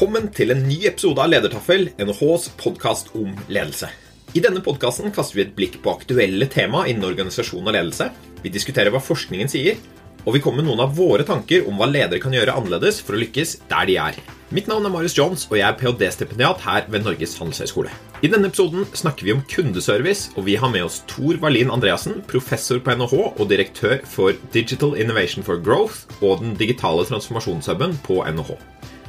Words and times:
Velkommen 0.00 0.30
til 0.32 0.48
en 0.48 0.62
ny 0.64 0.78
episode 0.88 1.20
av 1.20 1.28
Ledertaffel, 1.28 1.90
NHHs 2.00 2.46
podkast 2.56 3.10
om 3.18 3.34
ledelse. 3.52 3.90
I 4.32 4.40
denne 4.40 4.62
podkasten 4.64 5.12
kaster 5.12 5.36
vi 5.36 5.42
et 5.42 5.52
blikk 5.52 5.76
på 5.84 5.92
aktuelle 5.92 6.48
tema 6.48 6.86
innen 6.88 7.04
organisasjon 7.04 7.68
og 7.68 7.76
ledelse. 7.76 8.06
Vi 8.40 8.48
diskuterer 8.54 8.88
hva 8.94 9.02
forskningen 9.04 9.52
sier, 9.52 9.76
og 10.24 10.38
vi 10.38 10.40
kommer 10.40 10.62
med 10.62 10.70
noen 10.70 10.80
av 10.86 10.96
våre 10.96 11.26
tanker 11.28 11.68
om 11.68 11.76
hva 11.76 11.90
ledere 11.90 12.22
kan 12.22 12.32
gjøre 12.32 12.54
annerledes 12.56 13.02
for 13.04 13.12
å 13.12 13.20
lykkes 13.20 13.58
der 13.68 13.92
de 13.92 13.98
er. 14.00 14.16
Mitt 14.56 14.72
navn 14.72 14.88
er 14.88 14.96
Marius 14.96 15.18
Jones, 15.20 15.44
og 15.50 15.58
jeg 15.60 15.68
er 15.68 15.76
ph.d.-stipendiat 15.76 16.64
her 16.64 16.88
ved 16.88 17.04
Norges 17.04 17.36
handelshøyskole. 17.36 17.92
I 18.24 18.32
denne 18.32 18.48
episoden 18.48 18.88
snakker 18.96 19.28
vi 19.28 19.36
om 19.36 19.44
kundeservice, 19.52 20.32
og 20.32 20.48
vi 20.48 20.56
har 20.56 20.72
med 20.72 20.88
oss 20.88 21.02
Tor 21.12 21.36
Wallin 21.44 21.76
Andreassen, 21.76 22.22
professor 22.24 22.80
på 22.80 22.96
NHH 22.96 23.20
og 23.36 23.46
direktør 23.52 24.00
for 24.08 24.32
Digital 24.56 24.96
Innovation 24.96 25.44
for 25.44 25.60
Growth 25.60 26.08
og 26.24 26.40
den 26.40 26.56
digitale 26.56 27.04
transformasjonshuben 27.12 28.00
på 28.08 28.22
NHH. 28.24 28.56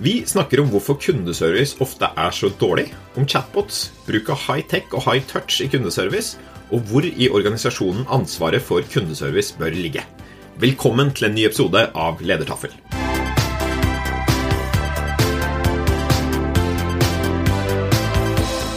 Vi 0.01 0.23
snakker 0.25 0.63
om 0.63 0.69
hvorfor 0.73 0.95
kundeservice 0.97 1.75
ofte 1.77 2.07
er 2.17 2.31
så 2.33 2.47
dårlig, 2.57 2.87
om 3.13 3.27
chatbots, 3.29 3.91
bruk 4.07 4.31
av 4.33 4.39
high-tech 4.47 4.95
og 4.97 5.03
high-touch 5.05 5.59
i 5.61 5.67
kundeservice, 5.69 6.39
og 6.73 6.89
hvor 6.89 7.05
i 7.05 7.27
organisasjonen 7.29 8.07
ansvaret 8.09 8.65
for 8.65 8.81
kundeservice 8.81 9.53
bør 9.59 9.77
ligge. 9.77 10.01
Velkommen 10.57 11.13
til 11.13 11.29
en 11.29 11.37
ny 11.37 11.45
episode 11.45 11.85
av 11.93 12.25
Ledertaffel. 12.25 12.73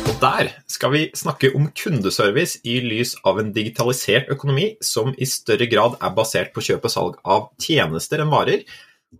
Og 0.04 0.14
der 0.28 0.52
skal 0.68 0.92
vi 0.92 1.06
snakke 1.16 1.54
om 1.56 1.72
kundeservice 1.72 2.60
i 2.68 2.82
lys 2.84 3.16
av 3.24 3.40
en 3.40 3.54
digitalisert 3.56 4.28
økonomi 4.28 4.74
som 4.84 5.16
i 5.16 5.24
større 5.24 5.72
grad 5.72 6.02
er 6.04 6.18
basert 6.20 6.52
på 6.52 6.68
kjøp 6.68 6.84
og 6.84 7.00
salg 7.00 7.22
av 7.24 7.54
tjenester 7.56 8.20
enn 8.20 8.36
varer, 8.42 8.68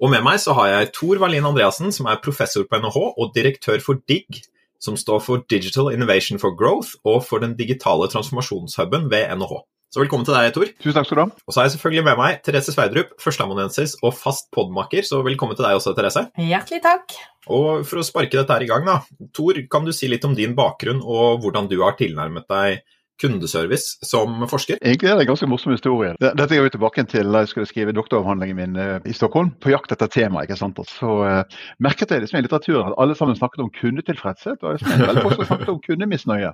og 0.01 0.11
med 0.11 0.25
meg 0.27 0.41
så 0.43 0.55
har 0.59 0.71
jeg 0.71 0.93
Tor 0.97 1.21
Wallin 1.23 1.47
Andreassen, 1.47 1.93
som 1.95 2.09
er 2.11 2.23
professor 2.25 2.67
på 2.69 2.81
NHH 2.81 2.99
og 3.13 3.35
direktør 3.37 3.83
for 3.85 4.01
DIGG, 4.09 4.43
som 4.83 4.99
står 5.01 5.23
for 5.25 5.45
Digital 5.51 5.93
Innovation 5.95 6.41
for 6.41 6.57
Growth 6.59 6.97
og 7.05 7.23
for 7.27 7.43
den 7.45 7.55
digitale 7.59 8.09
transformasjonshuben 8.13 9.09
ved 9.13 9.31
NHH. 9.39 9.63
Så 9.95 10.01
velkommen 10.03 10.27
til 10.27 10.35
deg, 10.35 10.49
Tor. 10.57 10.71
Tusen 10.83 10.97
takk 10.97 11.07
skal 11.07 11.19
du 11.21 11.23
ha. 11.23 11.43
Og 11.47 11.55
så 11.55 11.61
har 11.61 11.69
jeg 11.69 11.77
selvfølgelig 11.77 12.05
med 12.09 12.17
meg 12.19 12.41
Therese 12.43 12.73
Sverdrup, 12.75 13.13
førsteamanuensis 13.23 13.93
og 14.03 14.17
fast 14.19 14.49
podmaker, 14.55 15.07
så 15.07 15.21
velkommen 15.23 15.55
til 15.55 15.69
deg 15.69 15.79
også, 15.79 15.93
Therese. 15.95 16.25
Hjertelig 16.35 16.81
takk. 16.83 17.15
Og 17.47 17.85
for 17.87 18.03
å 18.03 18.07
sparke 18.07 18.35
dette 18.35 18.57
her 18.57 18.65
i 18.67 18.71
gang, 18.73 18.89
da. 18.89 19.29
Tor, 19.37 19.61
kan 19.71 19.87
du 19.87 19.93
si 19.95 20.11
litt 20.11 20.27
om 20.27 20.35
din 20.35 20.57
bakgrunn 20.59 20.99
og 20.99 21.45
hvordan 21.45 21.71
du 21.71 21.77
har 21.85 21.95
tilnærmet 22.01 22.51
deg 22.51 22.83
kundeservice 23.23 23.99
som 24.07 24.43
forsker? 24.51 24.79
Egentlig 24.83 25.11
er 25.11 25.19
det 25.19 25.25
en 25.25 25.31
ganske 25.33 25.49
morsom 25.51 25.75
historie. 25.75 26.15
Dette 26.21 26.49
går 26.51 26.67
vi 26.67 26.73
tilbake 26.75 27.05
til 27.11 27.31
da 27.31 27.45
jeg 27.45 27.53
skulle 27.53 27.69
skrive 27.71 27.95
doktoravhandlingen 27.97 28.59
min 28.59 28.81
eh, 28.81 28.97
i 29.07 29.15
Stockholm, 29.17 29.53
på 29.63 29.73
jakt 29.73 29.95
etter 29.95 30.11
tema. 30.11 30.43
ikke 30.45 30.59
sant? 30.59 30.81
Så 30.91 31.15
uh, 31.23 31.63
merket 31.83 32.11
jeg 32.11 32.25
liksom 32.25 32.41
i 32.41 32.45
litteraturen 32.45 32.91
at 32.91 32.99
alle 33.01 33.17
sammen 33.19 33.39
snakket 33.39 33.65
om 33.65 33.71
kundetilfredshet, 33.75 34.65
og 34.67 34.83
veldig 34.83 35.25
få 35.25 35.35
som 35.37 35.49
snakket 35.53 35.73
om 35.77 35.81
kundemisnøye. 35.85 36.53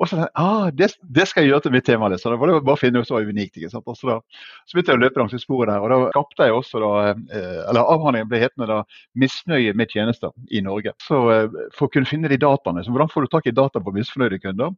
Og 0.00 0.08
så 0.08 0.16
tenkte 0.16 0.30
jeg 0.30 0.40
ah, 0.40 0.68
det, 0.72 0.88
det, 1.12 1.26
skal 1.28 1.44
jeg 1.44 1.52
gjøre 1.52 1.64
til 1.66 1.74
mitt 1.74 1.84
tema. 1.84 2.08
Så 2.16 2.32
da 2.32 2.40
var 2.40 2.48
det 2.48 2.62
bare 2.64 2.78
å 2.78 2.80
finne 2.80 3.02
ut 3.02 3.12
hva 3.12 3.20
unikt. 3.20 3.58
ikke 3.58 3.72
sant? 3.72 3.88
Så, 3.98 4.08
da, 4.08 4.16
så 4.64 4.76
begynte 4.76 4.94
jeg 4.94 5.00
å 5.00 5.04
løpe 5.04 5.20
langs 5.20 5.36
det 5.36 5.42
sporet 5.42 5.72
der, 5.74 5.84
og 5.84 5.92
da 5.92 6.00
skapte 6.14 6.48
jeg 6.48 6.56
også 6.56 6.80
da, 6.80 6.92
uh, 7.20 7.62
eller 7.68 7.84
Avhandlingen 7.84 8.30
ble 8.30 8.40
hetende 8.40 8.70
da 8.70 8.82
'Misnøye 9.20 9.76
med 9.76 9.92
tjenester 9.92 10.32
i 10.48 10.64
Norge'. 10.64 10.96
Så 11.04 11.20
uh, 11.28 11.64
For 11.76 11.88
å 11.88 11.92
kunne 11.92 12.08
finne 12.08 12.30
de 12.32 12.40
dataene, 12.40 12.84
så 12.84 12.94
hvordan 12.94 13.12
får 13.12 13.26
du 13.26 13.34
tak 13.34 13.50
i 13.50 13.56
data 13.56 13.82
på 13.82 13.92
misfornøyde 13.96 14.40
kunder? 14.40 14.72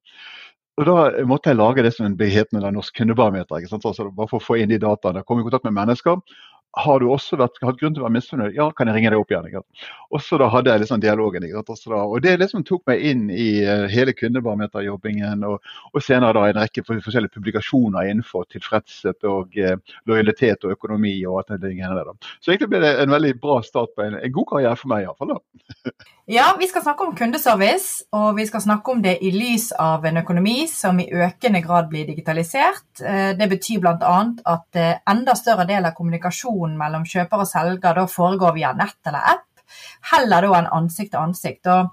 Og 0.81 0.87
Da 0.89 1.25
måtte 1.29 1.51
jeg 1.53 1.59
lage 1.61 1.83
det 1.85 1.93
som 1.93 2.07
en 2.07 2.17
behetende 2.17 2.71
norsk 2.73 2.97
kundebarometer. 2.97 3.61
Altså, 3.61 4.09
bare 4.09 4.31
for 4.31 4.41
å 4.41 4.45
få 4.45 4.57
inn 4.63 4.71
de 4.73 4.81
dataene. 4.81 5.25
Komme 5.29 5.45
i 5.45 5.47
kontakt 5.47 5.67
med 5.69 5.77
mennesker 5.77 6.23
har 6.73 7.01
du 7.01 7.09
også 7.13 7.37
vært, 7.37 7.59
hatt 7.61 7.77
grunn 7.81 7.93
til 7.93 8.01
å 8.01 8.07
være 8.07 8.15
misfornøyd? 8.17 8.55
Ja, 8.57 8.71
kan 8.73 8.89
jeg 8.89 8.97
ringe 8.97 9.11
deg 9.13 9.21
opp 9.21 9.33
igjen? 9.33 9.61
Og 10.13 10.23
så 10.25 10.39
da 10.41 10.49
hadde 10.53 10.73
jeg 10.73 10.83
liksom 10.83 11.03
dialogen. 11.03 11.45
Da, 11.45 11.99
og 12.01 12.17
Det 12.25 12.33
liksom 12.41 12.65
tok 12.65 12.87
meg 12.89 13.03
inn 13.11 13.27
i 13.29 13.65
uh, 13.67 13.85
hele 13.93 14.15
kundebarometerjobbingen, 14.17 15.45
og, 15.49 15.61
og, 15.93 16.01
senere 16.03 16.33
da 16.39 16.47
en 16.49 16.61
rekke 16.63 16.85
forskjellige 16.89 17.35
publikasjoner 17.37 18.09
innenfor 18.09 18.49
tilfredshet 18.53 19.29
og 19.29 19.57
eh, 19.61 19.77
lojalitet 20.09 20.65
og 20.65 20.75
økonomi. 20.77 21.15
og 21.29 21.43
alt 21.43 21.61
det 21.61 21.75
der. 21.77 22.11
Så 22.41 22.53
egentlig 22.53 22.71
ble 22.73 22.81
det 22.83 22.95
en 23.03 23.13
veldig 23.13 23.35
bra 23.41 23.61
start 23.63 23.93
på 23.97 24.07
en, 24.07 24.17
en 24.17 24.33
god 24.33 24.49
karriere 24.49 24.77
for 24.81 24.93
meg 24.93 25.05
iallfall. 25.05 25.37
ja, 26.39 26.49
vi 26.59 26.69
skal 26.71 26.87
snakke 26.87 27.07
om 27.07 27.15
kundeservice, 27.17 28.07
og 28.17 28.37
vi 28.41 28.49
skal 28.49 28.65
snakke 28.65 28.97
om 28.97 29.05
det 29.05 29.19
i 29.21 29.33
lys 29.35 29.71
av 29.77 30.07
en 30.09 30.23
økonomi 30.23 30.65
som 30.73 31.01
i 31.01 31.09
økende 31.13 31.61
grad 31.65 31.93
blir 31.93 32.09
digitalisert. 32.09 32.89
Uh, 33.05 33.37
det 33.37 33.51
betyr 33.53 33.85
bl.a. 33.85 34.19
at 34.57 34.83
enda 35.13 35.37
større 35.37 35.69
del 35.69 35.85
av 35.85 35.97
kommunikasjonen 35.97 36.62
kommunikasjonen 36.63 36.79
mellom 36.79 37.05
kjøper 37.05 37.43
og 37.43 37.49
selger 37.49 37.95
da 37.95 38.07
foregår 38.07 38.55
via 38.55 38.73
nett 38.73 39.07
eller 39.07 39.23
app, 39.35 39.63
heller 40.13 40.43
da 40.43 40.59
enn 40.59 40.71
ansikt 40.73 41.13
til 41.13 41.21
ansikt. 41.21 41.67
Og 41.67 41.91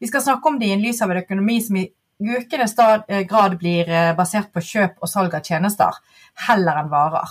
vi 0.00 0.06
skal 0.08 0.22
snakke 0.22 0.48
om 0.48 0.58
det 0.58 0.68
i 0.68 0.74
en 0.74 0.82
lys 0.82 1.02
av 1.02 1.10
en 1.10 1.22
økonomi 1.22 1.60
som 1.62 1.76
i 1.76 1.90
økende 2.20 3.04
eh, 3.08 3.26
grad 3.26 3.58
blir 3.58 3.88
eh, 3.88 4.14
basert 4.16 4.52
på 4.52 4.60
kjøp 4.60 5.02
og 5.02 5.08
salg 5.08 5.34
av 5.34 5.42
tjenester, 5.42 5.92
heller 6.46 6.78
enn 6.80 6.90
varer. 6.90 7.28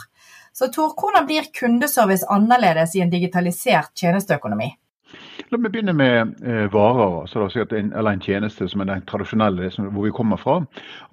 Så 0.54 0.70
Tor, 0.70 0.94
hvordan 0.94 1.26
blir 1.26 1.50
kundeservice 1.54 2.28
annerledes 2.30 2.96
i 2.96 3.02
en 3.02 3.10
digitalisert 3.10 3.96
tjenesteøkonomi? 3.98 4.70
La 5.54 5.60
meg 5.62 5.70
begynne 5.70 5.94
med 5.94 6.32
eh, 6.50 6.64
varer, 6.74 7.20
altså 7.22 7.66
en, 7.78 7.92
eller 7.94 8.16
en 8.16 8.22
tjeneste 8.24 8.66
som 8.72 8.82
er 8.82 8.88
den 8.90 9.04
tradisjonelle 9.06 9.68
som, 9.70 9.86
hvor 9.94 10.08
vi 10.08 10.14
kommer 10.18 10.40
fra. 10.42 10.56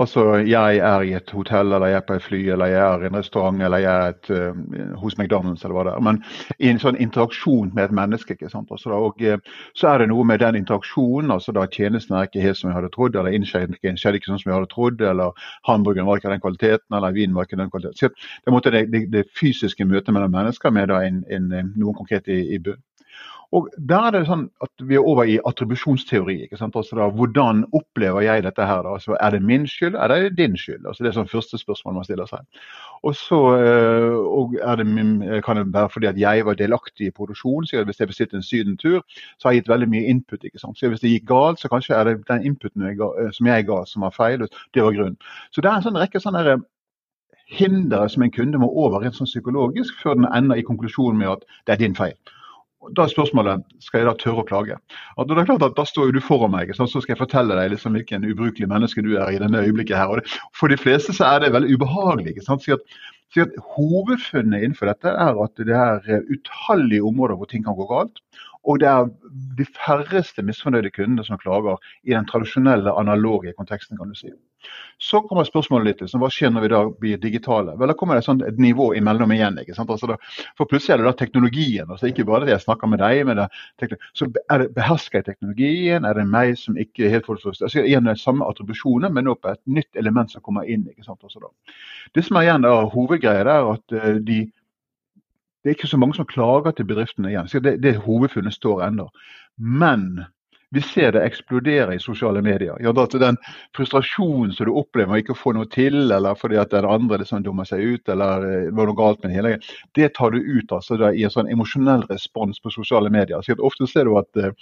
Altså 0.01 0.39
Jeg 0.49 0.79
er 0.79 1.03
i 1.05 1.13
et 1.13 1.31
hotell, 1.37 1.75
eller 1.77 1.91
jeg 1.91 1.99
er 1.99 2.07
på 2.09 2.17
et 2.17 2.25
fly, 2.25 2.39
eller 2.55 2.71
jeg 2.73 2.81
er 2.81 3.05
i 3.05 3.11
en 3.11 3.19
restaurant, 3.19 3.61
eller 3.61 3.83
jeg 3.85 3.93
er 3.93 4.15
et, 4.15 4.31
eh, 4.33 4.95
hos 5.03 5.19
McDonald's, 5.19 5.65
eller 5.65 5.77
hva 5.77 5.85
det 5.85 5.93
er. 5.93 6.07
Men 6.09 6.23
i 6.57 6.71
en 6.73 6.81
sånn 6.81 6.97
interaksjon 6.97 7.75
med 7.75 7.85
et 7.85 7.97
menneske. 8.01 8.33
ikke 8.33 8.49
sant? 8.49 8.73
Altså, 8.73 8.95
da, 8.95 9.03
og 9.11 9.21
eh, 9.21 9.37
Så 9.77 9.93
er 9.93 9.99
det 9.99 10.09
noe 10.09 10.25
med 10.25 10.41
den 10.41 10.57
interaksjonen. 10.63 11.31
altså 11.31 11.53
da 11.53 11.67
Tjenesten 11.67 12.17
er 12.17 12.31
ikke 12.31 12.41
helt 12.41 12.57
som 12.57 12.71
jeg 12.71 12.81
hadde 12.81 12.95
trodd, 12.97 13.17
eller 13.17 13.37
innskjedde 13.37 13.77
skjedde 13.77 14.23
ikke 14.23 14.33
sånn 14.33 14.41
som 14.41 14.55
jeg 14.55 14.57
hadde 14.57 14.73
trodd, 14.73 15.01
eller 15.05 15.37
hamburgeren 15.69 16.09
var 16.09 16.17
ikke 16.17 16.33
den 16.33 16.41
kvaliteten, 16.41 16.97
eller 16.97 17.13
vinen 17.13 17.37
var 17.37 17.45
ikke 17.45 17.61
den 17.61 17.71
kvaliteten. 17.71 18.09
Så 18.09 18.71
det, 18.71 18.87
det, 18.89 19.07
det, 19.13 19.29
fysiske 19.37 19.85
møtet 19.85 20.15
mellom 20.17 20.33
mennesker 20.33 20.73
med 20.73 20.89
da 20.89 21.05
en, 21.05 21.27
en, 21.29 21.53
noen 21.77 21.95
konkret 21.95 22.29
i, 22.33 22.47
i 22.57 22.59
bunn. 22.59 22.81
Og 23.53 23.69
Der 23.89 24.05
er 24.07 24.13
det 24.15 24.27
sånn 24.29 24.45
at 24.63 24.83
vi 24.87 24.95
er 24.95 25.07
over 25.07 25.27
i 25.27 25.41
attribusjonsteori. 25.47 26.37
ikke 26.45 26.57
sant? 26.57 26.77
Altså 26.77 26.97
da, 26.97 27.09
Hvordan 27.11 27.65
opplever 27.75 28.23
jeg 28.23 28.45
dette 28.45 28.67
her? 28.67 28.83
da? 28.83 28.93
Altså, 28.95 29.17
er 29.21 29.31
det 29.31 29.43
min 29.43 29.67
skyld, 29.67 29.95
er 29.95 30.09
det 30.09 30.37
din 30.39 30.57
skyld? 30.57 30.87
Altså 30.87 31.03
Det 31.03 31.11
er 31.11 31.17
sånn 31.19 31.33
første 31.33 31.59
spørsmål 31.59 31.95
man 31.95 32.07
stiller 32.07 32.31
seg. 32.31 32.47
Og 33.03 33.15
så 33.19 33.41
øh, 33.59 34.19
og 34.39 34.55
det 34.79 34.87
min, 34.87 35.43
kan 35.43 35.57
det 35.57 35.75
være 35.75 35.91
fordi 35.91 36.07
at 36.07 36.19
jeg 36.19 36.47
var 36.47 36.55
delaktig 36.55 37.07
i 37.07 37.11
produksjonen. 37.11 37.67
så 37.67 37.85
Hvis 37.85 38.01
jeg 38.01 38.09
bestilte 38.09 38.37
en 38.37 38.43
sydentur, 38.43 39.03
så 39.39 39.49
har 39.49 39.53
jeg 39.53 39.63
gitt 39.63 39.75
veldig 39.75 39.89
mye 39.89 40.07
input. 40.07 40.45
ikke 40.45 40.59
sant? 40.59 40.79
Så 40.79 40.89
Hvis 40.89 41.01
det 41.01 41.11
gikk 41.11 41.27
galt, 41.27 41.61
så 41.61 41.69
kanskje 41.69 41.95
er 41.95 42.05
det 42.05 42.29
den 42.29 42.47
inputen 42.47 42.83
jeg 42.87 42.97
ga, 42.97 43.11
øh, 43.19 43.33
som 43.33 43.47
jeg 43.47 43.67
ga, 43.67 43.85
som 43.85 44.03
var 44.03 44.11
feil. 44.11 44.47
Det 44.75 44.83
var 44.85 44.93
grunnen. 44.93 45.17
Så 45.51 45.61
det 45.61 45.71
er 45.71 45.77
en 45.77 45.83
sånn 45.83 45.99
rekke 45.99 46.21
sånne 46.21 46.45
der, 46.45 46.59
hindre 47.51 48.09
som 48.09 48.23
en 48.23 48.31
kunde 48.31 48.59
må 48.59 48.69
over 48.71 49.03
rent 49.03 49.15
sånn 49.15 49.27
psykologisk, 49.27 49.95
før 50.03 50.15
den 50.15 50.29
ender 50.35 50.57
i 50.57 50.63
konklusjonen 50.63 51.19
med 51.19 51.29
at 51.29 51.43
det 51.67 51.73
er 51.73 51.83
din 51.83 51.97
feil 51.99 52.15
da 52.97 53.05
er 53.05 53.13
spørsmålet 53.13 53.65
skal 53.85 54.01
jeg 54.01 54.09
da 54.09 54.15
tørre 54.17 54.43
å 54.43 54.49
klage. 54.49 54.77
At 55.21 55.29
det 55.29 55.37
er 55.37 55.49
klart 55.51 55.65
at 55.67 55.77
Da 55.77 55.85
står 55.85 56.15
du 56.17 56.21
foran 56.25 56.55
meg, 56.55 56.73
så 56.77 56.87
skal 56.89 57.13
jeg 57.13 57.21
fortelle 57.21 57.57
deg 57.59 57.75
liksom 57.75 57.97
hvilken 57.97 58.25
ubrukelig 58.25 58.69
menneske 58.71 59.05
du 59.05 59.13
er 59.19 59.35
i 59.35 59.41
denne 59.43 59.61
øyeblikket. 59.61 59.97
her. 59.97 60.09
Og 60.09 60.21
det, 60.21 60.39
for 60.57 60.73
de 60.73 60.81
fleste 60.81 61.13
så 61.17 61.29
er 61.29 61.45
det 61.45 61.53
veldig 61.53 61.77
ubehagelig. 61.77 62.35
ikke 62.35 62.47
sant? 62.47 62.65
Så 62.65 62.79
at, 62.79 62.85
så 63.35 63.45
at 63.45 63.59
Hovedfunnet 63.77 64.65
innenfor 64.65 64.89
dette 64.91 65.13
er 65.13 65.43
at 65.45 65.61
det 65.61 65.77
er 65.77 66.25
utallige 66.33 67.05
områder 67.05 67.37
hvor 67.37 67.51
ting 67.51 67.65
kan 67.65 67.77
gå 67.77 67.87
galt. 67.91 68.23
Og 68.69 68.81
det 68.83 68.89
er 68.91 69.09
de 69.57 69.65
færreste 69.65 70.43
misfornøyde 70.45 70.93
kundene 70.93 71.25
som 71.25 71.39
klager 71.41 71.81
i 72.05 72.13
den 72.13 72.27
tradisjonelle, 72.29 72.93
analoge 72.93 73.55
konteksten. 73.57 73.97
kan 73.97 74.09
du 74.09 74.15
si. 74.15 74.33
Så 75.01 75.23
kommer 75.25 75.47
spørsmålet 75.49 75.87
litt 75.87 76.03
til 76.03 76.21
hva 76.21 76.29
skjer 76.33 76.51
når 76.53 76.65
vi 76.65 76.71
da 76.73 76.81
blir 77.03 77.21
digitale? 77.23 77.73
Vel, 77.81 77.89
Da 77.89 77.97
kommer 77.97 78.19
det 78.19 78.27
sånn 78.27 78.43
et 78.45 78.59
nivå 78.61 78.91
imellom 78.97 79.33
igjen. 79.33 79.59
ikke 79.59 79.75
sant? 79.75 79.91
Altså 79.91 80.11
da, 80.11 80.19
for 80.59 80.69
plutselig 80.69 80.95
er 80.95 80.99
det 80.99 81.09
da 81.09 81.13
teknologien. 81.17 81.89
altså 81.89 82.11
Ikke 82.11 82.27
bare 82.29 82.45
det 82.45 82.53
jeg 82.53 82.67
snakker 82.67 82.87
med 82.87 83.01
deg, 83.01 83.25
men 83.27 83.41
det, 83.81 83.97
så 84.13 84.29
er 84.51 84.59
det, 84.59 84.75
behersker 84.77 85.19
jeg 85.19 85.25
teknologien? 85.31 86.05
Er 86.05 86.15
det 86.15 86.29
meg 86.29 86.59
som 86.59 86.77
ikke 86.77 87.09
helt 87.09 87.27
får 87.27 87.41
forstå? 87.41 87.65
Altså, 87.65 87.85
igjen 87.85 88.05
den 88.05 88.17
samme 88.17 88.45
attribusjoner, 88.45 89.09
men 89.09 89.25
nå 89.25 89.35
på 89.35 89.55
et 89.55 89.63
nytt 89.65 89.97
element 89.97 90.31
som 90.31 90.43
kommer 90.43 90.69
inn. 90.69 90.85
ikke 90.91 91.05
sant? 91.05 91.25
Altså 91.25 91.41
da. 91.41 91.49
Det 92.15 92.25
som 92.25 92.37
er 92.37 92.51
igjen 92.51 92.69
da 92.69 92.77
hovedgreia, 92.85 93.41
er 93.41 93.73
at 93.73 93.97
uh, 93.97 94.21
de 94.21 94.45
det 95.61 95.71
er 95.71 95.77
ikke 95.77 95.91
så 95.91 95.97
mange 96.01 96.15
som 96.15 96.27
klager 96.27 96.71
til 96.71 96.87
bedriftene 96.89 97.29
igjen. 97.29 97.49
Det, 97.65 97.83
det 97.83 97.97
hovedfunnet 98.01 98.55
står 98.55 98.85
ennå. 98.87 99.09
Men 99.59 100.25
vi 100.71 100.83
ser 100.83 101.13
det 101.13 101.23
eksplodere 101.27 101.95
i 101.95 101.99
sosiale 101.99 102.43
medier. 102.43 102.77
Ja, 102.81 102.93
Den 102.93 103.37
frustrasjonen 103.77 104.53
som 104.53 104.67
du 104.67 104.73
opplever 104.79 105.11
med 105.11 105.25
ikke 105.25 105.35
å 105.35 105.39
få 105.39 105.53
noe 105.57 105.67
til, 105.67 106.13
eller 106.13 106.37
fordi 106.39 106.61
at 106.63 106.71
den 106.71 106.87
andre 106.87 107.19
liksom 107.19 107.43
dummer 107.43 107.67
seg 107.67 107.83
ut, 107.83 108.09
eller 108.09 108.45
det 108.45 108.53
eh, 108.69 108.75
var 108.79 108.87
noe 108.87 108.99
galt 108.99 109.23
med 109.23 109.33
det 109.33 109.39
hele, 109.39 109.59
det 109.99 110.13
tar 110.15 110.31
du 110.31 110.39
ut 110.39 110.71
altså, 110.73 110.99
i 111.11 111.25
en 111.27 111.35
sånn 111.35 111.51
emosjonell 111.51 112.05
respons 112.11 112.63
på 112.63 112.71
sosiale 112.71 113.11
medier. 113.11 113.43
Så 113.43 113.57
ofte 113.59 113.89
ser 113.91 114.07
du 114.07 114.15
at 114.21 114.31
uh, 114.39 114.53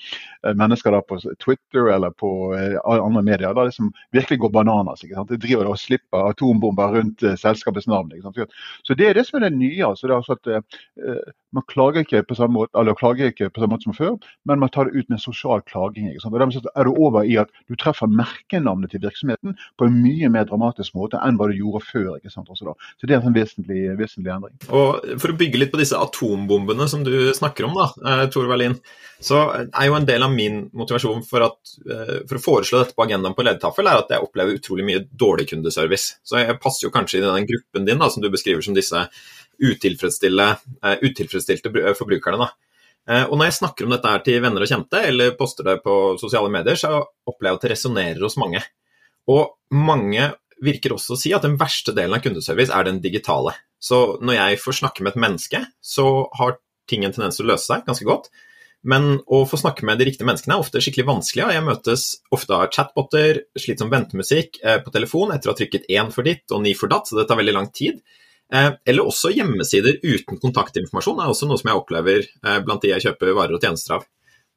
mennesker 0.57 0.97
da 0.97 1.03
på 1.05 1.21
Twitter 1.45 1.91
eller 1.93 2.15
på 2.17 2.33
uh, 2.57 2.79
andre 2.89 3.23
medier 3.27 3.53
da 3.53 3.67
liksom 3.69 3.93
virkelig 4.17 4.41
går 4.47 4.55
bananas. 4.57 5.05
ikke 5.05 5.19
sant? 5.19 5.35
De 5.35 5.41
driver 5.45 5.69
og 5.69 5.81
slipper 5.81 6.31
atombomber 6.33 6.97
rundt 6.97 7.27
uh, 7.27 7.37
selskapets 7.37 7.89
navn. 7.91 8.15
ikke 8.17 8.31
sant? 8.31 8.57
Så 8.89 8.97
Det 8.97 9.11
er 9.11 9.21
det 9.21 9.27
som 9.29 9.43
er 9.43 9.49
det 9.49 9.59
nye. 9.59 9.85
altså 9.85 10.09
det 10.09 10.17
er 10.17 10.23
altså 10.23 10.39
at 10.41 11.35
Man 11.53 11.65
klager 11.69 12.05
ikke 12.05 12.23
på 12.29 12.35
samme 12.37 12.53
måte 12.53 12.77
eller 12.77 12.95
klager 12.95 13.31
ikke 13.31 13.49
på 13.49 13.61
samme 13.61 13.73
måte 13.73 13.89
som 13.89 13.97
før, 13.97 14.17
men 14.45 14.61
man 14.61 14.69
tar 14.69 14.85
det 14.85 15.01
ut 15.01 15.09
med 15.09 15.19
sosial 15.19 15.63
klaging 15.99 16.21
sant? 16.21 16.35
Og 16.35 16.41
Dermed 16.41 16.69
er 16.75 16.89
du 16.89 16.97
over 16.97 17.27
i 17.27 17.37
at 17.41 17.51
du 17.69 17.77
treffer 17.79 18.11
merkenavnet 18.11 18.93
til 18.93 19.03
virksomheten 19.03 19.57
på 19.79 19.89
en 19.89 19.99
mye 20.03 20.31
mer 20.33 20.47
dramatisk 20.49 20.97
måte 20.99 21.21
enn 21.25 21.39
hva 21.39 21.49
du 21.51 21.57
gjorde 21.57 21.85
før. 21.87 22.17
ikke 22.17 22.33
sant? 22.33 22.49
Så 22.49 23.07
det 23.07 23.17
er 23.17 23.25
en 23.25 23.35
vesentlig, 23.35 23.85
vesentlig, 23.99 24.33
endring. 24.33 24.57
Og 24.69 25.19
For 25.21 25.33
å 25.33 25.39
bygge 25.39 25.61
litt 25.61 25.73
på 25.73 25.81
disse 25.81 25.99
atombombene 25.99 26.89
som 26.89 27.05
du 27.07 27.33
snakker 27.35 27.69
om, 27.69 27.77
da, 27.79 27.89
eh, 28.05 28.27
Tor 28.33 28.49
Verlin, 28.49 28.79
så 29.21 29.67
er 29.67 29.89
jo 29.89 29.95
en 29.95 30.07
del 30.07 30.23
av 30.23 30.33
min 30.33 30.71
motivasjon 30.73 31.25
for, 31.27 31.43
at, 31.43 31.59
eh, 31.91 32.21
for 32.29 32.39
å 32.39 32.45
foreslå 32.45 32.83
dette 32.83 32.95
på 32.95 33.07
agendaen 33.07 33.35
på 33.35 33.45
ledertaffel, 33.45 33.87
er 33.87 33.99
at 33.99 34.15
jeg 34.15 34.23
opplever 34.23 34.59
utrolig 34.59 34.87
mye 34.87 35.05
dårlig 35.11 35.49
kundeservice. 35.51 36.19
Så 36.25 36.39
jeg 36.39 36.61
passer 36.61 36.87
jo 36.87 36.95
kanskje 36.95 37.19
i 37.19 37.27
den 37.27 37.49
gruppen 37.49 37.87
din 37.87 37.99
da, 37.99 38.09
som 38.09 38.23
du 38.23 38.31
beskriver 38.31 38.63
som 38.63 38.75
disse 38.75 38.95
eh, 38.95 39.09
utilfredsstilte 39.59 41.97
forbrukerne. 41.99 42.39
da. 42.39 42.51
Eh, 43.09 43.25
og 43.25 43.39
når 43.39 43.49
jeg 43.49 43.59
snakker 43.61 43.87
om 43.87 43.95
dette 43.95 44.11
her 44.13 44.25
til 44.27 44.43
venner 44.45 44.65
og 44.65 44.71
kjente, 44.71 45.01
eller 45.11 45.37
poster 45.39 45.71
det 45.71 45.79
på 45.85 45.95
sosiale 46.21 46.53
medier, 46.53 46.77
så 46.77 47.01
opplever 47.01 47.55
jeg 47.55 47.61
at 47.61 47.65
det 47.65 47.73
resonnerer 47.75 48.27
hos 48.27 48.37
mange. 48.41 48.61
Og 49.33 49.57
mange 49.75 50.33
virker 50.65 50.95
også 50.97 51.15
å 51.15 51.21
si 51.21 51.33
at 51.37 51.45
den 51.47 51.57
verste 51.61 51.95
delen 51.97 52.17
av 52.17 52.25
kundeservice 52.25 52.75
er 52.75 52.89
den 52.89 53.01
digitale. 53.05 53.55
Så 53.79 54.19
når 54.25 54.39
jeg 54.41 54.61
får 54.63 54.81
snakke 54.81 55.05
med 55.05 55.15
et 55.15 55.23
menneske, 55.23 55.63
så 55.81 56.07
har 56.39 56.59
ting 56.91 57.05
en 57.07 57.15
tendens 57.15 57.39
til 57.39 57.47
å 57.47 57.53
løse 57.53 57.69
seg 57.69 57.85
ganske 57.87 58.07
godt. 58.09 58.31
Men 58.89 59.19
å 59.27 59.43
få 59.49 59.59
snakke 59.59 59.87
med 59.87 59.99
de 59.99 60.07
riktige 60.07 60.27
menneskene 60.27 60.55
er 60.55 60.63
ofte 60.63 60.81
skikkelig 60.83 61.09
vanskelig. 61.09 61.47
Jeg 61.55 61.67
møtes 61.67 62.05
ofte 62.35 62.55
av 62.55 62.71
chatboter, 62.75 63.43
slitsom 63.59 63.91
ventemusikk 63.93 64.61
eh, 64.63 64.79
på 64.85 64.93
telefon 64.95 65.35
etter 65.35 65.51
å 65.51 65.55
ha 65.55 65.59
trykket 65.59 65.89
én 65.91 66.13
for 66.15 66.27
ditt 66.27 66.55
og 66.55 66.63
ni 66.65 66.75
for 66.79 66.91
datt, 66.91 67.11
så 67.11 67.19
det 67.19 67.27
tar 67.31 67.41
veldig 67.41 67.57
lang 67.57 67.71
tid. 67.75 67.99
Eh, 68.55 68.71
eller 68.89 69.09
også 69.09 69.33
hjemmesider 69.37 69.99
uten 70.03 70.39
kontaktinformasjon 70.41 71.21
er 71.21 71.33
også 71.33 71.49
noe 71.49 71.61
som 71.61 71.69
jeg 71.69 71.83
opplever 71.83 72.23
eh, 72.25 72.63
blant 72.65 72.85
de 72.85 72.95
jeg 72.95 73.05
kjøper 73.05 73.37
varer 73.37 73.59
og 73.59 73.65
tjenester 73.65 73.99
av. 73.99 74.07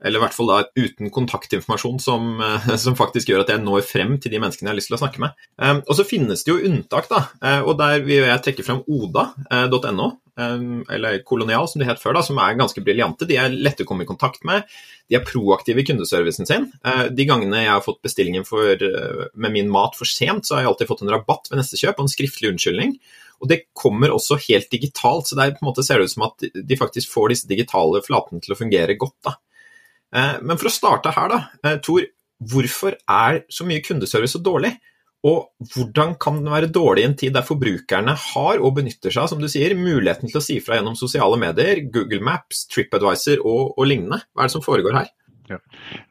Eller 0.02 0.18
i 0.18 0.24
hvert 0.24 0.34
fall 0.34 0.48
da 0.50 0.62
uten 0.80 1.12
kontaktinformasjon 1.14 2.00
som, 2.02 2.32
eh, 2.40 2.72
som, 2.84 2.96
faktisk 2.98 3.34
gjør 3.34 3.44
at 3.44 3.52
jeg 3.54 3.64
når 3.66 3.84
frem 3.86 4.16
til 4.22 4.34
de 4.34 4.40
menneskene 4.42 4.70
jeg 4.70 4.74
har 4.74 4.80
lyst 4.80 4.94
til 4.94 5.00
å 5.00 5.04
snakke 5.04 5.24
med. 5.26 5.46
Og 5.84 5.94
så 5.98 6.08
finnes 6.08 6.46
det 6.46 6.54
jo 6.54 6.72
unntak, 6.72 7.12
da. 7.12 7.26
Og 7.68 7.76
der 7.80 8.02
vil 8.08 8.24
jeg 8.24 8.44
trekke 8.46 8.66
frem 8.66 8.82
oda.no, 8.88 10.08
eller 10.42 11.20
Kolonial 11.28 11.68
som 11.70 11.84
de 11.84 11.86
het 11.86 12.00
før, 12.02 12.16
da, 12.18 12.24
som 12.26 12.40
er 12.42 12.58
ganske 12.58 12.82
briljante. 12.82 13.28
De 13.30 13.38
er 13.38 13.54
lette 13.54 13.86
å 13.86 13.90
komme 13.90 14.08
i 14.08 14.10
kontakt 14.10 14.46
med. 14.48 14.66
De 15.12 15.20
er 15.20 15.26
proaktive 15.28 15.84
i 15.84 15.86
kundeservicen 15.86 16.50
sin. 16.50 16.70
De 17.12 17.28
gangene 17.30 17.66
jeg 17.66 17.74
har 17.76 17.84
fått 17.86 18.02
bestillingen 18.08 18.48
for, 18.48 18.88
med 19.36 19.54
min 19.54 19.70
mat 19.70 20.00
for 20.00 20.10
sent, 20.10 20.48
så 20.48 20.58
har 20.58 20.64
jeg 20.64 20.72
alltid 20.72 20.90
fått 20.90 21.04
en 21.06 21.14
rabatt 21.14 21.52
ved 21.52 21.62
neste 21.62 21.78
kjøp 21.78 22.00
og 22.00 22.08
en 22.08 22.16
skriftlig 22.16 22.56
unnskyldning. 22.56 22.96
Og 23.42 23.50
det 23.50 23.64
kommer 23.78 24.14
også 24.14 24.38
helt 24.48 24.70
digitalt, 24.72 25.28
så 25.28 25.38
det 25.38 25.56
på 25.58 25.66
en 25.66 25.72
måte 25.72 25.86
ser 25.86 26.04
ut 26.04 26.12
som 26.12 26.28
at 26.28 26.46
de 26.54 26.78
faktisk 26.78 27.10
får 27.12 27.34
disse 27.34 27.50
digitale 27.50 28.04
flatene 28.06 28.44
til 28.44 28.54
å 28.54 28.60
fungere 28.60 28.98
godt. 29.02 29.18
Da. 29.26 29.36
Eh, 30.14 30.38
men 30.46 30.60
for 30.62 30.70
å 30.70 30.74
starte 30.74 31.14
her, 31.16 31.32
da. 31.34 31.42
Eh, 31.66 31.80
Tor, 31.84 32.06
hvorfor 32.52 32.98
er 33.10 33.44
så 33.52 33.68
mye 33.68 33.84
kundeservice 33.86 34.38
så 34.38 34.44
dårlig? 34.44 34.76
Og 35.28 35.52
hvordan 35.76 36.16
kan 36.22 36.40
den 36.40 36.50
være 36.50 36.72
dårlig 36.74 37.04
i 37.04 37.08
en 37.12 37.18
tid 37.18 37.36
der 37.36 37.46
forbrukerne 37.46 38.16
har 38.18 38.62
og 38.62 38.80
benytter 38.80 39.14
seg 39.14 39.30
som 39.30 39.42
du 39.42 39.46
sier, 39.52 39.76
muligheten 39.78 40.32
til 40.32 40.40
å 40.40 40.44
si 40.44 40.58
fra 40.66 40.80
gjennom 40.80 40.98
sosiale 40.98 41.38
medier, 41.42 41.84
Google 41.94 42.24
Maps, 42.26 42.64
TripAdvisor 42.74 43.44
og, 43.46 43.76
og 43.76 43.90
lignende? 43.90 44.24
Hva 44.34 44.44
er 44.44 44.50
det 44.50 44.56
som 44.56 44.66
foregår 44.66 44.98
her? 44.98 45.12
Ja. 45.52 45.58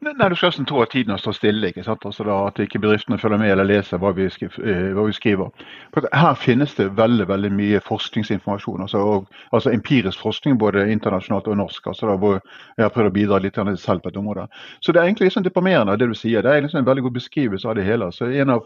Nei, 0.05 0.29
Du 0.29 0.35
skal 0.35 0.51
nesten 0.51 0.67
tro 0.69 0.81
at 0.83 0.91
tiden 0.93 1.17
stått 1.17 1.39
stille. 1.39 1.71
ikke 1.71 1.83
sant? 1.83 2.05
Altså 2.05 2.23
da, 2.27 2.37
At 2.47 2.59
ikke 2.59 2.79
bedriftene 2.79 3.17
følger 3.17 3.39
med 3.41 3.51
eller 3.51 3.65
leser 3.65 3.97
hva 3.97 4.11
vi, 4.13 4.27
skriver. 4.29 5.49
Eh. 5.49 6.09
Her 6.13 6.35
finnes 6.35 6.75
det 6.77 6.91
veldig 6.97 7.27
veldig 7.27 7.51
mye 7.51 7.81
forskningsinformasjon. 7.87 8.81
altså, 8.81 8.97
og, 8.97 9.27
altså 9.51 9.71
Empirisk 9.71 10.21
forskning 10.21 10.59
både 10.59 10.91
internasjonalt 10.91 11.47
og 11.47 11.57
norsk. 11.57 11.87
altså 11.87 12.07
da, 12.07 12.17
hvor 12.17 12.41
Jeg 12.77 12.85
har 12.85 12.89
prøvd 12.89 13.07
å 13.07 13.17
bidra 13.17 13.39
litt 13.39 13.55
selv 13.79 14.01
på 14.01 14.09
et 14.09 14.17
område. 14.17 14.47
Så 14.81 14.91
det 14.91 15.01
er 15.01 15.05
egentlig 15.05 15.29
liksom 15.29 15.43
deprimerende 15.43 15.97
det 15.97 16.07
du 16.07 16.13
sier. 16.13 16.41
Det 16.41 16.51
er 16.51 16.61
liksom 16.61 16.79
en 16.79 16.85
veldig 16.85 17.03
god 17.03 17.13
beskrivelse 17.13 17.67
av 17.67 17.75
det 17.75 17.83
hele. 17.83 18.11
Så 18.11 18.25
En 18.25 18.49
av 18.49 18.65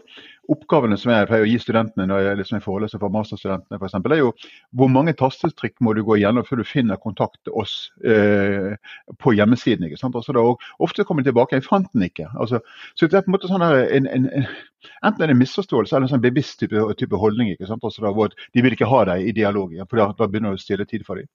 oppgavene 0.52 0.98
som 1.00 1.12
jeg 1.12 1.28
pleier 1.30 1.46
å 1.46 1.48
gi 1.50 1.58
studentene 1.62 2.06
når 2.08 2.22
jeg 2.24 2.40
liksom 2.40 2.62
foreleser 2.64 3.02
for 3.02 3.14
masterstudentene, 3.14 3.80
eksempel, 3.80 4.14
er 4.14 4.22
jo 4.22 4.32
hvor 4.76 4.90
mange 4.92 5.16
tastetrykk 5.18 5.80
må 5.84 5.94
du 5.96 6.02
gå 6.06 6.18
igjennom 6.20 6.46
før 6.46 6.62
du 6.62 6.68
finner 6.68 7.00
kontakt 7.02 7.38
til 7.44 7.56
oss 7.58 7.74
eh, 8.06 8.76
på 9.22 9.34
hjemmesiden. 9.36 9.88
ikke 9.88 10.00
sant? 10.00 10.16
Altså, 10.18 10.36
da, 10.36 10.44
og 10.44 10.86
ofte 10.86 11.06
kommer 11.06 11.24
de 11.24 11.32
tilbake 11.32 11.58
jeg 11.58 11.66
fant 11.66 11.90
den 11.94 12.06
ikke. 12.08 12.28
Altså, 12.34 12.62
så 12.94 13.10
det 13.10 13.20
er 13.20 13.26
på 13.26 13.32
en 13.32 13.36
måte 13.38 13.50
sånn 13.50 13.64
her, 13.66 13.82
en, 13.98 14.10
en, 14.12 14.30
en, 14.40 14.48
Enten 15.02 15.30
en 15.30 15.38
misforståelse 15.38 15.96
eller 15.96 16.06
en 16.06 16.12
sånn 16.12 16.22
bevisst 16.22 16.60
type, 16.60 16.78
type 17.00 17.18
holdning. 17.18 17.50
ikke 17.50 17.66
sant? 17.66 17.84
Altså, 17.84 18.04
da, 18.04 18.12
hvor 18.14 18.34
De 18.54 18.62
vil 18.62 18.76
ikke 18.76 18.88
ha 18.90 19.02
deg 19.08 19.26
i 19.26 19.34
dialog, 19.34 19.72
for 19.90 19.98
da, 20.00 20.10
da 20.18 20.28
begynner 20.30 20.54
du 20.54 20.60
å 20.60 20.62
stille 20.62 20.86
tid 20.86 21.02
for 21.06 21.18
dem. 21.18 21.26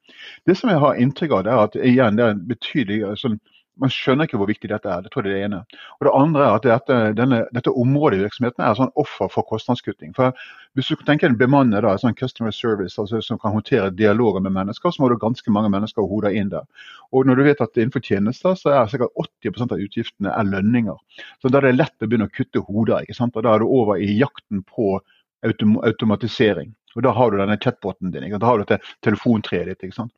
Det 0.48 0.56
som 0.58 0.72
jeg 0.72 0.80
har 0.80 1.00
inntrykk 1.02 1.36
av, 1.36 1.44
det 1.44 1.52
er 1.52 1.64
at 1.66 1.76
igjen, 1.82 2.20
det 2.20 2.26
er 2.26 2.36
en 2.36 2.46
betydelig 2.48 3.02
sånn, 3.20 3.40
man 3.80 3.92
skjønner 3.94 4.28
ikke 4.28 4.40
hvor 4.40 4.50
viktig 4.50 4.70
dette 4.72 4.90
er. 4.92 5.04
Det 5.04 5.12
tror 5.14 5.26
jeg 5.26 5.34
det 5.34 5.40
er 5.40 5.48
ene. 5.48 5.60
Og 6.00 6.08
Det 6.08 6.14
andre 6.18 6.44
er 6.44 6.56
at 6.56 6.66
dette, 6.68 6.98
denne, 7.18 7.40
dette 7.56 7.74
området 7.84 8.20
i 8.20 8.24
virksomheten 8.26 8.66
er 8.66 8.76
sånn 8.78 8.92
offer 9.00 9.32
for 9.32 9.48
kostnadskutting. 9.48 10.12
For 10.18 10.36
Hvis 10.76 10.92
du 10.92 11.06
tenker 11.08 11.30
en 11.30 11.38
bemanner, 11.40 11.84
da, 11.84 11.96
sånn 12.00 12.18
customer 12.18 12.52
service 12.56 13.00
altså 13.00 13.22
som 13.24 13.40
kan 13.40 13.56
håndtere 13.56 13.94
dialoger 13.96 14.44
med 14.44 14.56
mennesker, 14.56 14.92
så 14.92 15.04
må 15.04 15.10
du 15.12 15.18
ganske 15.22 15.52
mange 15.52 15.72
mennesker 15.72 16.04
og 16.04 16.12
hoder 16.16 16.36
inn 16.36 16.52
der. 16.52 16.68
Og 17.12 17.28
når 17.28 17.40
du 17.40 17.44
vet 17.48 17.64
at 17.64 17.80
innenfor 17.80 18.04
tjenester 18.04 18.56
så 18.60 18.76
er 18.76 18.92
sikkert 18.92 19.16
80% 19.44 19.76
av 19.76 19.86
utgiftene 19.88 20.36
er 20.36 20.52
lønninger. 20.52 21.00
Så 21.42 21.52
da 21.52 21.60
er 21.60 21.70
det 21.70 21.80
lett 21.80 22.04
å 22.04 22.12
begynne 22.12 22.30
å 22.30 22.36
kutte 22.36 22.64
hoder. 22.68 23.02
ikke 23.02 23.18
sant? 23.18 23.36
Og 23.36 23.44
Da 23.44 23.56
er 23.56 23.60
du 23.60 23.72
over 23.72 23.98
i 23.98 24.20
jakten 24.20 24.64
på 24.64 25.00
autom 25.44 25.80
automatisering. 25.84 26.76
Og 26.96 27.04
Da 27.04 27.12
har 27.16 27.32
du 27.32 27.38
denne 27.38 27.58
chatboten 27.58 28.12
din, 28.12 28.30
da 28.38 28.46
har 28.46 28.58
du 28.58 28.66
dette 28.66 28.84
telefontreet 29.02 29.66
ditt. 29.66 29.84
ikke 29.84 29.96
sant? 29.96 30.12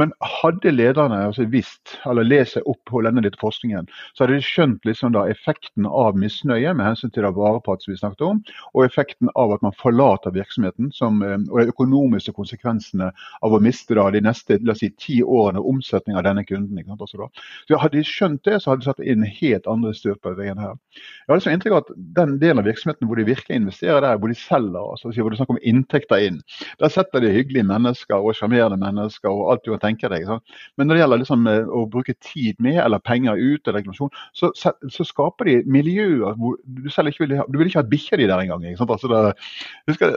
Men 0.00 0.12
hadde 0.24 0.72
lederne 0.72 1.18
altså 1.28 1.44
visst, 1.50 1.98
eller 2.08 2.24
lest 2.24 2.56
seg 2.56 2.68
opp 2.70 2.80
på 2.88 3.02
denne 3.04 3.22
litt 3.24 3.36
forskningen, 3.40 3.88
så 4.14 4.24
hadde 4.24 4.38
de 4.38 4.46
skjønt 4.46 4.86
liksom 4.88 5.12
da 5.16 5.26
effekten 5.28 5.84
av 5.86 6.16
misnøye 6.18 6.72
med 6.76 6.86
hensyn 6.86 7.12
til 7.12 7.26
som 7.30 7.92
vi 7.92 7.98
snakket 7.98 8.24
om, 8.24 8.40
og 8.74 8.84
effekten 8.84 9.28
av 9.36 9.52
at 9.54 9.62
man 9.62 9.76
forlater 9.76 10.32
virksomheten, 10.32 10.90
som, 10.96 11.20
eh, 11.22 11.36
og 11.50 11.60
de 11.60 11.74
økonomiske 11.74 12.32
konsekvensene 12.32 13.10
av 13.42 13.52
å 13.52 13.60
miste 13.60 13.94
da 13.94 14.08
de 14.10 14.22
neste 14.24 14.58
la 14.64 14.72
oss 14.72 14.80
si, 14.80 14.90
ti 14.90 15.20
årene 15.22 15.60
omsetning 15.60 16.16
av 16.16 16.24
denne 16.24 16.44
kunden. 16.44 16.78
ikke 16.78 16.88
sant, 16.88 17.00
også 17.00 17.18
da. 17.18 17.28
Så 17.68 17.80
Hadde 17.80 17.96
de 17.96 18.04
skjønt 18.04 18.44
det, 18.44 18.62
så 18.62 18.70
hadde 18.70 18.80
de 18.80 18.88
satt 18.90 19.00
inn 19.00 19.22
helt 19.24 19.66
andre 19.66 19.92
styr 19.94 20.14
på 20.20 20.34
veien 20.36 20.58
her. 20.58 20.74
Jeg 20.92 21.28
har 21.28 21.38
liksom 21.38 21.52
inntrykk 21.52 21.72
av 21.72 21.82
at 21.84 21.92
den 22.16 22.38
delen 22.38 22.58
av 22.58 22.64
virksomheten 22.64 23.08
hvor 23.08 23.16
de 23.16 23.24
virkelig 23.24 23.56
investerer 23.56 24.00
der, 24.00 24.18
hvor 24.18 24.28
de 24.28 24.34
selger, 24.34 24.80
altså 24.80 25.12
hvor 25.12 25.30
det 25.30 25.38
er 25.38 25.42
snakk 25.42 25.54
om 25.54 25.62
inntekter 25.62 26.26
inn, 26.26 26.40
der 26.78 26.88
setter 26.88 27.20
de 27.20 27.32
hyggelige 27.32 27.64
mennesker 27.64 28.20
og 28.20 28.36
sjarmerende 28.36 28.76
mennesker 28.80 29.28
og 29.30 29.52
alt 29.52 29.64
du 29.64 29.72
kan 29.72 29.80
tenke 29.80 29.89
deg. 29.98 30.26
Sant? 30.28 30.54
Men 30.76 30.86
når 30.86 30.94
det 30.94 31.02
gjelder 31.02 31.22
liksom, 31.22 31.46
eh, 31.50 31.68
å 31.68 31.84
bruke 31.90 32.14
tid 32.20 32.56
med, 32.58 32.78
eller 32.84 33.02
penger 33.02 33.38
ut, 33.38 33.66
eller 33.66 33.80
reklamasjon, 33.80 34.12
så, 34.36 34.52
så, 34.54 35.06
skaper 35.10 35.48
de 35.48 35.56
miljøer 35.66 36.36
hvor 36.38 36.58
du 36.64 36.90
selv 36.90 37.10
ikke 37.10 37.26
vil 37.26 37.36
ha 37.40 37.46
Du 37.50 37.58
vil 37.58 37.70
ikke 37.70 37.82
ha 37.82 37.90
bikkja 37.90 38.20
di 38.20 38.28
der 38.30 38.42
engang. 38.44 38.64
Altså 38.80 39.34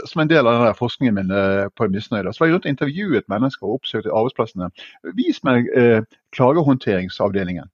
som 0.10 0.22
en 0.22 0.30
del 0.30 0.48
av 0.48 0.66
den 0.66 0.76
forskningen 0.78 1.16
min 1.16 1.32
eh, 1.34 1.68
på 1.76 1.88
misnøye, 1.92 2.34
så 2.34 2.44
var 2.44 2.50
jeg 2.50 2.58
rundt 2.58 2.68
og 2.68 2.74
intervjuet 2.74 3.30
mennesker 3.32 3.68
og 3.68 3.80
oppsøkte 3.80 4.14
arbeidsplassene. 4.14 4.70
Vis 5.18 5.44
meg 5.48 5.70
eh, 5.78 6.02
klagehåndteringsavdelingen 6.36 7.70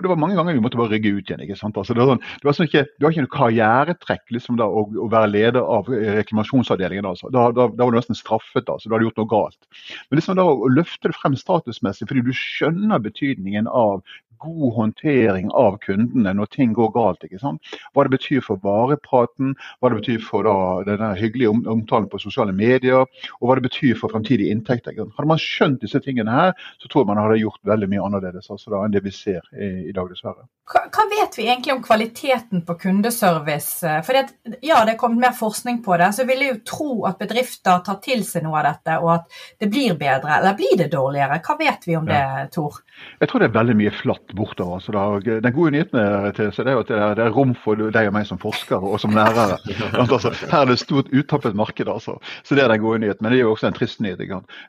og 0.00 0.06
det 0.06 0.10
var 0.14 0.20
mange 0.20 0.36
ganger 0.38 0.56
vi 0.56 0.62
måtte 0.64 0.80
bare 0.80 0.94
rygge 0.94 1.12
ut 1.12 1.28
igjen. 1.28 1.42
ikke 1.44 1.58
sant? 1.58 1.76
Altså, 1.76 1.92
det, 1.92 2.00
var 2.00 2.14
sånn, 2.14 2.22
det, 2.24 2.46
var 2.48 2.56
sånn 2.56 2.70
ikke, 2.70 2.84
du 2.96 3.04
har 3.04 3.12
ikke 3.12 3.24
noe 3.26 3.34
karrieretrekk 3.34 4.32
liksom, 4.32 4.56
da, 4.56 4.64
å, 4.64 4.86
å, 4.88 5.08
være 5.12 5.28
leder 5.34 5.60
av 5.60 5.90
reklamasjonsavdelingen. 5.90 7.08
Altså. 7.10 7.28
Da, 7.34 7.50
da, 7.52 7.68
da, 7.68 7.84
var 7.84 7.92
du 7.92 8.00
nesten 8.00 8.18
straffet. 8.18 8.64
Altså. 8.64 8.88
Da 8.88 8.96
hadde 8.96 9.04
du 9.04 9.10
gjort 9.10 9.20
noe 9.20 9.32
galt. 9.34 9.84
Men 10.08 10.22
liksom 10.22 10.40
da 10.40 10.48
å 10.48 10.72
løfte 10.72 11.12
det 11.12 11.18
frem 11.18 11.36
statusmessig 11.36 12.08
fordi 12.08 12.24
du 12.30 12.32
skjønner 12.36 13.04
betydningen 13.04 13.68
av 13.68 14.00
god 14.40 14.74
håndtering 14.76 15.50
av 15.56 15.78
kundene 15.84 16.34
når 16.36 16.50
ting 16.54 16.74
går 16.76 16.92
galt. 16.94 17.24
ikke 17.24 17.40
sant? 17.42 17.74
Hva 17.94 18.06
det 18.06 18.14
betyr 18.16 18.44
for 18.44 18.60
varepraten, 18.64 19.54
hva 19.80 19.90
det 19.90 20.00
betyr 20.00 20.22
for 20.24 20.46
da, 20.48 20.56
denne 20.88 21.12
hyggelige 21.18 21.52
omtalen 21.52 22.08
på 22.10 22.20
sosiale 22.22 22.54
medier, 22.56 23.06
og 23.40 23.48
hva 23.48 23.58
det 23.58 23.68
betyr 23.68 23.98
for 24.00 24.12
fremtidige 24.12 24.54
inntekter. 24.54 24.96
Hadde 24.96 25.28
man 25.30 25.40
skjønt 25.40 25.84
disse 25.84 26.00
tingene 26.04 26.34
her, 26.34 26.54
så 26.80 26.88
tror 26.88 27.04
jeg 27.04 27.12
man 27.12 27.22
hadde 27.22 27.40
gjort 27.42 27.60
veldig 27.68 27.90
mye 27.90 28.06
annerledes 28.06 28.50
altså 28.50 28.72
da, 28.72 28.84
enn 28.84 28.94
det 28.94 29.04
vi 29.04 29.12
ser 29.14 29.44
i, 29.54 29.90
i 29.90 29.94
dag, 29.96 30.08
dessverre. 30.10 30.46
Hva, 30.70 30.84
hva, 30.86 31.06
vet 31.10 31.34
vi 31.38 31.46
egentlig 31.48 31.72
om 31.74 31.82
kvaliteten 31.82 32.62
på 32.66 32.76
kundeservice? 32.78 33.80
For 34.06 34.16
det, 34.16 34.56
ja, 34.62 34.84
det 34.86 34.94
er 34.94 35.00
kommet 35.00 35.24
mer 35.24 35.34
forskning 35.36 35.80
på 35.82 35.96
det. 35.98 36.12
Så 36.14 36.22
jeg 36.22 36.30
ville 36.30 36.50
jo 36.52 36.58
tro 36.66 36.90
at 37.10 37.18
bedrifter 37.20 37.82
tar 37.86 37.98
til 38.04 38.22
seg 38.26 38.44
noe 38.46 38.60
av 38.60 38.68
dette, 38.68 38.98
og 39.02 39.10
at 39.16 39.40
det 39.60 39.70
blir 39.72 39.96
bedre. 39.98 40.36
Eller 40.38 40.54
blir 40.58 40.76
det 40.78 40.90
dårligere? 40.94 41.40
Hva 41.42 41.56
vet 41.58 41.88
vi 41.88 41.96
om 41.98 42.06
det, 42.06 42.22
Tor? 42.54 42.78
Jeg 43.18 43.30
tror 43.32 43.42
det 43.42 43.50
er 43.50 43.58
veldig 43.58 43.76
mye 43.80 43.94
flatt 43.98 44.29
bortover. 44.36 44.80
Så 44.82 44.92
da, 44.94 45.04
den 45.42 45.54
gode 45.54 45.74
nyheten 45.74 45.98
er, 46.00 46.30
det 46.36 46.46
er 46.46 46.50
at 46.78 46.88
det 46.88 46.96
er, 46.96 47.14
det 47.18 47.24
er, 47.24 47.32
rom 47.34 47.54
for 47.58 47.78
deg 47.78 48.10
og 48.10 48.14
meg 48.16 48.28
som 48.28 48.40
forskere 48.40 48.80
og 48.80 49.00
som 49.02 49.14
lærere. 49.16 49.58
altså, 50.02 50.32
her 50.50 50.62
er 50.62 50.70
det 50.70 50.78
stort 50.82 51.10
uttappet 51.12 51.56
marked. 51.58 51.88
altså. 51.88 52.18
Så 52.44 52.54
det 52.54 52.64
er 52.64 52.72
den 52.72 52.82
gode 52.84 53.02
nyheten. 53.04 53.22
Men 53.24 53.32
det 53.32 53.40
er 53.40 53.46
jo 53.46 53.54
også 53.54 53.70
en 53.70 53.76
trist 53.76 54.00
nyhet. 54.04 54.22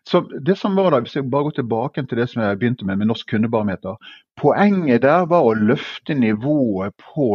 Så 0.07 0.23
det 0.45 0.57
som 0.57 0.75
var 0.75 0.91
da, 0.91 0.99
Hvis 1.01 1.15
jeg 1.15 1.29
bare 1.29 1.49
går 1.49 1.57
tilbake 1.61 2.05
til 2.05 2.17
det 2.17 2.29
som 2.29 2.43
jeg 2.43 2.59
begynte 2.59 2.85
med, 2.85 2.95
med 2.95 3.11
Norsk 3.11 3.29
kundebarometer. 3.29 3.97
Poenget 4.41 5.03
der 5.03 5.27
var 5.29 5.45
å 5.45 5.53
løfte 5.53 6.15
nivået 6.17 6.95
på 6.97 7.27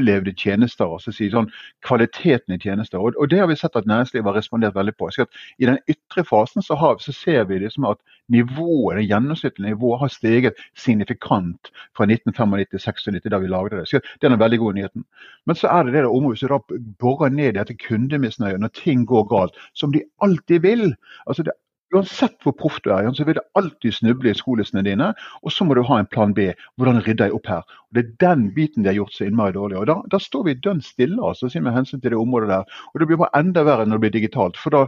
opplevde 0.00 0.32
tjenester, 0.34 0.88
altså 0.90 1.12
si 1.14 1.28
sånn 1.30 1.50
kvaliteten 1.86 2.54
i 2.54 2.58
tjenester. 2.58 2.98
Og, 2.98 3.14
og, 3.18 3.28
Det 3.30 3.38
har 3.38 3.46
vi 3.46 3.56
sett 3.56 3.76
at 3.76 3.86
næringslivet 3.86 4.26
har 4.26 4.38
respondert 4.38 4.74
veldig 4.74 4.94
på. 4.98 5.10
Så 5.14 5.26
I 5.58 5.68
den 5.68 5.78
ytre 5.90 6.24
fasen 6.24 6.62
så, 6.62 6.74
har, 6.74 6.98
så 6.98 7.12
ser 7.12 7.44
vi 7.44 7.60
liksom 7.62 7.86
at 7.86 8.00
nivået, 8.28 8.98
det 8.98 9.06
gjennomsnittlige 9.10 9.74
nivået 9.74 10.00
har 10.00 10.12
steget 10.14 10.60
signifikant 10.74 11.70
fra 11.96 12.06
1995-96 12.06 13.28
da 13.30 13.38
vi 13.38 13.50
lagde 13.50 13.78
det. 13.78 13.88
Så 13.88 14.00
Det 14.00 14.26
er 14.26 14.34
den 14.34 14.42
veldig 14.42 14.58
gode 14.58 14.80
nyheten. 14.80 15.04
Men 15.46 15.56
så 15.56 15.68
er 15.68 15.84
det 15.84 15.94
det 15.94 16.06
området 16.06 16.38
som 16.42 16.62
borer 16.98 17.30
ned 17.30 17.54
i 17.54 17.58
dette 17.58 17.78
kundemisnøyet 17.78 18.60
når 18.60 18.74
ting 18.74 19.06
går 19.06 19.28
galt, 19.30 19.54
som 19.74 19.92
de 19.92 20.02
alltid 20.22 20.66
vil. 20.66 20.94
Altså 21.26 21.42
det 21.46 21.54
Uansett 21.90 22.36
hvor 22.44 22.54
proff 22.54 22.78
du 22.84 22.92
er, 22.94 23.08
så 23.16 23.26
vil 23.26 23.38
det 23.40 23.46
alltid 23.58 23.96
snuble 23.96 24.30
i 24.30 24.38
skolissene 24.38 24.84
dine. 24.86 25.10
Og 25.42 25.54
så 25.54 25.66
må 25.66 25.74
du 25.74 25.82
ha 25.86 25.98
en 25.98 26.10
plan 26.10 26.34
B. 26.36 26.50
Hvordan 26.78 27.02
rydder 27.06 27.30
jeg 27.30 27.38
opp 27.38 27.50
her? 27.50 27.64
Og 27.90 27.98
Det 27.98 28.04
er 28.04 28.12
den 28.26 28.50
biten 28.54 28.84
de 28.84 28.92
har 28.92 28.98
gjort 29.00 29.16
så 29.16 29.26
innmari 29.26 29.56
dårlig. 29.56 29.80
Og 29.80 29.88
da, 29.90 29.96
da, 30.12 30.20
står 30.22 30.44
vi 30.46 30.58
dønn 30.62 30.82
stille 30.86 31.18
altså, 31.18 31.50
med 31.58 31.74
hensyn 31.74 32.00
til 32.00 32.14
det 32.14 32.20
området 32.20 32.52
der. 32.52 32.82
Og 32.92 33.00
det 33.00 33.10
blir 33.10 33.22
bare 33.22 33.40
enda 33.40 33.64
verre 33.66 33.86
når 33.86 33.98
det 33.98 34.06
blir 34.06 34.18
digitalt. 34.20 34.60
For 34.60 34.76
da, 34.76 34.84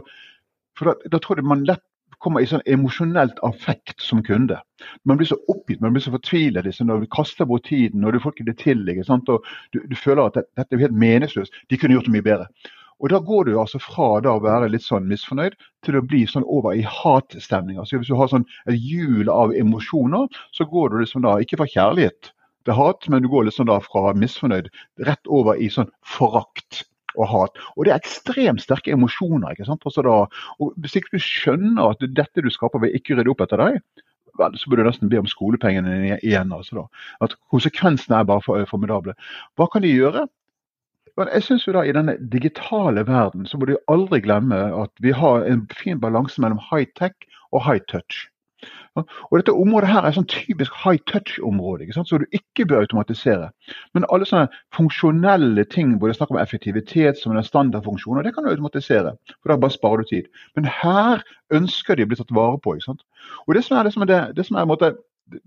for 0.79 0.91
da, 0.91 1.11
da 1.11 1.19
tror 1.19 1.41
jeg 1.41 1.49
man 1.51 1.67
lett 1.67 1.83
kommer 2.23 2.43
i 2.43 2.47
sånn 2.47 2.63
emosjonelt 2.69 3.41
affekt 3.43 3.99
som 4.01 4.21
kunde. 4.23 4.59
Man 5.07 5.19
blir 5.19 5.27
så 5.27 5.37
oppgitt, 5.51 5.81
man 5.83 5.95
blir 5.95 6.03
så 6.05 6.13
fortvilet 6.13 6.63
liksom, 6.67 6.87
når 6.87 7.03
du 7.03 7.09
kaster 7.11 7.47
bort 7.49 7.67
tiden 7.67 8.05
og 8.05 8.15
du 8.15 8.21
får 8.23 8.37
ikke 8.37 8.47
det 8.47 8.57
til. 8.61 8.85
og 8.87 9.43
du, 9.73 9.81
du, 9.83 9.95
føler 9.95 10.23
at 10.23 10.39
dette 10.39 10.69
er 10.71 10.85
helt 10.85 10.95
meningsløst. 11.03 11.53
De 11.69 11.77
kunne 11.77 11.97
gjort 11.97 12.07
det 12.07 12.15
mye 12.15 12.29
bedre. 12.29 12.47
Og 13.01 13.09
Da 13.09 13.19
går 13.19 13.45
du 13.49 13.57
altså 13.59 13.79
fra 13.81 14.21
da 14.23 14.35
å 14.37 14.43
være 14.43 14.69
litt 14.71 14.85
sånn 14.85 15.09
misfornøyd 15.09 15.57
til 15.85 15.97
å 15.97 16.05
bli 16.05 16.23
sånn 16.29 16.45
over 16.45 16.77
i 16.77 16.85
hatstemning. 16.87 17.79
Altså 17.79 17.97
Hvis 17.97 18.11
du 18.11 18.15
har 18.19 18.31
sånn 18.31 18.47
et 18.67 18.79
hjul 18.79 19.29
av 19.29 19.53
emosjoner, 19.55 20.27
så 20.53 20.67
går 20.69 20.89
du 20.93 21.01
liksom 21.01 21.25
da 21.25 21.39
ikke 21.41 21.59
fra 21.61 21.69
kjærlighet 21.69 22.31
til 22.63 22.77
hat, 22.77 23.09
men 23.11 23.23
du 23.23 23.29
går 23.31 23.49
liksom 23.49 23.67
da 23.67 23.79
fra 23.83 24.13
misfornøyd 24.15 24.69
rett 25.07 25.27
over 25.27 25.59
i 25.59 25.69
sånn 25.71 25.91
forakt 26.05 26.85
og 27.19 27.27
hat. 27.29 27.59
Og 27.75 27.85
det 27.85 27.93
er 27.93 28.01
ekstremt 28.01 28.63
sterke 28.63 28.93
emosjoner. 28.95 29.53
ikke 29.53 29.67
sant? 29.67 29.83
Altså 29.85 30.05
da, 30.05 30.15
og 30.59 30.73
Hvis 30.81 30.97
ikke 30.97 31.17
du 31.17 31.21
skjønner 31.21 31.91
at 31.91 32.01
dette 32.01 32.41
du 32.41 32.49
skaper 32.49 32.81
vil 32.81 32.95
ikke 32.97 33.19
rydde 33.19 33.33
opp 33.33 33.43
etter 33.45 33.61
deg, 33.61 33.81
vel, 34.39 34.55
så 34.57 34.69
burde 34.69 34.85
du 34.85 34.89
nesten 34.89 35.11
be 35.11 35.19
om 35.21 35.29
skolepengene 35.29 36.17
igjen. 36.21 36.53
altså 36.53 36.81
da. 36.81 36.85
At 37.21 37.35
Konsekvensene 37.53 38.21
er 38.21 38.29
bare 38.29 38.65
formidable. 38.69 39.13
Hva 39.57 39.69
kan 39.71 39.85
de 39.85 39.93
gjøre? 39.93 40.25
Men 41.17 41.29
jeg 41.33 41.43
synes 41.43 41.67
jo 41.67 41.73
da 41.75 41.83
I 41.85 41.93
denne 41.93 42.17
digitale 42.31 43.05
verden 43.07 43.45
så 43.45 43.57
må 43.57 43.69
du 43.69 43.75
aldri 43.91 44.21
glemme 44.25 44.59
at 44.83 44.91
vi 45.05 45.13
har 45.13 45.45
en 45.45 45.67
fin 45.69 45.99
balanse 46.01 46.41
mellom 46.41 46.61
high 46.71 46.89
tech 46.99 47.13
og 47.51 47.65
high 47.65 47.83
touch. 47.91 48.27
Og 48.95 49.37
Dette 49.37 49.53
området 49.57 49.89
her 49.89 50.05
er 50.05 50.15
sånn 50.15 50.27
typisk 50.29 50.75
high 50.83 51.01
touch-område, 51.09 51.89
så 51.93 52.19
du 52.21 52.25
ikke 52.37 52.65
bør 52.69 52.83
automatisere. 52.85 53.49
Men 53.93 54.05
alle 54.13 54.27
sånne 54.29 54.47
funksjonelle 54.75 55.65
ting 55.73 55.95
hvor 55.97 56.07
det 56.07 56.15
er 56.15 56.19
snakk 56.21 56.33
om 56.35 56.41
effektivitet 56.41 57.19
som 57.19 57.33
en 57.33 57.45
standardfunksjon, 57.45 58.21
det 58.23 58.35
kan 58.35 58.45
du 58.45 58.51
automatisere. 58.53 59.15
for 59.41 59.51
Da 59.51 59.57
bare 59.57 59.75
sparer 59.75 60.03
du 60.03 60.11
tid. 60.11 60.29
Men 60.55 60.69
her 60.69 61.25
ønsker 61.51 61.97
de 61.97 62.05
å 62.05 62.11
bli 62.11 62.19
tatt 62.21 62.35
vare 62.37 62.61
på. 62.61 62.77
Og 62.77 63.55
Det 63.55 63.65
som 63.65 63.77
er, 63.77 63.83
det 63.83 63.93
som 63.93 64.05
er, 64.05 64.11
det, 64.13 64.21
det, 64.37 64.45
som 64.45 64.61
er 64.61 64.95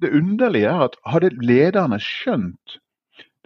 det 0.03 0.11
underlige, 0.11 0.69
er 0.69 0.91
at 0.91 0.99
hadde 1.07 1.31
lederne 1.41 2.01
skjønt 2.03 2.81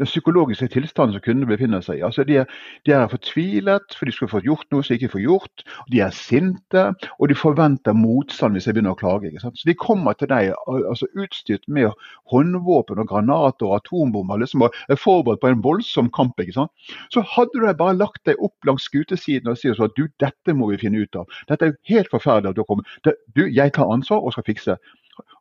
den 0.01 0.09
psykologiske 0.09 0.71
tilstanden 0.73 1.17
som 1.17 1.25
kundene 1.25 1.49
befinner 1.51 1.85
seg 1.85 2.01
i. 2.01 2.05
Altså 2.07 2.25
de, 2.27 2.41
er, 2.43 2.61
de 2.89 2.95
er 2.97 3.11
fortvilet 3.13 3.97
for 3.97 4.09
de 4.09 4.15
skulle 4.15 4.33
fått 4.33 4.49
gjort 4.49 4.69
noe 4.73 4.85
som 4.85 4.95
de 4.95 4.99
ikke 5.01 5.13
får 5.15 5.25
gjort. 5.27 5.65
De 5.93 6.03
er 6.05 6.15
sinte, 6.17 6.87
og 7.19 7.31
de 7.31 7.37
forventer 7.39 7.97
motstand 7.97 8.57
hvis 8.57 8.69
jeg 8.69 8.77
begynner 8.77 8.97
å 8.97 9.01
klage. 9.01 9.33
Så 9.41 9.53
De 9.69 9.77
kommer 9.79 10.17
til 10.19 10.31
deg 10.33 10.55
altså 10.67 11.09
utstyrt 11.15 11.67
med 11.69 11.91
håndvåpen 12.33 13.03
og 13.03 13.11
granater 13.11 13.69
og 13.69 13.79
atombomber 13.81 14.41
liksom, 14.43 14.67
og 14.67 14.81
er 14.89 15.01
forberedt 15.01 15.43
på 15.45 15.53
en 15.53 15.65
voldsom 15.65 16.11
kamp. 16.17 16.41
ikke 16.41 16.57
sant? 16.57 16.73
Så 17.13 17.25
hadde 17.35 17.61
du 17.61 17.69
bare 17.71 17.99
lagt 17.99 18.25
deg 18.29 18.41
opp 18.41 18.57
langs 18.69 18.89
skutesiden 18.89 19.51
og 19.51 19.61
sagt 19.61 19.85
at 19.85 19.99
du, 19.99 20.09
dette 20.23 20.57
må 20.57 20.71
vi 20.73 20.81
finne 20.81 21.05
ut 21.05 21.21
av. 21.21 21.29
Dette 21.51 21.71
er 21.71 21.79
helt 21.91 22.11
forferdelig 22.13 22.53
at 22.53 22.59
du 22.59 22.65
har 22.65 22.71
kommet. 22.71 22.97
Du, 23.05 23.45
jeg 23.47 23.77
tar 23.77 23.93
ansvar 23.93 24.25
og 24.25 24.35
skal 24.35 24.47
fikse. 24.49 24.79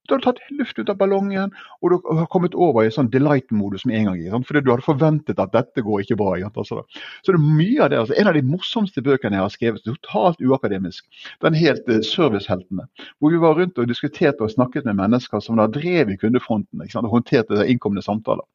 Da 0.10 0.18
har 0.18 0.22
du 0.22 0.26
tatt 0.26 0.42
luft 0.58 0.80
ut 0.80 0.90
av 0.90 0.98
ballongen, 0.98 1.54
og 1.84 1.94
du 1.94 1.98
har 2.18 2.28
kommet 2.34 2.56
over 2.58 2.88
i 2.88 2.94
sånn 2.94 3.12
delight-modus 3.14 3.86
med 3.86 4.00
en 4.00 4.10
gang. 4.10 4.46
Fordi 4.48 4.64
du 4.66 4.72
hadde 4.74 4.86
forventet 4.88 5.42
at 5.42 5.54
dette 5.54 5.84
går 5.86 6.04
ikke 6.04 6.18
bra. 6.20 6.36
Altså. 6.50 6.82
Så 7.22 7.36
det 7.36 7.38
er 7.38 7.46
mye 7.46 7.84
av 7.86 7.92
det. 7.94 8.02
Altså. 8.02 8.18
En 8.18 8.32
av 8.32 8.38
de 8.38 8.44
morsomste 8.46 9.04
bøkene 9.06 9.38
jeg 9.38 9.46
har 9.46 9.54
skrevet, 9.54 9.86
totalt 9.86 10.42
uakademisk, 10.42 11.06
den 11.46 11.58
helt 11.58 11.86
uh, 11.90 12.02
Serviceheltene. 12.10 12.88
Hvor 13.20 13.34
vi 13.34 13.42
var 13.42 13.58
rundt 13.60 13.78
og 13.78 13.90
diskuterte 13.90 14.46
og 14.46 14.54
snakket 14.54 14.88
med 14.90 14.98
mennesker 14.98 15.44
som 15.44 15.60
da 15.60 15.68
drev 15.70 16.10
i 16.10 16.18
kundefronten 16.20 16.82
og 16.82 17.14
håndterte 17.14 17.68
innkomne 17.70 18.02
samtaler. 18.04 18.46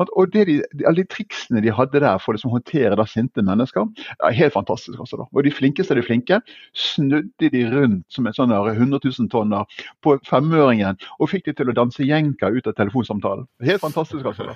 Og 0.00 0.32
det 0.32 0.46
de, 0.48 0.56
Alle 0.86 1.02
de 1.02 1.08
triksene 1.08 1.60
de 1.64 1.72
hadde 1.74 2.00
der 2.00 2.20
for 2.22 2.36
liksom 2.36 2.52
å 2.52 2.56
håndtere 2.56 2.96
da 2.96 3.06
sinte 3.08 3.44
mennesker, 3.44 3.88
er 4.22 4.36
helt 4.36 4.54
fantastisk. 4.54 4.98
Altså, 5.00 5.18
da. 5.20 5.28
Og 5.32 5.44
de 5.44 5.52
flinkeste 5.54 5.94
av 5.94 6.00
de 6.00 6.06
flinke 6.06 6.40
snudde 6.78 7.50
de 7.52 7.64
rundt 7.72 8.06
som 8.12 8.26
en 8.26 8.36
sånn 8.36 8.52
100 8.52 9.02
000 9.04 9.30
tonner 9.32 9.68
på 10.04 10.16
femøringen 10.28 10.91
og 11.18 11.30
fikk 11.30 11.48
de 11.48 11.54
til 11.58 11.70
å 11.70 11.76
danse 11.76 12.04
jenka 12.06 12.50
ut 12.52 12.68
av 12.68 12.76
telefonsamtalen. 12.78 13.46
Helt 13.64 13.82
fantastisk, 13.82 14.26
altså. 14.26 14.52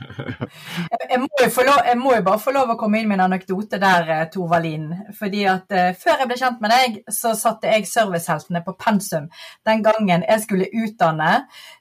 jeg, 1.11 1.21
må 1.23 1.29
lov, 1.67 1.81
jeg 1.87 1.99
må 2.01 2.15
jo 2.17 2.25
bare 2.27 2.43
få 2.43 2.55
lov 2.57 2.73
å 2.75 2.79
komme 2.81 3.01
inn 3.01 3.11
med 3.11 3.19
en 3.21 3.27
anekdote 3.29 3.81
der, 3.83 4.11
eh, 4.15 4.25
Tor 4.33 4.51
Wallin. 4.51 4.89
Fordi 5.17 5.45
at 5.51 5.73
uh, 5.75 5.93
Før 5.97 6.23
jeg 6.23 6.31
ble 6.31 6.39
kjent 6.41 6.65
med 6.65 6.75
deg, 6.75 6.99
så 7.13 7.35
satte 7.39 7.71
jeg 7.71 7.89
serviceheltene 7.91 8.63
på 8.67 8.77
pensum 8.81 9.29
den 9.67 9.85
gangen 9.87 10.25
jeg 10.27 10.45
skulle 10.45 10.71
utdanne, 10.85 11.31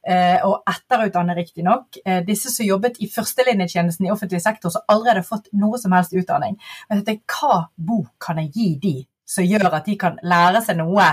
uh, 0.09 0.37
og 0.47 0.69
etterutdanne 0.71 1.37
riktignok, 1.37 1.99
uh, 2.05 2.21
disse 2.27 2.53
som 2.53 2.67
jobbet 2.67 3.01
i 3.03 3.09
førstelinjetjenesten 3.11 4.07
i 4.07 4.13
offentlig 4.13 4.43
sektor, 4.43 4.73
som 4.73 4.85
allerede 4.91 5.25
fått 5.27 5.51
noe 5.57 5.79
som 5.81 5.95
helst 5.95 6.15
utdanning. 6.15 6.59
Men 6.89 7.01
jeg 7.01 7.09
tenkte, 7.09 7.23
Hva 7.35 7.65
bok 7.75 8.13
kan 8.21 8.39
jeg 8.41 8.51
gi 8.55 8.69
de 8.81 8.95
som 9.25 9.45
gjør 9.45 9.73
at 9.73 9.87
de 9.87 9.95
kan 9.99 10.17
lære 10.23 10.61
seg 10.65 10.77
noe 10.79 11.07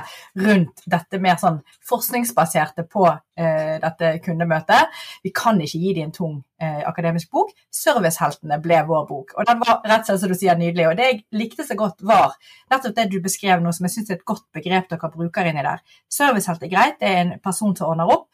rundt 0.45 0.85
dette 0.91 1.21
mer 1.23 1.39
sånn 1.41 1.59
forskningsbaserte 1.89 2.85
på 2.93 3.07
eh, 3.09 3.79
dette 3.83 4.13
kundemøtet. 4.25 4.93
Vi 5.25 5.33
kan 5.35 5.61
ikke 5.61 5.81
gi 5.81 5.95
dem 5.97 6.11
en 6.11 6.15
tung 6.17 6.37
eh, 6.61 6.83
akademisk 6.89 7.33
bok. 7.33 7.55
'Serviceheltene' 7.73 8.61
ble 8.63 8.83
vår 8.89 9.09
bok. 9.09 9.35
Og 9.39 9.49
den 9.49 9.63
var 9.65 9.81
rett 9.81 10.05
og 10.05 10.13
slett, 10.13 10.23
som 10.25 10.35
du 10.35 10.39
sier, 10.39 10.59
nydelig. 10.61 10.91
Og 10.91 10.97
det 11.01 11.09
jeg 11.09 11.23
likte 11.41 11.67
så 11.67 11.79
godt, 11.79 12.05
var 12.05 12.37
nettopp 12.73 12.97
det 13.01 13.09
du 13.13 13.19
beskrev 13.25 13.65
nå, 13.65 13.73
som 13.73 13.89
jeg 13.89 13.97
syns 13.97 14.13
er 14.13 14.21
et 14.21 14.29
godt 14.29 14.47
begrep 14.55 14.93
dere 14.93 15.13
bruker 15.17 15.49
inni 15.49 15.65
der. 15.65 15.83
Servicehelt 16.13 16.63
er 16.69 16.73
greit, 16.77 17.01
det 17.01 17.09
er 17.09 17.25
en 17.25 17.35
person 17.43 17.75
som 17.77 17.95
ordner 17.95 18.13
opp. 18.13 18.29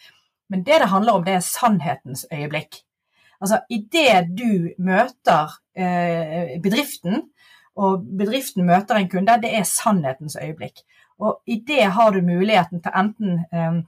Men 0.49 0.65
det 0.65 0.81
det 0.83 0.91
handler 0.91 1.19
om, 1.19 1.25
det 1.25 1.39
er 1.39 1.45
sannhetens 1.45 2.27
øyeblikk. 2.33 2.83
Altså, 3.39 3.61
idet 3.71 4.33
du 4.35 4.73
møter 4.83 5.53
eh, 5.79 6.57
bedriften, 6.63 7.29
og 7.79 8.07
bedriften 8.19 8.67
møter 8.67 8.99
en 8.99 9.11
kunde, 9.11 9.39
det 9.43 9.53
er 9.55 9.69
sannhetens 9.69 10.37
øyeblikk. 10.41 10.83
Og 11.23 11.41
i 11.47 11.61
det 11.67 11.85
har 11.95 12.15
du 12.15 12.21
muligheten 12.23 12.83
til 12.83 12.95
enten 12.95 13.39
eh, 13.53 13.79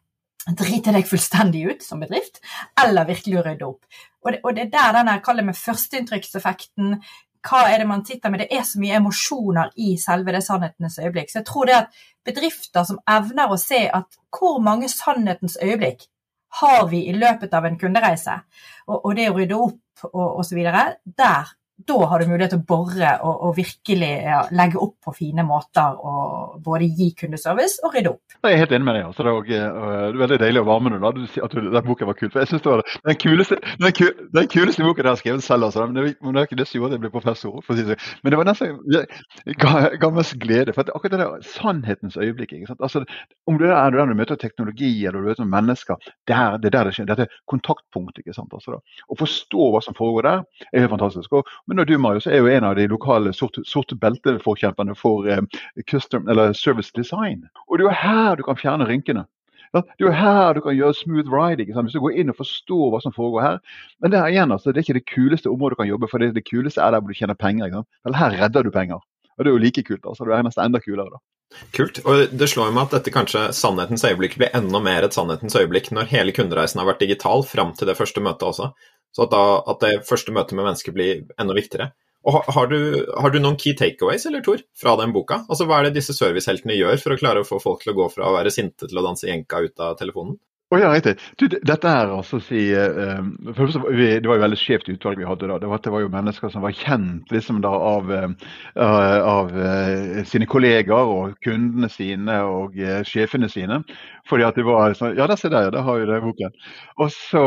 drite 0.59 0.95
deg 0.95 1.09
fullstendig 1.09 1.65
ut 1.71 1.83
som 1.85 2.03
bedrift, 2.03 2.41
eller 2.83 3.09
virkelig 3.09 3.45
rydde 3.47 3.67
opp. 3.67 3.83
Og 4.25 4.33
det, 4.33 4.41
og 4.45 4.55
det 4.57 4.67
er 4.67 4.73
der 4.77 4.97
den 4.99 5.13
jeg 5.13 5.25
kaller 5.27 5.47
med 5.47 5.59
førsteinntrykkseffekten, 5.59 6.97
hva 7.49 7.61
er 7.71 7.81
det 7.81 7.89
man 7.89 8.03
sitter 8.05 8.33
med? 8.33 8.43
Det 8.43 8.53
er 8.53 8.65
så 8.69 8.81
mye 8.81 8.99
emosjoner 8.99 9.71
i 9.81 9.95
selve 10.01 10.35
det 10.35 10.43
sannhetens 10.45 10.99
øyeblikk. 11.01 11.31
Så 11.31 11.41
jeg 11.41 11.49
tror 11.49 11.69
det 11.69 11.77
at 11.79 12.03
bedrifter 12.27 12.85
som 12.85 13.01
evner 13.09 13.53
å 13.53 13.61
se 13.61 13.87
at 13.89 14.19
hvor 14.37 14.59
mange 14.65 14.91
sannhetens 14.93 15.57
øyeblikk 15.63 16.05
har 16.61 16.89
vi 16.91 17.07
i 17.09 17.15
løpet 17.15 17.55
av 17.55 17.65
en 17.65 17.79
kundereise, 17.79 18.35
og, 18.89 18.97
og 18.99 19.15
det 19.17 19.31
å 19.31 19.37
rydde 19.39 19.57
opp 19.57 20.05
og 20.11 20.41
osv., 20.43 20.59
der 21.17 21.53
da 21.87 21.97
har 22.11 22.21
du 22.21 22.31
mulighet 22.31 22.53
til 22.55 22.61
å 22.61 22.67
bore 22.69 23.11
og, 23.25 23.43
og 23.47 23.57
virkelig 23.57 24.11
ja, 24.25 24.41
legge 24.57 24.81
opp 24.83 24.97
på 25.07 25.15
fine 25.17 25.45
måter 25.47 25.97
og 25.97 26.59
både 26.65 26.89
gi 26.99 27.11
kundeservice 27.19 27.81
og 27.87 27.95
rydde 27.97 28.13
opp. 28.13 28.37
Jeg 28.41 28.57
er 28.57 28.63
helt 28.63 28.75
enig 28.77 28.87
med 28.89 28.97
deg. 28.97 29.07
Altså. 29.09 29.25
Det, 29.25 29.31
er 29.31 29.39
også, 29.41 30.15
uh, 30.15 30.21
veldig 30.21 30.39
deilig 30.43 30.63
å 30.63 30.69
varme 30.69 30.93
da, 30.95 31.13
at 31.47 31.55
du, 31.55 31.61
den 31.67 31.87
boken 31.87 32.11
var 32.11 32.19
kul. 32.19 32.31
For 32.33 32.43
jeg 32.43 32.51
synes 32.51 32.65
det 32.65 32.73
var 32.73 32.85
den 33.09 33.19
kuleste, 33.21 33.59
den, 33.85 33.95
kul, 33.97 34.13
den 34.37 34.51
kuleste 34.53 34.87
boken 34.87 35.05
jeg 35.05 35.11
har 35.11 35.21
skrevet 35.23 35.47
selv. 35.47 35.69
Altså. 35.69 35.87
Men 35.87 35.99
det, 35.99 36.43
er 36.43 36.49
ikke 36.49 36.61
det 36.61 36.69
som 36.69 36.81
gjorde 36.81 36.93
at 36.93 36.99
jeg 36.99 37.05
ble 37.05 37.13
professor. 37.15 37.61
Si. 37.61 37.77
Sånn. 37.81 38.05
Men 38.25 38.35
det 38.35 38.41
var 38.41 38.51
nesten 38.51 38.81
ga, 39.61 40.13
mest 40.17 40.37
glede. 40.43 40.75
For 40.77 40.95
akkurat 40.95 41.17
det 41.17 41.23
der 41.23 41.49
sannhetens 41.55 42.19
øyeblikk 42.21 42.55
altså, 42.79 43.05
Om 43.47 43.61
du 43.61 43.67
er 43.69 43.95
der 43.95 44.11
du 44.11 44.17
møter 44.19 44.41
teknologi 44.41 44.91
eller 45.07 45.21
du 45.21 45.31
møter 45.31 45.49
mennesker, 45.49 46.01
det 46.29 46.37
er, 46.37 46.59
der 46.65 46.89
det 46.89 46.95
skjer. 46.97 47.09
Dette 47.11 47.29
kontaktpunktet. 47.51 48.25
ikke 48.25 48.37
sant? 48.37 48.53
Altså, 48.57 48.81
Å 48.81 49.19
forstå 49.19 49.71
hva 49.75 49.83
som 49.85 49.97
foregår 49.99 50.29
der, 50.29 50.45
er 50.73 50.85
helt 50.85 50.95
fantastisk. 50.95 51.33
Og, 51.37 51.49
men 51.71 51.87
du 51.87 51.99
Marius, 51.99 52.27
er 52.27 52.41
jo 52.41 52.49
en 52.50 52.65
av 52.67 52.77
de 52.77 52.89
lokale 52.91 53.33
sorte, 53.37 53.62
sorte 53.65 53.95
belteforkjemperne 53.95 54.97
for 54.99 55.29
eh, 55.31 55.43
custom, 55.91 56.29
eller 56.29 56.53
service 56.53 56.91
design. 56.97 57.45
Og 57.69 57.79
det 57.79 57.85
er 57.85 57.89
jo 57.89 57.99
her 58.03 58.41
du 58.41 58.43
kan 58.47 58.59
fjerne 58.59 58.89
rynkene. 58.89 59.27
Det 59.71 59.85
er 60.03 60.03
jo 60.09 60.11
her 60.11 60.57
du 60.59 60.65
kan 60.65 60.75
gjøre 60.75 60.97
smooth 60.99 61.31
riding. 61.31 61.71
Hvis 61.71 61.95
du 61.95 62.03
går 62.03 62.19
inn 62.19 62.33
og 62.33 62.41
forstår 62.41 62.89
hva 62.91 62.99
som 63.05 63.15
foregår 63.15 63.45
her. 63.45 63.61
Men 64.03 64.11
det 64.11 64.25
igjen, 64.33 64.50
altså, 64.50 64.73
det 64.73 64.83
er 64.83 64.89
ikke 64.89 64.99
det 64.99 65.07
kuleste 65.12 65.53
området 65.53 65.77
du 65.77 65.83
kan 65.85 65.93
jobbe 65.93 66.11
for. 66.11 66.19
Det, 66.19 66.35
det 66.35 66.49
kuleste 66.49 66.83
er 66.83 66.91
der 66.91 67.05
hvor 67.05 67.15
du 67.15 67.19
tjener 67.21 67.39
penger. 67.39 67.85
Eller 68.05 68.19
her 68.19 68.35
redder 68.43 68.67
du 68.67 68.75
penger. 68.75 68.99
Og 69.39 69.45
det 69.45 69.53
er 69.53 69.55
jo 69.55 69.62
like 69.62 69.87
kult. 69.87 70.03
altså 70.03 70.27
Det 70.27 70.35
er 70.35 70.43
nesten 70.49 70.67
enda 70.67 70.83
kulere. 70.83 71.15
da. 71.15 71.23
Kult. 71.75 71.99
Og 72.07 72.35
det 72.35 72.49
slår 72.50 72.71
meg 72.75 72.89
at 72.89 72.97
dette 72.99 73.12
kanskje 73.15 73.49
sannhetens 73.57 74.05
øyeblikk 74.07 74.37
blir 74.39 74.53
enda 74.55 74.83
mer 74.83 75.07
et 75.07 75.15
sannhetens 75.17 75.57
øyeblikk 75.59 75.91
når 75.95 76.11
hele 76.11 76.35
kundereisen 76.35 76.83
har 76.83 76.91
vært 76.91 77.03
digital 77.03 77.43
fram 77.47 77.73
til 77.79 77.91
det 77.91 77.97
første 77.99 78.23
møtet 78.23 78.47
også. 78.50 78.71
Så 79.17 79.26
at, 79.26 79.33
da, 79.35 79.43
at 79.71 79.83
det 79.83 80.07
første 80.09 80.35
møtet 80.35 80.55
med 80.57 80.69
mennesker 80.69 80.95
blir 80.95 81.25
enda 81.40 81.57
viktigere. 81.57 81.90
Og 82.29 82.45
har 82.52 82.69
du, 82.69 82.79
har 83.17 83.33
du, 83.33 83.38
noen 83.40 83.57
key 83.61 83.73
takeaways 83.76 84.26
eller, 84.29 84.43
Tor, 84.45 84.61
fra 84.76 84.93
den 85.00 85.14
boka? 85.14 85.40
Altså, 85.49 85.64
Hva 85.69 85.81
er 85.81 85.88
det 85.88 85.97
disse 85.97 86.14
serviceheltene 86.17 86.76
gjør 86.76 87.00
for 87.00 87.14
å 87.14 87.21
klare 87.21 87.43
å 87.43 87.49
få 87.49 87.61
folk 87.62 87.85
til 87.85 87.95
å 87.95 87.97
gå 87.97 88.11
fra 88.12 88.29
å 88.29 88.35
være 88.37 88.52
sinte 88.52 88.90
til 88.90 89.00
å 89.00 89.05
danse 89.07 89.29
jenka 89.29 89.62
ut 89.64 89.87
av 89.87 89.97
telefonen? 90.00 90.37
Oh, 90.73 90.79
ja, 90.79 90.93
riktig. 90.95 91.17
Du, 91.35 91.49
dette 91.50 91.91
er 91.91 92.12
altså 92.15 92.39
si 92.47 92.61
vi, 92.71 94.05
Det 94.23 94.29
var 94.31 94.37
jo 94.37 94.43
veldig 94.45 94.59
skjevt 94.61 94.91
utvalg 94.93 95.19
vi 95.19 95.27
hadde 95.27 95.49
da. 95.50 95.57
Det 95.59 95.67
var, 95.67 95.81
det 95.83 95.91
var, 95.91 96.05
jo 96.05 96.11
mennesker 96.12 96.53
som 96.53 96.62
var 96.62 96.77
kjent 96.79 97.33
liksom 97.35 97.59
da 97.65 97.73
av, 97.75 98.07
uh, 98.07 98.53
av 98.79 99.50
uh, 99.50 100.21
sine 100.31 100.47
kollegaer 100.47 101.11
og 101.11 101.35
kundene 101.43 101.91
sine 101.91 102.39
og 102.47 102.79
sjefene 103.11 103.50
sine. 103.50 103.81
Fordi 104.31 104.47
at 104.47 104.62
de 104.62 104.69
var 104.69 104.95
sånn 104.95 105.19
Ja, 105.19 105.27
der 105.27 105.43
ser 105.43 105.50
dere, 105.50 105.75
der 105.75 105.83
har 105.83 105.99
vi 105.99 106.07
det 106.07 106.23
boken. 106.23 106.55
Og 107.03 107.11
så, 107.17 107.45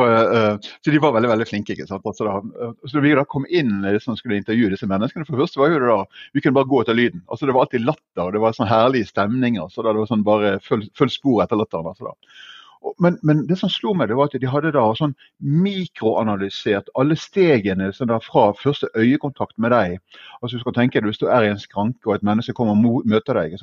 så 0.84 0.92
de 0.92 1.00
var 1.00 1.15
veldig 1.15 1.32
veldig 1.32 1.48
flinke. 1.48 1.77
ikke 1.77 1.88
sant? 1.88 2.03
Altså 2.03 2.27
da, 2.27 2.72
så 2.84 2.98
da 2.98 3.08
vi 3.08 3.15
da 3.15 3.24
kom 3.24 3.48
inn 3.48 3.77
liksom, 3.88 4.20
skulle 4.20 4.42
intervjue 4.44 4.75
disse 4.75 4.89
menneskene, 4.92 5.24
for 5.30 5.39
først 5.39 5.62
var 5.62 5.72
jo 5.72 5.80
det 5.80 5.94
da 5.94 6.01
Vi 6.36 6.44
kunne 6.44 6.60
bare 6.60 6.68
gå 6.74 6.84
etter 6.84 7.00
lyden. 7.00 7.24
altså 7.30 7.48
Det 7.48 7.56
var 7.56 7.70
alltid 7.70 7.88
latter, 7.88 8.25
og 8.27 8.36
det 8.36 8.44
var 8.44 8.60
sånn 8.60 8.74
herlige 8.74 9.13
stemninger. 9.15 9.72
så 9.72 9.80
da 9.80 9.94
det 9.96 10.03
var 10.03 10.12
sånn 10.12 10.27
bare 10.27 10.58
følg 10.68 11.13
spor 11.22 11.46
etter 11.46 11.63
latteren. 11.63 11.88
altså 11.88 12.12
da. 12.12 12.51
Men, 13.00 13.18
men, 13.22 13.46
det 13.48 13.58
som 13.60 13.72
slo 13.72 13.94
meg, 13.96 14.10
det 14.10 14.18
var 14.20 14.30
at 14.30 14.36
de 14.40 14.50
hadde 14.50 14.74
da 14.75 14.84
sånn 14.98 15.13
mikroanalysert 15.40 16.90
alle 17.00 17.16
stegene 17.20 17.90
sånn 17.96 18.12
fra 18.24 18.46
første 18.60 18.90
øyekontakt 19.00 19.56
med 19.62 19.72
deg. 19.74 19.98
Altså 20.42 20.58
du 20.58 20.63
skal 20.63 20.75
tenke 20.78 21.00
deg, 21.00 21.08
Hvis 21.12 21.22
du 21.22 21.28
er 21.28 21.46
i 21.46 21.52
en 21.52 21.62
skranke 21.62 22.10
og 22.10 22.16
et 22.16 22.25
menneske 22.28 22.56
kommer 22.58 22.75
og 22.75 23.08
møter 23.10 23.40
deg. 23.40 23.56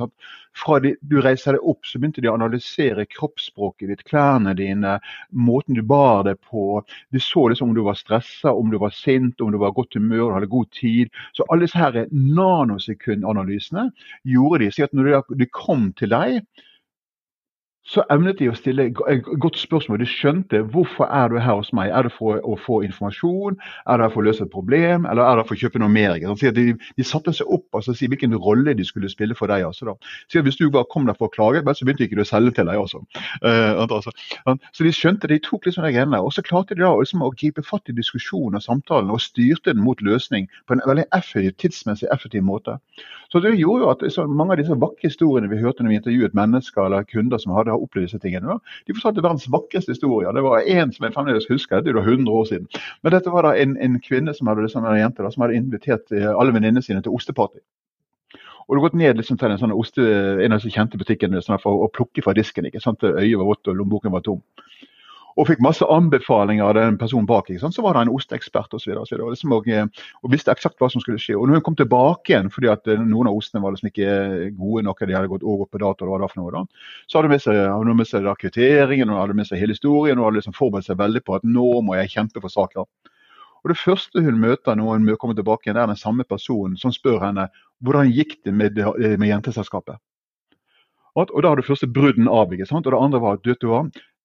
Fra 0.57 0.79
de, 0.81 0.95
du 1.00 1.19
reiser 1.21 1.57
deg 1.57 1.69
opp, 1.69 1.85
så 1.87 2.00
begynte 2.00 2.25
de 2.25 2.31
å 2.31 2.37
analysere 2.37 3.07
kroppsspråket 3.12 3.93
ditt, 3.93 4.07
klærne 4.09 4.55
dine, 4.57 4.97
måten 5.31 5.77
du 5.77 5.83
bar 5.83 6.25
deg 6.29 6.41
på. 6.41 6.81
De 7.12 7.21
så 7.23 7.49
liksom 7.49 7.71
om 7.71 7.77
du 7.77 7.85
var 7.87 8.00
stressa, 8.00 8.53
om 8.53 8.73
du 8.73 8.79
var 8.81 8.95
sint, 8.97 9.41
om 9.41 9.53
du 9.53 9.61
var 9.61 9.77
godt 9.77 9.99
humør, 9.99 10.31
du 10.31 10.39
hadde 10.39 10.53
god 10.57 10.73
tid. 10.77 11.12
Så 11.37 11.47
alle 11.49 11.69
disse 11.69 11.81
her 11.81 12.07
nanosekundanalysene 12.11 13.91
gjorde 14.25 14.65
de. 14.65 14.73
Så 14.73 14.89
at 14.89 14.97
når 14.97 15.23
de 15.37 15.49
kom 15.53 15.91
til 15.99 16.12
deg, 16.12 16.43
så 17.87 18.03
evnet 18.13 18.39
de 18.39 18.49
å 18.51 18.55
stille 18.55 18.91
et 18.91 19.29
godt 19.41 19.59
spørsmål. 19.59 20.03
De 20.03 20.09
skjønte 20.09 20.61
hvorfor 20.73 21.09
er 21.09 21.33
du 21.33 21.39
her 21.41 21.57
hos 21.59 21.73
meg. 21.77 21.91
Er 21.91 22.07
det 22.07 22.13
for 22.15 22.39
å 22.45 22.57
få 22.61 22.81
informasjon, 22.87 23.57
er 23.89 24.03
det 24.03 24.11
for 24.13 24.23
å 24.23 24.27
løse 24.29 24.45
et 24.45 24.53
problem, 24.53 25.07
eller 25.11 25.25
er 25.25 25.41
det 25.41 25.47
for 25.49 25.57
å 25.57 25.63
kjøpe 25.63 25.81
noe 25.83 25.93
mer? 25.93 26.19
De, 26.55 26.67
de 26.77 27.07
satte 27.07 27.35
seg 27.37 27.49
opp 27.49 27.67
og 27.73 27.81
altså, 27.81 27.95
si 27.97 28.09
hvilken 28.11 28.37
rolle 28.37 28.77
de 28.77 28.87
skulle 28.87 29.11
spille 29.11 29.35
for 29.39 29.51
deg. 29.51 29.65
Altså, 29.67 29.97
så 30.31 30.45
Hvis 30.45 30.61
du 30.61 30.69
bare 30.71 30.89
kom 30.93 31.09
der 31.09 31.19
for 31.19 31.31
å 31.31 31.35
klage, 31.35 31.65
så 31.75 31.87
begynte 31.87 32.07
ikke 32.07 32.21
du 32.21 32.25
å 32.25 32.29
selge 32.29 32.55
til 32.59 32.71
deg. 32.71 32.79
Også. 32.81 33.03
Uh, 33.43 33.83
altså. 33.83 34.13
Så 34.77 34.87
de 34.87 34.93
skjønte 34.95 35.31
de 35.31 35.41
tok 35.43 35.67
liksom 35.67 35.85
de 35.87 35.93
greiene 35.95 36.21
Og 36.21 36.33
så 36.35 36.45
klarte 36.45 36.77
de 36.77 36.85
da 36.85 36.93
liksom, 36.97 37.25
å 37.25 37.33
gripe 37.35 37.65
fatt 37.67 37.91
i 37.91 37.97
diskusjonen 37.97 38.61
og 38.61 38.65
samtalen 38.65 39.11
og 39.11 39.23
styrte 39.25 39.73
den 39.73 39.83
mot 39.85 40.01
løsning 40.05 40.49
på 40.69 40.77
en 40.77 40.85
veldig 40.87 41.09
effektiv, 41.17 41.57
tidsmessig 41.59 42.11
effektiv 42.13 42.45
måte. 42.47 42.77
Så 43.31 43.41
det 43.43 43.55
gjorde 43.59 43.85
jo 43.85 43.91
at 43.93 44.03
så, 44.13 44.27
Mange 44.27 44.55
av 44.55 44.61
disse 44.61 44.77
vakre 44.79 45.09
historiene 45.09 45.51
vi 45.51 45.61
hørte 45.63 45.85
når 45.85 45.93
vi 45.93 45.99
intervjuet 46.01 46.37
mennesker 46.37 46.87
eller 46.87 47.07
kunder 47.09 47.39
som 47.39 47.55
hadde 47.55 47.80
opplevd 47.83 48.09
disse 48.09 48.21
tingene. 48.23 48.59
De 48.87 48.97
fortalte 48.97 49.25
verdens 49.25 49.49
vakreste 49.53 49.95
historier. 49.95 50.33
Det 50.37 50.45
var 50.47 50.67
én 50.67 50.95
som 50.95 51.07
jeg 51.07 51.17
fremdeles 51.17 51.49
husker, 51.51 51.83
det 51.85 51.95
er 51.95 52.01
100 52.01 52.31
år 52.31 52.49
siden. 52.51 52.71
Men 53.03 53.16
dette 53.16 53.33
var 53.35 53.49
da 53.49 53.57
en, 53.59 53.77
en 53.81 54.01
kvinne 54.05 54.35
som 54.37 54.51
hadde, 54.51 54.66
liksom, 54.66 54.87
en 54.87 55.01
jente 55.01 55.25
da, 55.25 55.33
som 55.35 55.47
hadde 55.47 55.61
invitert 55.61 56.12
eh, 56.16 56.31
alle 56.31 56.55
venninnene 56.57 56.85
sine 56.85 57.03
til 57.05 57.16
osteparty. 57.16 57.62
Og 58.69 58.77
du 58.77 58.79
har 58.79 58.87
gått 58.87 59.01
ned 59.01 59.19
liksom, 59.19 59.38
til 59.40 59.51
en, 59.51 59.59
sånn 59.59 59.75
oste, 59.75 60.05
en 60.45 60.55
av 60.55 60.62
de 60.62 60.71
kjente 60.71 60.99
butikkene 61.01 61.40
sånn, 61.43 61.59
for 61.62 61.87
å 61.87 61.90
plukke 61.90 62.23
fra 62.23 62.37
disken. 62.37 62.69
ikke 62.69 62.83
sant? 62.83 63.03
Øyet 63.03 63.38
var 63.40 63.49
vått 63.49 63.71
og 63.71 63.81
lommeboken 63.81 64.14
var 64.14 64.23
tom 64.23 64.45
og 65.38 65.47
fikk 65.49 65.62
masse 65.62 65.87
anbefalinger 65.87 66.64
av 66.66 66.75
den 66.79 66.99
personen 67.01 67.29
bak. 67.29 67.51
Så 67.61 67.85
var 67.85 67.95
det 67.95 68.05
en 68.07 68.12
osteekspert 68.14 68.75
osv. 68.77 68.93
Og, 68.97 69.07
så 69.09 69.19
og, 69.19 69.31
liksom, 69.35 69.55
og, 69.55 69.69
og, 70.23 70.31
visste 70.33 70.53
eksakt 70.53 70.81
hva 70.81 70.90
som 70.93 71.03
skulle 71.03 71.21
skje. 71.23 71.37
Og 71.38 71.49
når 71.49 71.61
hun 71.61 71.66
kom 71.69 71.79
tilbake 71.79 72.35
igjen, 72.35 72.51
fordi 72.53 72.71
at 72.73 72.90
eh, 72.90 73.01
noen 73.01 73.31
av 73.31 73.38
ostene 73.38 73.62
var 73.64 73.75
liksom 73.75 73.90
ikke 73.93 74.51
gode 74.59 74.85
nok, 74.87 75.05
de 75.07 75.16
hadde 75.16 75.31
gått 75.33 75.47
over 75.47 75.71
på 75.71 75.83
dato, 75.83 76.09
hva 76.09 76.21
det 76.23 76.31
noe 76.40 76.55
da, 76.55 76.64
så 77.07 77.19
hadde 77.19 77.31
hun 77.31 77.37
med 77.37 77.45
seg, 77.45 77.62
hadde 77.71 77.97
med 78.01 78.11
seg 78.11 78.29
kvitteringen 78.43 79.14
og 79.14 79.23
hadde 79.23 79.38
med 79.38 79.49
seg 79.49 79.62
hele 79.62 79.77
historien 79.77 80.19
og 80.19 80.29
hadde 80.29 80.40
liksom 80.43 80.59
forberedt 80.59 80.90
seg 80.90 81.01
veldig 81.01 81.25
på 81.27 81.38
at 81.38 81.47
nå 81.47 81.71
må 81.87 81.97
jeg 82.01 82.14
kjempe 82.16 82.43
for 82.43 82.53
saker. 82.53 82.87
Og 83.61 83.69
Det 83.69 83.77
første 83.77 84.23
hun 84.25 84.38
møter 84.40 84.77
når 84.77 84.95
hun 84.99 85.16
kommer 85.21 85.37
tilbake, 85.37 85.69
igjen, 85.69 85.81
er 85.81 85.90
den 85.90 86.01
samme 86.01 86.25
personen 86.25 86.79
som 86.81 86.95
spør 86.95 87.21
henne 87.27 87.51
hvordan 87.85 88.12
gikk 88.12 88.38
det 88.45 88.55
med, 88.57 88.79
med 89.21 89.29
jenteselskapet. 89.29 90.01
Og, 91.19 91.31
og 91.35 91.43
Da 91.43 91.51
har 91.51 91.59
du 91.59 91.66
første 91.66 91.88
brudden 91.90 92.29
av. 92.29 92.53
ikke 92.53 92.69
sant? 92.69 92.87
Og 92.87 92.95
det 92.95 93.03
andre 93.03 93.21
var 93.21 93.38
at 93.38 93.45
du, 93.45 93.53
dette 93.53 93.69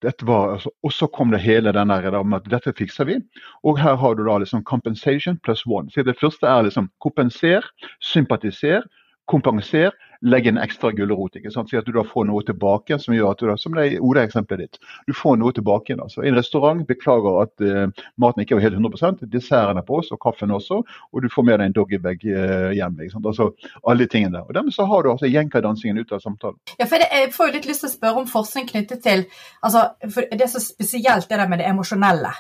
var, 0.03 0.53
altså, 0.53 0.69
og 0.83 0.91
så 0.93 1.07
kom 1.07 1.31
det 1.31 1.39
hele 1.39 1.71
den 1.73 1.89
der 1.89 2.23
med 2.23 2.37
at 2.37 2.51
dette 2.51 2.73
fikser 2.77 3.05
vi. 3.05 3.19
Og 3.63 3.79
her 3.79 3.95
har 3.95 4.13
du 4.13 4.25
da 4.25 4.37
liksom 4.37 4.63
compensation 4.63 5.37
plus 5.43 5.65
one. 5.65 5.91
Så 5.91 6.03
det 6.03 6.17
første 6.19 6.47
er 6.47 6.61
liksom 6.67 6.89
kompenser, 7.01 7.65
sympatiser, 8.01 8.83
kompenser, 9.27 9.91
legge 10.21 10.51
en 10.51 10.59
ekstra 10.61 10.91
gulrot. 10.95 11.35
ikke 11.35 11.51
sant? 11.53 11.69
Si 11.69 11.77
at 11.79 11.87
du 11.87 11.93
da 11.95 12.03
får 12.07 12.27
noe 12.29 12.43
tilbake 12.45 12.99
som 13.01 13.15
gjør 13.15 13.31
at 13.31 13.41
du 13.41 13.49
da, 13.49 13.57
som 13.59 13.75
det 13.75 13.85
er 13.85 14.05
Oda-eksempelet 14.05 14.65
ditt, 14.65 14.79
du 15.07 15.13
får 15.15 15.39
noe 15.41 15.53
tilbake 15.55 15.91
igjen. 15.91 16.03
altså. 16.03 16.23
En 16.23 16.37
restaurant 16.37 16.83
beklager 16.87 17.41
at 17.43 17.65
uh, 17.65 18.05
maten 18.21 18.45
ikke 18.45 18.59
var 18.59 18.67
helt 18.67 18.79
100 18.79 19.25
desserten 19.31 19.81
er 19.81 19.85
på 19.87 19.99
oss, 19.99 20.11
og 20.15 20.21
kaffen 20.23 20.53
også, 20.55 20.81
og 20.85 21.23
du 21.23 21.29
får 21.31 21.47
med 21.47 21.59
deg 21.59 21.71
en 21.71 21.77
doggybag 21.77 22.25
uh, 22.29 22.71
hjem. 22.75 22.99
ikke 23.01 23.15
sant? 23.17 23.29
Altså 23.31 23.51
alle 23.83 24.09
tingene 24.11 24.37
der. 24.37 24.47
Og 24.47 24.55
Dermed 24.57 24.75
så 24.75 24.87
har 24.89 25.03
du 25.03 25.11
altså 25.11 25.29
jenka-dansingen 25.31 25.99
ut 26.01 26.15
av 26.15 26.23
samtalen. 26.23 26.59
Ja, 26.79 26.89
for 26.89 27.01
Jeg 27.05 27.31
får 27.33 27.49
jo 27.49 27.57
litt 27.57 27.69
lyst 27.69 27.85
til 27.85 27.91
å 27.91 27.95
spørre 27.95 28.23
om 28.23 28.29
forskning 28.29 28.69
knyttet 28.69 29.03
til 29.05 29.25
altså, 29.61 29.87
for 30.09 30.25
Det 30.31 30.45
er 30.45 30.51
så 30.51 30.61
spesielt 30.63 31.29
det 31.29 31.39
der 31.39 31.49
med 31.49 31.61
det 31.61 31.69
emosjonelle. 31.69 32.33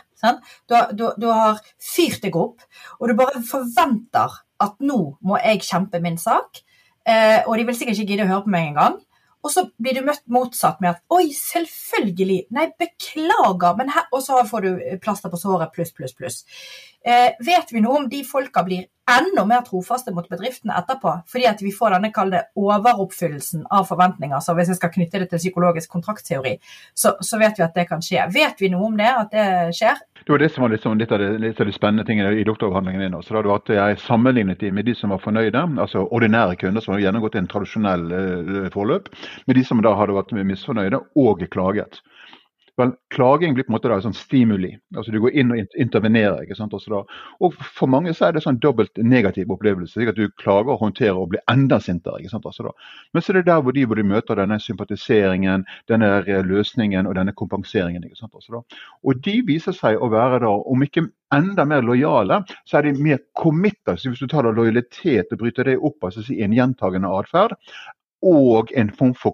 Du 0.69 0.75
du, 0.97 1.05
du 1.21 1.27
har 1.29 1.59
fyrt 1.81 2.23
deg 2.23 2.35
opp, 2.39 2.63
og 2.99 3.09
du 3.09 3.17
bare 3.17 3.43
forventer 3.45 4.39
at 4.63 4.79
nå 4.79 4.99
må 5.25 5.39
jeg 5.43 5.65
kjempe 5.67 6.01
min 6.03 6.17
sak. 6.17 6.63
Eh, 7.05 7.41
og 7.45 7.57
de 7.57 7.65
vil 7.67 7.77
sikkert 7.77 7.99
ikke 7.99 8.13
gidde 8.13 8.25
å 8.25 8.31
høre 8.31 8.45
på 8.45 8.53
meg 8.55 8.71
engang. 8.71 8.97
Og 9.45 9.51
så 9.53 9.67
blir 9.77 9.93
du 9.93 10.05
møtt 10.05 10.23
motsatt 10.31 10.79
med 10.81 10.95
at 10.95 11.01
'oi, 11.13 11.29
selvfølgelig', 11.29 12.47
nei, 12.49 12.71
beklager, 12.81 13.77
men 13.77 13.89
her 13.93 14.07
Og 14.11 14.23
så 14.25 14.41
får 14.49 14.61
du 14.61 14.97
plaster 15.01 15.29
på 15.29 15.37
såret 15.37 15.71
pluss, 15.73 15.91
pluss, 15.91 16.13
pluss. 16.13 16.45
Eh, 17.05 17.31
vet 17.39 17.71
vi 17.71 17.81
noe 17.81 17.99
om 18.01 18.09
de 18.09 18.23
folka 18.23 18.63
blir 18.63 18.87
enda 19.11 19.45
mer 19.45 19.61
trofaste 19.65 20.13
mot 20.13 20.27
bedriftene 20.29 20.75
etterpå? 20.79 21.13
Fordi 21.31 21.47
at 21.49 21.61
vi 21.61 21.71
får 21.75 21.95
denne 21.95 22.11
kalde 22.15 22.41
overoppfyllelsen 22.57 23.65
av 23.73 23.87
forventninger. 23.89 24.39
Så 24.41 24.55
hvis 24.57 24.71
jeg 24.73 24.79
skal 24.79 24.93
knytte 24.95 25.21
det 25.21 25.29
til 25.31 25.41
psykologisk 25.43 25.91
kontraktteori, 25.93 26.55
så, 26.93 27.15
så, 27.21 27.39
vet 27.41 27.59
vi 27.59 27.65
at 27.67 27.77
det 27.77 27.87
kan 27.89 28.03
skje. 28.03 28.25
Vet 28.33 28.61
vi 28.61 28.71
noe 28.73 28.89
om 28.89 28.97
det, 28.99 29.11
at 29.11 29.35
det 29.35 29.47
skjer? 29.77 30.01
Det 30.25 30.33
var 30.33 30.41
det 30.41 30.49
som 30.55 30.65
var 30.65 30.73
liksom 30.73 30.97
litt, 30.97 31.13
av 31.13 31.21
det, 31.21 31.29
litt 31.43 31.61
av 31.61 31.69
de 31.69 31.75
spennende 31.75 32.07
tingene 32.07 32.33
i 32.33 32.47
doktoravhandlingen 32.47 33.05
din. 33.05 33.19
Så 33.21 33.35
da 33.35 33.43
var 33.45 33.61
at 33.61 33.73
Jeg 33.75 34.01
sammenlignet 34.05 34.59
de 34.59 34.71
med 34.71 34.85
de 34.89 34.95
som 34.97 35.13
var 35.13 35.21
fornøyde, 35.21 35.61
altså 35.81 36.07
ordinære 36.09 36.57
kunder 36.61 36.81
som 36.81 36.95
hadde 36.95 37.05
gjennomgått 37.05 37.37
en 37.37 37.49
tradisjonell 37.51 38.05
uh, 38.09 38.67
forløp, 38.73 39.11
med 39.45 39.59
de 39.59 39.65
som 39.67 39.83
da 39.85 39.93
hadde 39.99 40.17
vært 40.17 40.33
misfornøyde 40.33 41.03
og 41.21 41.45
klaget. 41.53 42.01
Vel, 42.77 42.91
klaging 43.13 43.53
blir 43.55 43.63
på 43.63 43.71
en 43.71 43.75
måte 43.77 43.87
da, 43.87 44.01
sånn 44.03 44.15
stimuli. 44.15 44.73
altså 44.95 45.13
Du 45.13 45.21
går 45.23 45.35
inn 45.39 45.53
og 45.55 45.75
intervenerer. 45.79 46.41
ikke 46.43 46.57
sant, 46.57 46.73
også 46.75 46.91
da. 46.91 47.01
Og 47.39 47.53
For 47.55 47.87
mange 47.87 48.13
så 48.13 48.27
er 48.27 48.35
det 48.35 48.43
sånn 48.43 48.59
dobbelt 48.59 48.97
negativ 48.97 49.51
opplevelse. 49.55 50.01
Ikke? 50.01 50.11
at 50.11 50.19
Du 50.19 50.29
klager, 50.43 50.75
håndterer 50.81 51.15
og 51.15 51.29
blir 51.31 51.43
enda 51.51 51.79
sintere. 51.79 52.19
ikke 52.19 52.33
sant, 52.33 52.45
også 52.45 52.67
da. 52.67 52.73
Men 53.13 53.21
så 53.23 53.31
er 53.31 53.39
det 53.39 53.45
der 53.45 53.61
hvor 53.61 53.71
de 53.71 53.85
hvor 53.85 53.95
de 53.95 54.03
møter 54.03 54.35
denne 54.35 54.59
sympatiseringen, 54.59 55.65
denne 55.87 56.09
løsningen 56.43 57.07
og 57.07 57.15
denne 57.15 57.33
kompenseringen. 57.33 58.03
ikke 58.03 58.19
sant, 58.19 58.33
også 58.33 58.59
da. 58.59 58.79
Og 59.03 59.23
de 59.23 59.41
viser 59.47 59.71
seg 59.71 59.95
å 59.95 60.11
være 60.11 60.43
da, 60.43 60.51
om 60.51 60.83
ikke 60.83 61.07
enda 61.33 61.65
mer 61.65 61.81
lojale, 61.81 62.43
så 62.67 62.77
er 62.77 62.89
de 62.89 63.01
mer 63.01 63.19
committa. 63.39 63.95
Hvis 63.95 64.19
du 64.19 64.27
tar 64.27 64.43
da 64.43 64.51
lojalitet 64.51 65.31
og 65.31 65.39
bryter 65.39 65.63
det 65.63 65.79
opp 65.79 66.03
altså 66.03 66.25
en 66.27 66.53
gjentagende 66.53 67.07
atferd, 67.07 67.55
og 68.23 68.71
en 68.77 68.89
form 68.89 69.13
for 69.17 69.33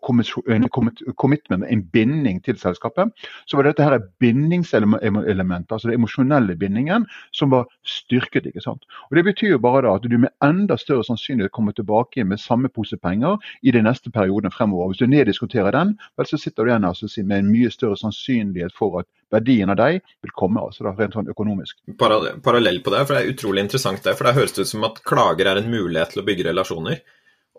commitment, 1.17 1.65
en 1.70 1.84
binding 1.94 2.41
til 2.44 2.58
selskapet, 2.60 3.12
så 3.48 3.58
var 3.58 3.67
dette 3.67 3.84
her 3.84 4.00
bindingselementet, 4.20 5.72
altså 5.72 5.88
den 5.88 6.00
emosjonelle 6.00 6.56
bindingen, 6.60 7.06
som 7.32 7.52
var 7.52 7.70
styrket. 7.86 8.46
ikke 8.46 8.62
sant? 8.62 8.84
Og 9.10 9.15
Det 9.15 9.24
betyr 9.26 9.52
jo 9.52 9.60
bare 9.60 9.82
da 9.82 9.96
at 9.96 10.04
du 10.04 10.17
med 10.17 10.34
enda 10.44 10.78
større 10.78 11.04
sannsynlighet 11.04 11.52
kommer 11.52 11.72
tilbake 11.72 12.24
med 12.24 12.39
samme 12.39 12.70
pose 12.70 12.98
penger 12.98 13.38
i 13.63 13.72
de 13.72 13.82
neste 13.82 14.12
periodene 14.12 14.52
fremover. 14.52 14.88
Hvis 14.88 14.98
du 14.98 15.08
neddiskuterer 15.08 15.72
den, 15.72 15.98
vel 16.17 16.26
så 16.26 16.38
sitter 16.38 16.63
du 16.63 16.72
igjen 16.72 16.86
altså 16.86 17.08
med 17.24 17.38
en 17.38 17.52
mye 17.52 17.72
større 17.72 17.98
sannsynlighet 17.98 18.76
for 18.78 19.00
at 19.00 19.08
verdien 19.32 19.70
av 19.70 19.78
deg 19.80 20.02
vil 20.22 20.36
komme, 20.36 20.60
altså 20.60 20.84
da, 20.84 20.96
rent 20.98 21.15
sånn 21.15 21.32
økonomisk. 21.32 21.78
Parallell 21.98 22.82
på 22.84 22.91
det, 22.91 23.06
for 23.06 23.15
det 23.15 23.24
er 23.24 23.32
utrolig 23.32 23.63
interessant 23.63 24.04
det. 24.04 24.17
For 24.17 24.28
det 24.28 24.36
høres 24.36 24.58
ut 24.60 24.67
som 24.67 24.84
at 24.84 25.02
klager 25.08 25.48
er 25.48 25.62
en 25.62 25.72
mulighet 25.72 26.12
til 26.12 26.24
å 26.24 26.28
bygge 26.28 26.50
relasjoner. 26.50 27.02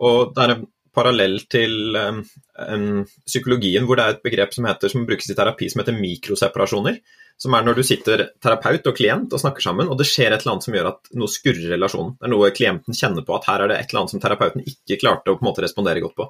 Og 0.03 0.33
det 0.35 0.43
er 0.43 0.55
en 0.55 0.65
parallell 0.95 1.39
til 1.51 1.97
um, 1.97 3.03
psykologien, 3.25 3.85
hvor 3.87 3.99
det 3.99 4.05
er 4.05 4.15
et 4.15 4.23
begrep 4.25 4.55
som, 4.55 4.67
heter, 4.69 4.91
som 4.93 5.05
brukes 5.09 5.29
i 5.31 5.35
terapi 5.37 5.69
som 5.71 5.83
heter 5.83 5.97
mikroseparasjoner. 5.97 7.01
Som 7.41 7.55
er 7.57 7.65
når 7.65 7.79
du 7.79 7.83
sitter 7.85 8.27
terapeut 8.43 8.85
og 8.87 8.95
klient 8.95 9.33
og 9.33 9.41
snakker 9.41 9.65
sammen, 9.65 9.89
og 9.89 9.97
det 9.99 10.05
skjer 10.05 10.31
et 10.31 10.43
eller 10.43 10.53
annet 10.53 10.67
som 10.67 10.75
gjør 10.77 10.91
at 10.91 11.09
noe 11.17 11.31
skurrer 11.33 11.73
relasjonen. 11.73 12.13
Det 12.19 12.27
er 12.27 12.33
noe 12.35 12.51
klienten 12.55 12.97
kjenner 12.97 13.25
på 13.25 13.35
at 13.35 13.47
her 13.49 13.63
er 13.63 13.71
det 13.71 13.79
et 13.79 13.89
eller 13.89 14.03
annet 14.03 14.13
som 14.13 14.21
terapeuten 14.23 14.67
ikke 14.69 14.99
klarte 15.01 15.33
å 15.33 15.39
på 15.39 15.43
en 15.43 15.49
måte 15.49 15.65
respondere 15.65 16.03
godt 16.03 16.19
på. 16.19 16.29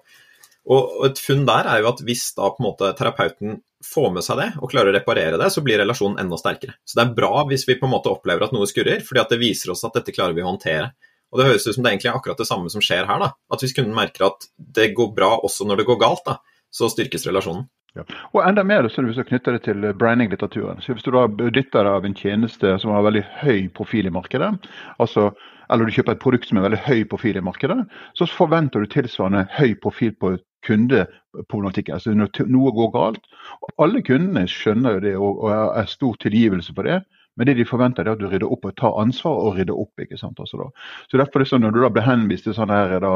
Og 0.74 1.04
et 1.10 1.20
funn 1.20 1.44
der 1.48 1.68
er 1.68 1.84
jo 1.84 1.92
at 1.92 2.02
hvis 2.08 2.30
da 2.38 2.48
på 2.54 2.64
en 2.64 2.70
måte 2.70 2.94
terapeuten 2.96 3.60
får 3.84 4.12
med 4.16 4.24
seg 4.24 4.40
det 4.40 4.50
og 4.62 4.72
klarer 4.72 4.94
å 4.94 4.96
reparere 4.96 5.40
det, 5.40 5.50
så 5.52 5.64
blir 5.66 5.82
relasjonen 5.82 6.22
enda 6.24 6.40
sterkere. 6.40 6.78
Så 6.88 6.98
det 6.98 7.04
er 7.04 7.18
bra 7.18 7.44
hvis 7.50 7.68
vi 7.68 7.76
på 7.80 7.90
en 7.90 7.94
måte 7.98 8.12
opplever 8.14 8.48
at 8.48 8.56
noe 8.56 8.70
skurrer, 8.70 9.04
fordi 9.04 9.22
at 9.22 9.34
det 9.34 9.42
viser 9.44 9.74
oss 9.74 9.84
at 9.84 10.00
dette 10.00 10.16
klarer 10.16 10.38
vi 10.38 10.46
å 10.46 10.48
håndtere. 10.48 10.94
Og 11.34 11.40
Det 11.40 11.48
høres 11.50 11.68
ut 11.68 11.76
som 11.76 11.84
det 11.84 11.92
egentlig 11.92 12.12
er 12.12 12.18
akkurat 12.20 12.38
det 12.40 12.50
samme 12.50 12.70
som 12.70 12.84
skjer 12.84 13.08
her. 13.10 13.20
da. 13.20 13.32
At 13.52 13.64
hvis 13.66 13.74
kunden 13.74 13.96
merker 13.98 14.30
at 14.30 14.46
det 14.58 14.94
går 14.98 15.16
bra 15.18 15.36
også 15.42 15.66
når 15.66 15.82
det 15.82 15.88
går 15.90 16.02
galt, 16.04 16.22
da, 16.28 16.38
så 16.70 16.90
styrkes 16.94 17.26
relasjonen. 17.28 17.66
Ja. 17.98 18.06
Og 18.34 18.42
enda 18.42 18.64
mer 18.66 18.88
så 18.90 19.04
hvis 19.06 19.20
du 19.20 19.26
knytter 19.26 19.54
det 19.54 19.66
til 19.68 19.86
branding-litteraturen. 19.98 20.82
Så 20.82 20.94
Hvis 20.94 21.04
du 21.06 21.12
da 21.14 21.28
dytter 21.28 21.86
av 21.86 22.06
en 22.06 22.16
tjeneste 22.16 22.78
som 22.82 22.92
har 22.92 23.06
veldig 23.06 23.24
høy 23.44 23.70
profil 23.70 24.10
i 24.10 24.14
markedet, 24.14 24.50
altså, 24.98 25.32
eller 25.70 25.86
du 25.86 25.94
kjøper 25.94 26.16
et 26.16 26.24
produkt 26.24 26.50
som 26.50 26.58
er 26.58 26.70
veldig 26.70 26.82
høy 26.88 27.04
profil 27.10 27.38
i 27.38 27.46
markedet, 27.46 27.78
så 28.18 28.26
forventer 28.26 28.82
du 28.82 28.90
tilsvarende 28.90 29.46
høy 29.58 29.76
profil 29.82 30.14
på 30.18 30.38
kundeproblematikken. 30.66 31.94
Altså 31.94 32.14
når 32.16 32.48
noe 32.50 32.74
går 32.74 32.92
galt. 32.94 33.26
Og 33.62 33.86
alle 33.86 34.02
kundene 34.06 34.48
skjønner 34.50 34.98
jo 34.98 35.04
det 35.04 35.16
og 35.18 35.50
er 35.52 35.90
stor 35.92 36.18
tilgivelse 36.24 36.74
på 36.74 36.86
det. 36.88 37.02
Men 37.36 37.50
det 37.50 37.56
de 37.58 37.66
forventer, 37.66 38.06
er 38.06 38.14
at 38.14 38.22
du 38.22 38.28
rydder 38.30 38.52
opp 38.54 38.68
og 38.70 38.76
tar 38.78 38.98
ansvar 39.02 39.40
og 39.42 39.56
rydder 39.58 39.78
opp. 39.80 40.00
ikke 40.00 40.18
sant? 40.20 40.40
Altså. 40.40 40.70
Så 41.10 41.18
derfor 41.18 41.42
er 41.42 41.46
det 41.46 41.50
sånn 41.50 41.64
Når 41.66 41.74
du 41.74 41.80
da 41.82 41.90
blir 41.96 42.06
henvist 42.06 42.46
til 42.46 42.54
sånne 42.54 42.78
her 42.78 43.02
da, 43.02 43.14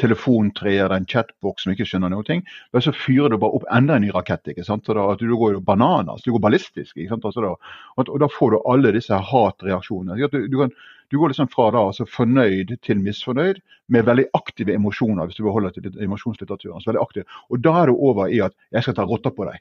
telefontreer 0.00 0.86
eller 0.86 1.02
en 1.02 1.08
chatbox 1.08 1.66
som 1.66 1.74
ikke 1.74 1.86
skjønner 1.88 2.14
noe, 2.14 2.24
ting, 2.24 2.44
så 2.72 2.94
fyrer 2.96 3.34
du 3.34 3.38
bare 3.42 3.60
opp 3.60 3.66
enda 3.74 3.98
en 3.98 4.06
ny 4.06 4.12
rakett. 4.14 4.48
ikke 4.48 4.64
sant? 4.64 4.86
Så 4.86 4.96
da, 4.96 5.10
at 5.12 5.20
Du 5.20 5.36
går 5.36 5.58
jo 5.58 5.60
bananas, 5.60 6.24
du 6.24 6.32
går 6.32 6.44
ballistisk. 6.46 6.96
ikke 6.96 7.12
sant? 7.12 7.28
Altså 7.28 7.44
da, 7.44 7.54
og, 7.96 8.14
da 8.20 8.32
får 8.32 8.54
du 8.54 8.60
alle 8.64 8.94
disse 8.96 9.12
hatreaksjonene. 9.12 10.16
Du, 10.32 10.48
du, 10.48 10.58
kan, 10.62 10.72
du 11.12 11.18
går 11.20 11.34
liksom 11.34 11.52
fra 11.52 11.70
da, 11.76 11.84
altså 11.92 12.08
fornøyd 12.08 12.78
til 12.80 13.00
misfornøyd 13.04 13.60
med 13.92 14.08
veldig 14.08 14.30
aktive 14.36 14.72
emosjoner, 14.72 15.28
hvis 15.28 15.36
du 15.36 15.44
beholder 15.44 15.76
til 15.76 15.92
emosjonslitteraturen. 16.00 16.80
så 16.80 16.94
veldig 16.94 17.04
aktiv. 17.04 17.40
Og 17.50 17.60
da 17.60 17.82
er 17.82 17.92
du 17.92 17.96
over 17.96 18.32
i 18.32 18.40
at 18.40 18.56
'jeg 18.72 18.82
skal 18.82 18.94
ta 18.94 19.04
rotta 19.04 19.30
på 19.30 19.44
deg'. 19.44 19.60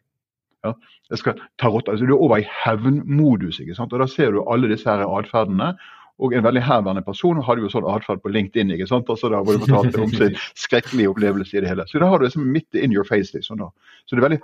Ja, 0.68 0.74
jeg 1.12 1.22
skal 1.22 1.38
ta 1.62 1.72
rotta. 1.72 1.94
Altså, 1.94 2.08
du 2.08 2.16
er 2.16 2.24
over 2.26 2.44
i 2.44 2.50
hevnmodus. 2.64 3.62
ikke 3.64 3.78
sant? 3.78 3.94
Og 3.94 4.04
Da 4.04 4.10
ser 4.12 4.36
du 4.36 4.44
alle 4.44 4.70
disse 4.72 4.90
her 4.90 5.06
atferdene. 5.08 5.76
Og 6.18 6.34
en 6.34 6.44
veldig 6.44 6.64
herværende 6.66 7.04
person 7.06 7.38
hadde 7.46 7.62
jo 7.62 7.70
sånn 7.70 7.86
atferd 7.86 8.24
på 8.24 8.32
LinkedIn. 8.34 8.72
ikke 8.74 8.88
sant? 8.90 9.10
Altså 9.10 9.30
da 9.30 9.44
hvor 9.46 9.60
fortalte 9.62 10.02
om 10.02 10.14
sin 10.14 10.38
skrekkelige 10.58 11.12
opplevelse 11.14 11.58
i 11.58 11.62
det 11.62 11.70
hele. 11.70 11.86
Så 11.88 12.02
da 12.02 12.10
har 12.10 12.18
du 12.18 12.26
liksom 12.26 12.48
midt 12.54 12.74
in 12.74 12.94
your 12.94 13.06
face. 13.06 13.34
liksom 13.38 13.62
da. 13.62 13.70
Så 14.06 14.16
det 14.16 14.24
er 14.24 14.30
veldig, 14.30 14.42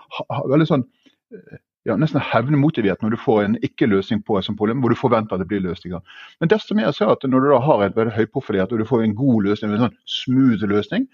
veldig 0.53 0.69
sånn 0.69 0.85
eh, 1.33 1.57
ja, 1.89 1.95
nesten 1.99 2.21
hevnmotivert 2.23 3.01
når 3.03 3.15
du 3.15 3.19
får 3.19 3.41
en 3.43 3.57
ikke-løsning 3.65 4.21
på 4.23 4.37
et 4.37 4.47
sånt 4.47 4.59
problem, 4.59 4.79
hvor 4.83 4.93
du 4.93 4.99
forventer 4.99 5.35
at 5.35 5.43
det 5.43 5.49
blir 5.49 5.63
løst. 5.65 5.87
Men 6.39 6.51
desto 6.51 6.77
mer 6.77 6.93
så 6.95 7.09
at 7.11 7.25
når 7.27 7.43
du 7.43 7.49
da 7.51 7.59
har 7.65 7.83
et 7.83 7.97
veldig 7.97 8.15
høyprofilert 8.15 8.71
og 8.71 8.79
du 8.79 8.87
får 8.87 9.03
en 9.03 9.17
god 9.17 9.49
løsning, 9.49 9.73
en 9.73 9.87
sånn 9.87 9.97
smooth 10.07 10.63
løsning, 10.69 11.09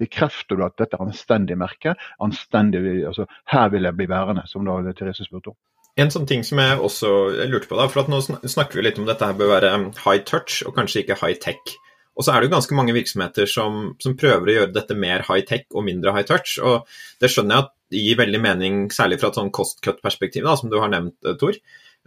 bekrefter 0.00 0.58
du 0.58 0.64
at 0.66 0.78
dette 0.80 0.96
er 0.96 1.04
anstendig 1.04 1.58
merke. 1.60 1.94
anstendig, 2.20 2.82
altså 3.06 3.26
Her 3.52 3.68
vil 3.74 3.88
jeg 3.88 3.98
bli 3.98 4.08
værende, 4.10 4.46
som 4.48 4.64
da 4.64 4.80
Therese 4.96 5.26
spurte 5.26 5.52
om. 5.52 5.58
En 6.00 6.10
sånn 6.10 6.26
ting 6.26 6.44
som 6.46 6.60
jeg 6.62 6.78
også 6.78 7.10
lurte 7.50 7.68
på, 7.68 7.76
da, 7.76 7.88
for 7.90 8.04
at 8.04 8.10
nå 8.10 8.20
snakker 8.22 8.78
vi 8.78 8.86
litt 8.86 8.98
om 9.00 9.08
dette 9.08 9.26
her 9.26 9.36
bør 9.36 9.56
være 9.56 9.72
high 10.04 10.22
touch 10.24 10.62
og 10.64 10.76
kanskje 10.78 11.02
ikke 11.02 11.18
high 11.20 11.36
tech. 11.42 11.74
Og 12.16 12.24
så 12.24 12.32
er 12.32 12.40
det 12.40 12.50
jo 12.50 12.54
ganske 12.54 12.76
mange 12.76 12.94
virksomheter 12.94 13.48
som, 13.48 13.94
som 14.02 14.16
prøver 14.18 14.48
å 14.48 14.56
gjøre 14.56 14.74
dette 14.74 14.96
mer 14.98 15.24
high 15.28 15.44
tech 15.46 15.66
og 15.74 15.86
mindre 15.86 16.14
high 16.14 16.26
touch. 16.28 16.58
og 16.62 16.88
Det 17.20 17.30
skjønner 17.32 17.56
jeg 17.56 17.66
at 17.66 17.76
gir 18.00 18.18
veldig 18.20 18.40
mening, 18.42 18.82
særlig 18.94 19.20
fra 19.20 19.30
et 19.30 19.38
sånn 19.40 19.52
cost 19.54 19.80
cut-perspektiv, 19.84 20.46
som 20.58 20.70
du 20.70 20.78
har 20.82 20.92
nevnt, 20.92 21.16
eh, 21.26 21.36
Tor. 21.40 21.58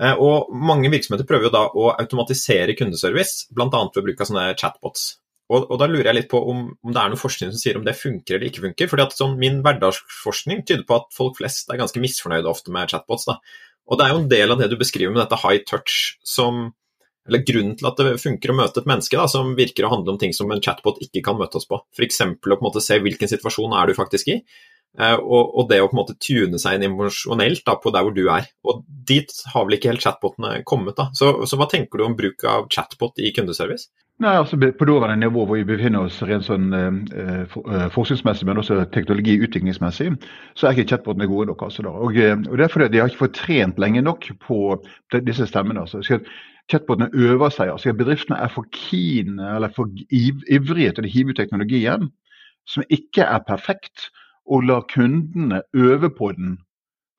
Eh, 0.02 0.14
og 0.14 0.54
mange 0.54 0.90
virksomheter 0.94 1.28
prøver 1.30 1.50
jo 1.50 1.54
da 1.54 1.66
å 1.70 1.92
automatisere 1.94 2.76
kundeservice, 2.78 3.50
bl.a. 3.54 3.68
ved 3.70 4.08
bruk 4.08 4.24
av 4.24 4.30
sånne 4.30 4.46
chatbots. 4.60 5.10
Og, 5.52 5.66
og, 5.68 5.76
da 5.82 5.90
lurer 5.90 6.10
jeg 6.10 6.18
litt 6.22 6.30
på 6.32 6.40
om, 6.40 6.62
om, 6.72 6.92
det 6.96 7.02
er 7.02 7.12
noe 7.12 7.20
forskning 7.20 7.52
som 7.52 7.60
sier 7.60 7.78
om 7.78 7.84
det 7.86 7.98
funker 8.00 8.38
eller 8.38 8.48
ikke 8.48 8.64
funker. 8.64 8.90
fordi 8.90 9.04
at 9.04 9.18
sånn, 9.18 9.36
Min 9.42 9.60
hverdagsforskning 9.66 10.64
tyder 10.64 10.86
på 10.88 11.02
at 11.02 11.10
folk 11.16 11.36
flest 11.42 11.70
er 11.70 11.82
ganske 11.82 12.00
misfornøyde 12.02 12.50
ofte 12.50 12.74
med 12.74 12.94
chatbots. 12.94 13.28
da. 13.28 13.40
Og 13.92 14.00
det 14.00 14.06
er 14.06 14.14
jo 14.14 14.22
en 14.22 14.32
del 14.32 14.56
av 14.56 14.62
det 14.62 14.72
du 14.72 14.78
beskriver 14.80 15.14
med 15.14 15.24
dette 15.26 15.42
high 15.44 15.66
touch 15.68 16.16
som 16.24 16.72
eller 17.24 17.44
grunnen 17.48 17.76
til 17.80 17.88
at 17.88 18.00
det 18.00 18.18
funker 18.20 18.52
å 18.52 18.58
møte 18.58 18.82
et 18.82 18.88
menneske 18.90 19.16
da, 19.16 19.30
som 19.32 19.54
virker 19.56 19.86
å 19.88 19.94
handle 19.94 20.12
om 20.12 20.20
ting 20.20 20.34
som 20.36 20.50
en 20.52 20.62
chatbot 20.64 21.00
ikke 21.06 21.22
kan 21.24 21.38
møte 21.40 21.56
oss 21.60 21.68
på. 21.70 21.80
F.eks. 21.96 22.20
å 22.20 22.34
på 22.42 22.58
en 22.58 22.66
måte 22.66 22.84
se 22.84 22.98
hvilken 23.00 23.32
situasjon 23.32 23.76
er 23.80 23.88
du 23.88 23.96
faktisk 23.96 24.34
i, 24.34 24.42
og, 24.94 25.56
og, 25.58 25.64
det 25.72 25.80
å 25.82 25.88
på 25.90 25.96
en 25.96 26.02
måte 26.04 26.18
tune 26.22 26.60
seg 26.62 26.78
inn 26.78 26.92
emosjonelt 26.92 27.66
på 27.66 27.94
der 27.94 28.06
hvor 28.06 28.14
du 28.14 28.28
er. 28.30 28.46
Og 28.68 28.84
Dit 28.86 29.34
har 29.54 29.66
vel 29.66 29.80
ikke 29.80 29.90
helt 29.90 30.06
chatbotene 30.06 30.60
kommet. 30.70 30.96
da. 31.00 31.10
Så, 31.18 31.34
så 31.50 31.58
hva 31.58 31.66
tenker 31.72 31.98
du 31.98 32.06
om 32.06 32.18
bruk 32.18 32.46
av 32.48 32.70
chatbot 32.72 33.18
i 33.18 33.34
kundeservice? 33.36 33.90
Nei, 34.22 34.36
altså 34.38 34.58
På 34.58 34.86
nåværende 34.86 35.26
nivå 35.26 35.46
hvor 35.46 35.58
vi 35.58 35.66
befinner 35.66 36.06
oss 36.06 36.22
rent 36.22 36.46
sånn 36.46 36.70
eh, 36.78 37.44
for, 37.50 37.66
eh, 37.74 37.88
forskningsmessig, 37.92 38.46
men 38.46 38.62
også 38.62 38.84
teknologiutviklingsmessig, 38.94 40.12
så 40.54 40.68
er 40.68 40.78
ikke 40.78 40.94
chatbotene 40.94 41.28
gode 41.28 41.50
nok. 41.50 41.66
altså 41.66 41.84
da. 41.84 41.90
Og, 41.90 42.18
eh, 42.18 42.38
og 42.38 42.58
Det 42.58 42.64
er 42.64 42.74
fordi 42.74 42.88
de 42.94 43.02
har 43.02 43.10
ikke 43.10 43.26
fått 43.26 43.40
trent 43.42 43.80
lenge 43.82 44.02
nok 44.06 44.30
på 44.46 44.60
disse 45.26 45.48
stemmene. 45.50 45.82
altså. 45.82 46.22
Chatbotene 46.72 47.10
øver 47.14 47.50
seg. 47.50 47.72
altså 47.72 47.94
Bedriftene 47.94 48.38
er 48.38 48.54
for 48.54 48.66
keen 48.72 49.40
eller 49.40 49.74
for 49.76 49.90
ivrige 50.12 50.94
til 50.94 51.04
å 51.04 51.14
hive 51.16 51.30
ut 51.34 51.36
teknologien, 51.36 52.12
som 52.66 52.84
ikke 52.90 53.26
er 53.26 53.42
perfekt, 53.48 54.12
og 54.50 54.68
lar 54.68 54.86
kundene 54.92 55.62
øve 55.74 56.10
på 56.10 56.32
den 56.38 56.58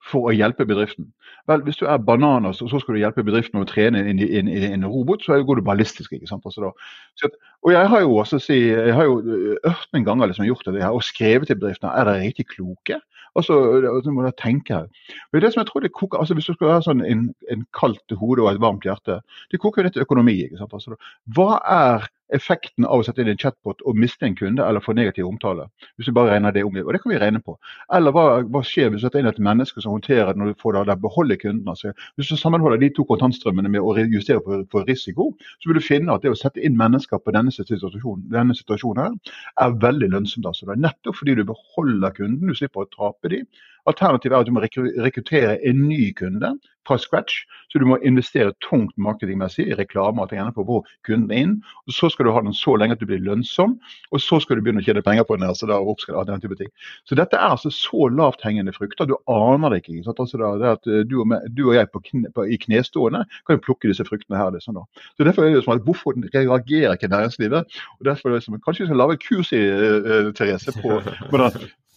for 0.05 0.29
å 0.29 0.33
hjelpe 0.35 0.67
bedriften. 0.69 1.07
Vel, 1.49 1.63
Hvis 1.65 1.79
du 1.81 1.87
er 1.89 2.01
bananas 2.01 2.61
og 2.61 2.69
så 2.69 2.79
skal 2.81 2.95
du 2.95 3.01
hjelpe 3.01 3.25
bedriften 3.25 3.61
å 3.61 3.67
trene 3.69 4.03
inn 4.09 4.21
i 4.21 4.61
en 4.67 4.85
robot, 4.85 5.23
så 5.25 5.39
går 5.41 5.59
du 5.59 5.65
ballistisk. 5.65 6.13
ikke 6.13 6.29
sant? 6.29 6.45
Altså 6.45 6.71
så, 7.17 7.29
og 7.65 7.71
Jeg 7.73 7.89
har 7.89 8.01
jo 8.01 8.17
også 8.21 8.39
si, 8.39 8.59
jeg 8.69 8.93
har 8.93 9.09
jo 9.09 9.57
ørten 9.65 10.05
ganger 10.05 10.29
liksom 10.29 10.45
gjort 10.45 10.69
det 10.69 10.83
her, 10.83 10.93
og 10.93 11.03
skrevet 11.03 11.49
til 11.49 11.57
bedriftene 11.57 11.93
er 11.93 12.05
dere 12.05 12.21
riktig 12.21 12.47
kloke. 12.53 13.01
Altså, 13.35 13.55
du 14.03 14.11
må 14.15 14.23
da 14.23 14.31
tenke. 14.39 14.85
Men 15.33 15.41
det 15.41 15.51
som 15.51 15.59
jeg 15.59 15.67
tror 15.67 15.83
det 15.83 15.91
koker, 15.91 16.19
altså 16.19 16.37
Hvis 16.37 16.45
du 16.45 16.53
skal 16.53 16.71
ha 16.71 16.81
sånn 16.85 17.03
en, 17.03 17.27
en 17.51 17.65
kaldt 17.75 18.15
hode 18.15 18.45
og 18.45 18.53
et 18.53 18.61
varmt 18.63 18.85
hjerte, 18.87 19.19
det 19.51 19.59
koker 19.59 19.81
jo 19.81 19.89
litt 19.89 20.03
økonomi. 20.05 20.37
ikke 20.45 20.61
sant? 20.61 20.73
Altså, 20.77 20.95
hva 21.35 21.57
er 21.65 22.07
effekten 22.33 22.85
av 22.85 23.01
å 23.01 23.05
sette 23.05 23.21
inn 23.21 23.29
en 23.31 23.39
chatbot 23.39 23.83
og 23.85 23.97
miste 23.99 24.25
en 24.25 24.35
kunde 24.37 24.63
eller 24.65 24.83
få 24.83 24.95
negativ 24.97 25.27
omtale. 25.27 25.67
Hvis 25.95 26.09
du 26.09 26.15
bare 26.15 26.33
regner 26.33 26.55
det 26.55 26.63
om. 26.65 26.75
Og 26.81 26.91
det 26.93 27.01
kan 27.03 27.13
vi 27.13 27.19
regne 27.21 27.41
på. 27.43 27.55
Eller 27.93 28.15
hva, 28.15 28.25
hva 28.49 28.61
skjer 28.65 28.89
hvis 28.89 29.03
du 29.03 29.07
setter 29.07 29.21
inn 29.21 29.29
et 29.29 29.41
menneske 29.43 29.83
som 29.83 29.93
håndterer 29.95 30.33
det 30.33 30.41
når 30.41 30.53
du 30.53 30.61
får 30.61 30.77
det, 30.77 30.85
der 30.89 31.01
beholder 31.03 31.39
kunden? 31.41 31.69
Altså, 31.71 31.93
hvis 32.17 32.31
du 32.33 32.39
sammenholder 32.39 32.81
de 32.81 32.91
to 32.95 33.05
kontantstrømmene 33.09 33.71
med 33.75 33.85
å 33.85 33.95
justere 34.01 34.43
på, 34.45 34.61
på, 34.71 34.83
risiko, 34.89 35.31
så 35.61 35.69
vil 35.69 35.79
du 35.79 35.85
finne 35.85 36.15
at 36.15 36.25
det 36.25 36.33
å 36.33 36.39
sette 36.39 36.63
inn 36.65 36.77
mennesker 36.79 37.21
på 37.21 37.33
denne 37.35 37.53
situasjonen, 37.53 38.27
denne 38.33 38.57
situasjonen 38.57 39.19
er 39.61 39.79
veldig 39.85 40.11
lønnsomt. 40.15 40.49
Altså. 40.49 40.67
Det 40.67 40.75
er 40.75 40.85
nettopp 40.89 41.21
fordi 41.21 41.37
du 41.39 41.45
beholder 41.47 42.15
kunden, 42.15 42.49
du 42.49 42.57
slipper 42.57 42.85
å 42.85 42.91
tape 42.93 43.33
dem. 43.33 43.47
Alternativet 43.85 44.33
er 44.33 44.41
at 44.41 44.47
du 44.49 44.55
må 44.55 44.63
rekruttere 44.65 45.59
en 45.69 45.83
ny 45.85 46.09
kunde 46.17 46.55
fra 46.87 46.97
scratch. 47.01 47.43
Så 47.71 47.79
du 47.81 47.85
må 47.89 47.97
investere 48.07 48.53
tungt 48.63 48.93
marketingmessig 49.01 49.65
i 49.67 49.75
reklame 49.75 50.23
og 50.23 50.29
ting 50.31 50.39
på 50.55 50.63
å 50.63 50.67
få 50.69 50.77
kunden 51.07 51.33
inn. 51.35 51.55
og 51.85 51.95
Så 51.97 52.09
skal 52.13 52.27
du 52.27 52.31
ha 52.31 52.43
den 52.45 52.55
så 52.55 52.77
lenge 52.79 52.95
at 52.95 53.01
du 53.01 53.07
blir 53.09 53.23
lønnsom, 53.23 53.75
og 54.11 54.21
så 54.23 54.39
skal 54.39 54.57
du 54.59 54.63
begynne 54.65 54.83
å 54.83 54.85
tjene 54.85 55.03
penger 55.05 55.27
på 55.27 55.35
den. 55.35 55.47
Altså 55.49 55.67
da, 55.67 55.81
den 56.29 56.43
type 56.43 56.57
ting. 56.59 56.71
Så 57.09 57.17
dette 57.19 57.35
er 57.35 57.55
altså 57.55 57.73
så 57.73 58.07
lavt 58.13 58.45
hengende 58.45 58.73
frukter. 58.75 59.09
Du 59.09 59.17
aner 59.31 59.73
det 59.73 59.83
ikke. 59.83 59.99
ikke 59.99 60.15
altså 60.15 60.39
det 60.39 60.71
at 60.71 60.87
eh, 60.87 61.03
du 61.09 61.19
og, 61.21 61.29
med, 61.33 61.49
du 61.57 61.65
og 61.67 61.75
jeg 61.75 61.91
på 61.91 62.03
kne, 62.05 62.31
på, 62.35 62.47
i 62.47 62.59
knestående 62.61 63.25
kan 63.47 63.57
jo 63.57 63.65
plukke 63.67 63.91
disse 63.91 64.05
fruktene 64.07 64.39
her. 64.39 64.53
Liksom 64.55 64.77
da. 64.79 64.85
Så 65.17 65.27
Derfor 65.27 65.45
er 65.45 65.55
det 65.55 65.65
sånn 65.65 65.79
at 65.79 65.87
hvorfor 65.87 66.15
reagerer 66.33 66.95
ikke 66.95 67.11
næringslivet? 67.11 67.75
og 67.99 68.05
derfor 68.05 68.29
er 68.29 68.39
det 68.39 68.45
som, 68.45 68.59
Kanskje 68.65 68.85
vi 68.85 68.87
skal 68.87 68.97
lage 68.97 69.17
et 69.17 69.25
kurs 69.25 69.51
i 69.53 69.61
uh, 69.61 70.31
Therese, 70.37 70.71
på 70.81 70.99
hvordan 71.29 71.51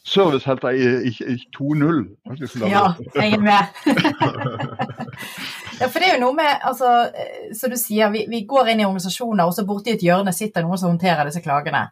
servicehelter 0.09 0.69
i, 0.69 0.87
i, 1.09 1.13
i 1.35 1.37
2.0. 1.57 2.69
Ja, 2.69 2.93
jeg 3.15 3.33
er 3.33 3.43
med. 3.45 3.63
ja, 5.81 5.89
for 5.89 5.99
det 5.99 6.09
er 6.09 6.15
jo 6.17 6.23
noe 6.25 6.37
med, 6.39 6.53
altså, 6.71 6.93
eh, 7.13 7.49
som 7.57 7.73
du 7.73 7.79
sier, 7.81 8.13
vi, 8.15 8.27
vi 8.31 8.45
går 8.49 8.73
inn 8.73 8.83
i 8.83 8.87
organisasjoner, 8.87 9.45
og 9.47 9.57
så 9.57 9.67
borti 9.69 9.95
et 9.95 10.05
hjørne 10.05 10.35
sitter 10.37 10.67
noen 10.67 10.81
som 10.81 10.93
håndterer 10.93 11.29
disse 11.29 11.43
klagene. 11.45 11.89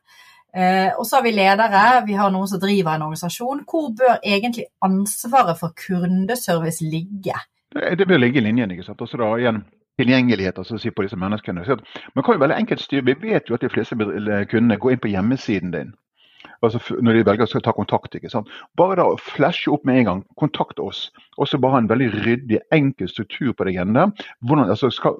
Eh, 0.56 0.90
og 0.96 1.04
så 1.06 1.18
har 1.18 1.26
vi 1.26 1.34
ledere, 1.36 1.84
vi 2.06 2.16
har 2.16 2.32
noen 2.32 2.48
som 2.48 2.62
driver 2.62 2.94
en 2.94 3.08
organisasjon. 3.08 3.64
Hvor 3.68 3.90
bør 3.98 4.20
egentlig 4.22 4.68
ansvaret 4.84 5.58
for 5.60 5.76
kundeservice 5.76 6.84
ligge? 6.84 7.36
Det 7.74 8.08
bør 8.08 8.22
ligge 8.22 8.40
i 8.40 8.46
linjen. 8.46 8.70
ikke 8.70 8.86
sant? 8.86 9.02
Også 9.04 9.20
da 9.20 9.34
igjen 9.36 9.64
tilgjengelighet 10.00 10.58
altså 10.58 10.78
si 10.78 10.90
på 10.90 11.04
disse 11.04 11.16
menneskene. 11.16 11.64
Man 12.14 12.24
kan 12.24 12.36
jo 12.36 12.40
veldig 12.40 12.56
enkelt 12.56 12.82
styre. 12.84 13.04
Vi 13.04 13.16
vet 13.20 13.48
jo 13.48 13.56
at 13.56 13.64
de 13.64 13.72
fleste 13.72 13.96
kundene 13.96 14.76
går 14.80 14.92
inn 14.92 15.02
på 15.02 15.12
hjemmesiden 15.12 15.72
din 15.72 15.94
altså 16.64 16.80
når 17.02 17.18
de 17.18 17.24
velger 17.28 17.56
å 17.58 17.62
ta 17.64 17.72
kontakt. 17.76 18.14
ikke 18.14 18.30
sant? 18.32 18.48
Bare 18.78 18.96
da 19.00 19.06
flashe 19.20 19.70
opp 19.72 19.84
med 19.88 20.00
en 20.00 20.08
gang, 20.08 20.22
kontakt 20.40 20.80
oss. 20.82 21.10
Og 21.36 21.48
så 21.48 21.58
bare 21.60 21.76
ha 21.76 21.82
en 21.82 21.90
veldig 21.90 22.08
ryddig, 22.24 22.60
enkel 22.72 23.08
struktur 23.08 23.52
på 23.52 23.66
det 23.66 23.74
greiene 23.76 24.06
Hvordan, 24.46 24.70
altså, 24.70 24.90
skal, 24.90 25.18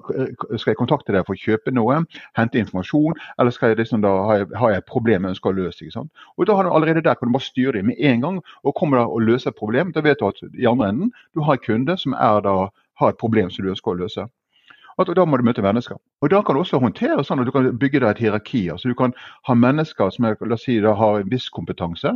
skal, 0.57 0.71
jeg 0.71 0.79
kontakte 0.79 1.13
deg 1.13 1.27
for 1.27 1.37
å 1.37 1.41
kjøpe 1.41 1.73
noe, 1.75 1.99
hente 2.37 2.61
informasjon, 2.61 3.17
eller 3.37 3.53
skal 3.53 3.73
jeg 3.73 3.81
liksom 3.83 4.01
da, 4.05 4.13
har, 4.29 4.45
jeg, 4.45 4.81
et 4.81 4.89
problem 4.89 5.27
jeg 5.27 5.37
ønsker 5.37 5.53
å 5.53 5.57
løse? 5.59 5.83
ikke 5.83 5.97
sant? 5.99 6.25
Og 6.37 6.49
da 6.49 6.57
har 6.57 6.65
du 6.65 6.73
allerede 6.73 7.05
der 7.05 7.19
kan 7.19 7.29
du 7.29 7.37
bare 7.37 7.45
styre 7.45 7.77
det 7.77 7.85
med 7.91 8.01
en 8.01 8.25
gang, 8.25 8.41
og 8.63 8.75
kommer 8.79 9.01
da 9.01 9.05
og 9.07 9.23
løser 9.27 9.53
et 9.53 9.59
problem. 9.59 9.93
Da 9.93 10.03
vet 10.05 10.19
du 10.21 10.27
at 10.29 10.41
i 10.53 10.67
andre 10.69 10.91
enden 10.93 11.13
du 11.35 11.43
har 11.45 11.59
en 11.59 11.65
kunde 11.65 11.97
som 12.01 12.17
er 12.17 12.41
da, 12.45 12.57
har 12.97 13.13
et 13.13 13.21
problem 13.21 13.53
som 13.53 13.65
du 13.65 13.73
ønsker 13.75 13.93
å 13.93 14.01
løse 14.01 14.27
at 14.97 15.13
da 15.15 15.25
må 15.25 15.37
du 15.37 15.45
møte 15.45 15.65
mennesker. 15.65 15.99
Og 16.21 16.29
Da 16.29 16.41
kan 16.41 16.55
du 16.55 16.61
også 16.61 16.81
håndtere 16.81 17.23
sånn 17.23 17.39
at 17.41 17.45
du 17.45 17.51
kan 17.51 17.69
bygge 17.77 18.01
deg 18.01 18.09
et 18.09 18.23
hierarki. 18.25 18.69
altså 18.71 18.89
Du 18.89 18.95
kan 18.95 19.13
ha 19.47 19.53
mennesker 19.53 20.09
som 20.09 20.25
er, 20.25 20.37
la 20.41 20.57
oss 20.57 20.65
si, 20.65 20.79
har 20.81 21.19
en 21.19 21.29
viss 21.29 21.49
kompetanse, 21.49 22.15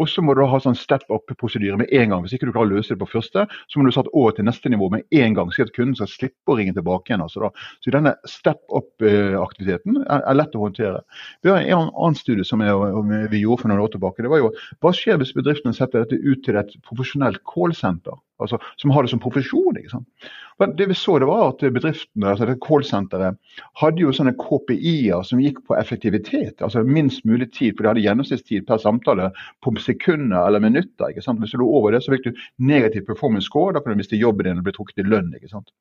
og 0.00 0.08
så 0.10 0.22
må 0.26 0.34
du 0.34 0.42
ha 0.48 0.58
sånn 0.62 0.76
step 0.78 1.04
up-prosedyre 1.12 1.78
med 1.78 1.92
en 1.94 2.10
gang. 2.10 2.22
Hvis 2.24 2.34
ikke 2.34 2.48
du 2.48 2.52
klarer 2.54 2.72
å 2.72 2.78
løse 2.78 2.94
det 2.94 3.00
på 3.02 3.10
første, 3.12 3.44
så 3.70 3.78
må 3.78 3.86
du 3.86 3.94
satt 3.94 4.10
over 4.10 4.34
til 4.34 4.46
neste 4.48 4.70
nivå 4.72 4.88
med 4.90 5.04
en 5.14 5.36
gang. 5.36 5.52
Så 5.54 5.66
at 5.66 5.74
kunden 5.76 5.94
skal 5.98 6.10
slippe 6.10 6.50
å 6.50 6.56
ringe 6.58 6.74
tilbake 6.74 7.12
igjen. 7.12 7.22
Altså 7.22 7.50
så 7.54 7.94
denne 7.94 8.16
step 8.28 8.62
up-aktiviteten 8.74 10.02
er, 10.02 10.24
er, 10.24 10.34
lett 10.34 10.56
å 10.58 10.64
håndtere. 10.64 11.04
Vi 11.46 11.52
har 11.52 11.62
en 11.62 11.86
annen 11.92 12.18
studie 12.18 12.46
som 12.46 12.62
vi 12.64 13.42
gjorde 13.44 13.62
for 13.62 13.70
noen 13.70 13.84
år 13.84 13.94
tilbake. 13.94 14.24
det 14.24 14.32
var 14.32 14.42
jo 14.42 14.52
Hva 14.82 14.94
skjer 14.96 15.20
hvis 15.22 15.34
bedriftene 15.36 15.76
setter 15.76 16.02
dette 16.02 16.18
ut 16.18 16.42
til 16.44 16.58
et 16.58 16.74
profesjonelt 16.88 17.44
callsenter? 17.46 18.18
Altså, 18.44 18.60
som 18.80 18.92
har 18.94 19.04
det 19.04 19.12
som 19.12 19.22
profesjon. 19.22 19.78
ikke 19.80 19.92
sant? 19.92 20.30
Men 20.62 20.76
det 20.78 20.86
vi 20.90 20.96
så 20.98 21.16
det 21.18 21.26
var 21.26 21.48
at 21.48 21.64
bedriftene, 21.74 22.30
altså 22.30 22.46
det 22.46 22.60
callsenteret, 22.62 23.38
hadde 23.80 24.04
jo 24.04 24.12
sånne 24.14 24.36
KPI-er 24.38 25.24
som 25.26 25.42
gikk 25.42 25.62
på 25.66 25.76
effektivitet. 25.78 26.62
altså 26.62 26.84
Minst 26.86 27.24
mulig 27.26 27.50
tid, 27.56 27.74
for 27.74 27.82
de 27.82 27.92
hadde 27.92 28.06
gjennomsnittstid 28.06 28.68
per 28.68 28.82
samtale 28.82 29.30
på 29.64 29.74
sekunder 29.82 30.46
eller 30.46 30.62
minutter. 30.62 31.10
ikke 31.10 31.24
sant? 31.24 31.42
Hvis 31.42 31.56
du 31.56 31.62
lå 31.62 31.68
over 31.80 31.96
det, 31.96 32.04
så 32.04 32.14
fikk 32.14 32.28
du 32.28 32.42
negativ 32.58 33.06
performance 33.08 33.50
score. 33.50 33.74
Da 33.74 33.82
kan 33.82 33.94
du 33.94 34.02
miste 34.02 34.20
jobben 34.20 34.46
din 34.46 34.62
og 34.62 34.68
bli 34.68 34.76
trukket 34.76 35.02
i 35.02 35.08
lønn. 35.08 35.34
ikke 35.34 35.50
sant? 35.50 35.72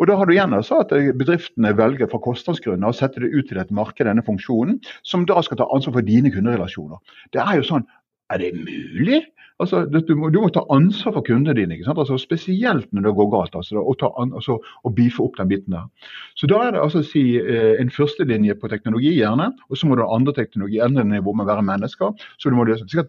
Og 0.00 0.06
Da 0.08 0.16
har 0.16 0.24
du 0.24 0.32
igjen 0.32 0.56
altså 0.56 0.78
at 0.80 0.92
bedriftene 1.20 1.74
velger 1.76 2.08
fra 2.08 2.22
kostnadsgrunner 2.24 2.88
å 2.88 2.96
sette 2.96 3.20
det 3.20 3.34
ut 3.34 3.50
til 3.50 3.58
et 3.60 3.70
marked, 3.70 4.06
denne 4.08 4.24
funksjonen, 4.24 4.78
som 5.04 5.26
da 5.28 5.42
skal 5.44 5.60
ta 5.60 5.66
ansvar 5.74 5.98
for 5.98 6.06
dine 6.06 6.32
kunderelasjoner. 6.32 6.96
Det 7.36 7.42
er 7.42 7.58
jo 7.58 7.66
sånn, 7.68 7.84
Er 8.30 8.38
det 8.38 8.54
mulig? 8.54 9.22
Altså, 9.60 9.82
du, 9.84 10.14
må, 10.16 10.30
du, 10.32 10.38
må, 10.40 10.48
ta 10.48 10.62
ansvar 10.72 11.12
for 11.18 11.26
kundene 11.26 11.52
dine, 11.58 11.76
altså, 11.92 12.16
spesielt 12.20 12.88
når 12.96 13.08
det 13.08 13.14
går 13.18 13.30
galt. 13.34 13.56
Altså, 13.58 13.82
og, 13.82 13.98
ta, 14.00 14.08
altså, 14.22 14.56
og 14.56 14.94
beefe 14.96 15.20
opp 15.26 15.36
den 15.36 15.50
biten 15.50 15.76
der. 15.76 15.88
Så 16.38 16.48
Da 16.48 16.62
er 16.64 16.76
det 16.76 16.80
altså 16.80 17.02
si, 17.04 17.24
eh, 17.38 17.74
en 17.82 17.92
førstelinje 17.92 18.56
på 18.60 18.70
teknologi, 18.72 19.12
gjerne, 19.18 19.50
og 19.68 19.76
så 19.76 19.88
må 19.88 19.98
du 19.98 20.04
ha 20.06 20.14
andre 20.16 20.32
teknologi, 20.36 20.80
andre 20.80 21.04
nivå 21.04 21.34
med 21.36 21.44
å 21.44 21.50
være 21.52 21.66
mennesker. 21.68 22.14
så 22.38 22.50
du 22.50 22.56
må 22.56 22.64
løse. 22.64 22.86
det. 22.88 23.08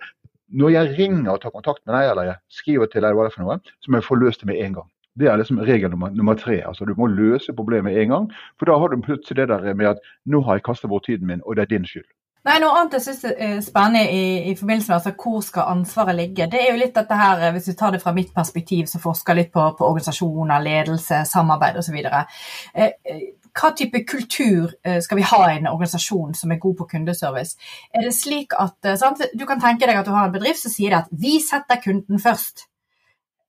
når 0.51 0.69
jeg 0.69 0.95
ringer 0.97 1.31
og 1.31 1.41
tar 1.41 1.51
kontakt 1.51 1.79
med 1.85 1.95
deg, 1.95 2.11
eller 2.11 2.23
jeg 2.23 2.35
skriver 2.49 2.85
til 2.91 3.01
deg, 3.01 3.13
hva 3.15 3.23
det 3.23 3.31
er 3.31 3.35
for 3.35 3.43
noe, 3.45 3.59
så 3.79 3.91
må 3.91 3.97
jeg 3.97 4.03
få 4.03 4.15
løst 4.19 4.41
det 4.41 4.47
med 4.47 4.59
en 4.59 4.73
gang. 4.73 4.89
Det 5.19 5.27
er 5.27 5.37
liksom 5.37 5.59
regel 5.59 5.89
nummer, 5.91 6.09
nummer 6.09 6.35
tre. 6.35 6.61
altså 6.67 6.85
Du 6.85 6.93
må 6.97 7.07
løse 7.07 7.53
problemet 7.53 7.97
en 7.97 8.09
gang. 8.09 8.31
For 8.59 8.65
da 8.65 8.77
har 8.79 8.89
du 8.89 9.01
plutselig 9.01 9.47
det 9.47 9.47
der 9.47 9.73
med 9.73 9.87
at 9.87 9.99
nå 10.25 10.41
har 10.41 10.55
jeg 10.55 10.63
kastet 10.63 10.89
bort 10.89 11.05
tiden 11.05 11.27
min, 11.27 11.41
og 11.45 11.55
det 11.55 11.61
er 11.61 11.77
din 11.77 11.85
skyld. 11.85 12.07
Nei, 12.41 12.55
Noe 12.57 12.73
annet 12.73 12.95
jeg 12.97 13.03
syns 13.05 13.25
er 13.29 13.59
spennende 13.61 14.01
i, 14.09 14.21
i, 14.49 14.55
forbindelse 14.57 14.89
med 14.89 14.95
altså, 14.95 15.11
hvor 15.13 15.43
skal 15.45 15.67
ansvaret 15.75 16.15
ligge, 16.17 16.47
det 16.49 16.63
er 16.63 16.71
jo 16.71 16.79
litt 16.79 16.95
dette 16.95 17.17
her, 17.19 17.43
hvis 17.53 17.67
vi 17.69 17.75
tar 17.77 17.93
det 17.93 17.99
fra 18.01 18.15
mitt 18.17 18.31
perspektiv, 18.33 18.87
som 18.89 19.03
forsker 19.03 19.37
litt 19.37 19.51
på, 19.53 19.67
på 19.77 19.85
organisasjoner, 19.85 20.63
ledelse, 20.65 21.21
samarbeid 21.29 21.77
osv. 21.77 21.99
Eh, 22.01 22.87
eh, 22.89 23.21
hva 23.53 23.71
type 23.77 24.01
kultur 24.09 24.71
eh, 24.81 24.97
skal 25.05 25.19
vi 25.19 25.27
ha 25.27 25.41
i 25.51 25.59
en 25.59 25.69
organisasjon 25.69 26.33
som 26.39 26.53
er 26.53 26.59
god 26.63 26.79
på 26.79 26.87
kundeservice? 26.95 27.59
Er 27.93 28.07
det 28.07 28.15
slik 28.17 28.55
at, 28.57 28.77
eh, 28.89 28.97
sant? 28.97 29.21
Du 29.37 29.45
kan 29.45 29.61
tenke 29.61 29.85
deg 29.85 29.99
at 29.99 30.07
du 30.09 30.13
har 30.15 30.25
en 30.25 30.33
bedrift 30.33 30.63
som 30.63 30.73
sier 30.73 30.97
at 30.97 31.11
'vi 31.11 31.39
setter 31.45 31.81
kunden 31.83 32.19
først'. 32.19 32.65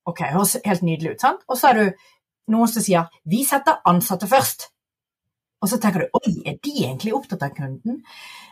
Ok, 0.05 0.21
høres 0.35 0.57
helt 0.65 0.83
nydelig 0.83 1.15
ut. 1.15 1.21
sant? 1.21 1.41
Og 1.47 1.57
så 1.57 1.67
har 1.67 1.73
du 1.73 1.91
noen 2.47 2.67
som 2.67 2.81
sier 2.83 3.09
'vi 3.25 3.43
setter 3.43 3.81
ansatte 3.85 4.27
først'. 4.27 4.69
Og 5.63 5.69
så 5.71 5.79
tenker 5.79 6.03
du 6.03 6.17
'oi, 6.19 6.33
er 6.45 6.57
de 6.59 6.71
egentlig 6.83 7.13
opptatt 7.15 7.43
av 7.43 7.53
kunden'? 7.55 8.01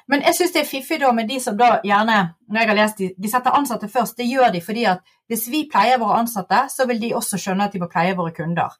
Men 0.07 0.23
jeg 0.27 0.35
syns 0.35 0.53
det 0.53 0.61
er 0.61 0.69
fiffig 0.69 0.99
da 0.99 1.11
med 1.11 1.27
de 1.27 1.39
som 1.39 1.57
da 1.57 1.81
gjerne 1.83 2.17
når 2.47 2.59
jeg 2.59 2.69
har 2.69 2.77
lest 2.77 2.97
de, 2.97 3.09
de 3.17 3.29
setter 3.31 3.57
ansatte 3.57 3.87
først. 3.91 4.17
Det 4.17 4.27
gjør 4.27 4.51
de 4.51 4.61
fordi 4.61 4.85
at 4.85 5.03
hvis 5.27 5.47
vi 5.51 5.67
pleier 5.71 5.99
våre 5.99 6.19
ansatte, 6.23 6.65
så 6.69 6.87
vil 6.87 7.01
de 7.01 7.13
også 7.15 7.37
skjønne 7.37 7.67
at 7.67 7.73
de 7.75 7.79
må 7.79 7.87
pleie 7.91 8.15
våre 8.17 8.33
kunder. 8.35 8.73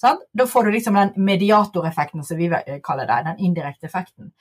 Sånn? 0.00 0.18
Da 0.34 0.46
får 0.50 0.64
du 0.64 0.74
liksom 0.74 0.98
den 0.98 1.12
mediatoreffekten 1.16 2.24
som 2.26 2.40
vi 2.40 2.50
kaller 2.84 3.06
det, 3.06 3.20
den 3.28 3.42
indirekte 3.48 3.86
effekten. 3.86 4.32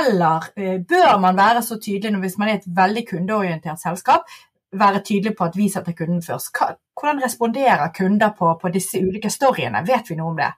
Eller 0.00 0.48
eh, 0.56 0.80
bør 0.80 1.18
man 1.20 1.36
være 1.36 1.62
så 1.62 1.78
tydelig 1.82 2.20
hvis 2.22 2.38
man 2.40 2.48
er 2.48 2.60
et 2.60 2.68
veldig 2.76 3.04
kundeorientert 3.10 3.80
selskap, 3.82 4.28
være 4.74 5.02
tydelig 5.04 5.34
på 5.36 5.44
at 5.44 5.56
vi 5.56 5.68
setter 5.68 5.92
kunden 5.92 6.22
først. 6.22 6.56
Hvordan 7.00 7.22
responderer 7.22 7.92
kunder 7.96 8.32
på, 8.38 8.54
på 8.60 8.72
disse 8.74 9.02
ulike 9.02 9.30
storyene? 9.30 9.84
Vet 9.86 10.10
vi 10.10 10.16
noe 10.18 10.32
om 10.32 10.38
det? 10.38 10.52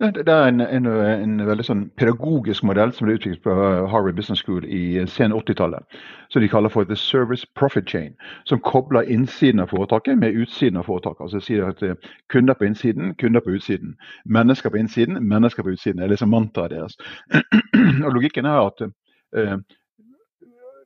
Det 0.00 0.28
er 0.28 0.48
en, 0.48 0.60
en, 0.60 0.86
en, 0.86 1.34
veldig 1.46 1.64
sånn 1.66 1.82
pedagogisk 2.00 2.64
modell 2.66 2.90
som 2.94 3.06
ble 3.06 3.14
utviklet 3.14 3.44
på 3.44 3.52
Harvard 3.92 4.16
Business 4.18 4.40
School 4.42 4.64
i 4.66 5.04
sen 5.06 5.34
80-tallet. 5.36 5.86
Som 6.34 6.42
de 6.42 6.48
kaller 6.50 6.72
for 6.74 6.88
The 6.88 6.96
Service 6.98 7.46
Profit 7.54 7.86
Chain. 7.86 8.16
Som 8.50 8.58
kobler 8.66 9.06
innsiden 9.06 9.62
av 9.62 9.70
foretaket 9.70 10.18
med 10.18 10.34
utsiden 10.34 10.80
av 10.80 10.88
foretaket. 10.90 11.22
Altså 11.28 11.42
sier 11.44 11.68
at 11.68 11.86
eh, 11.86 11.94
Kunder 12.34 12.58
på 12.58 12.66
innsiden, 12.66 13.14
kunder 13.22 13.46
på 13.46 13.54
utsiden. 13.54 13.94
Mennesker 14.26 14.74
på 14.74 14.82
innsiden, 14.82 15.22
mennesker 15.22 15.62
på 15.62 15.76
utsiden. 15.76 16.02
Det 16.02 16.08
er 16.08 16.14
liksom 16.16 16.34
mantraet 16.34 16.74
deres. 16.74 16.98
Og 18.08 18.10
Logikken 18.10 18.50
er 18.50 18.58
at 18.58 18.86
eh, 18.88 19.56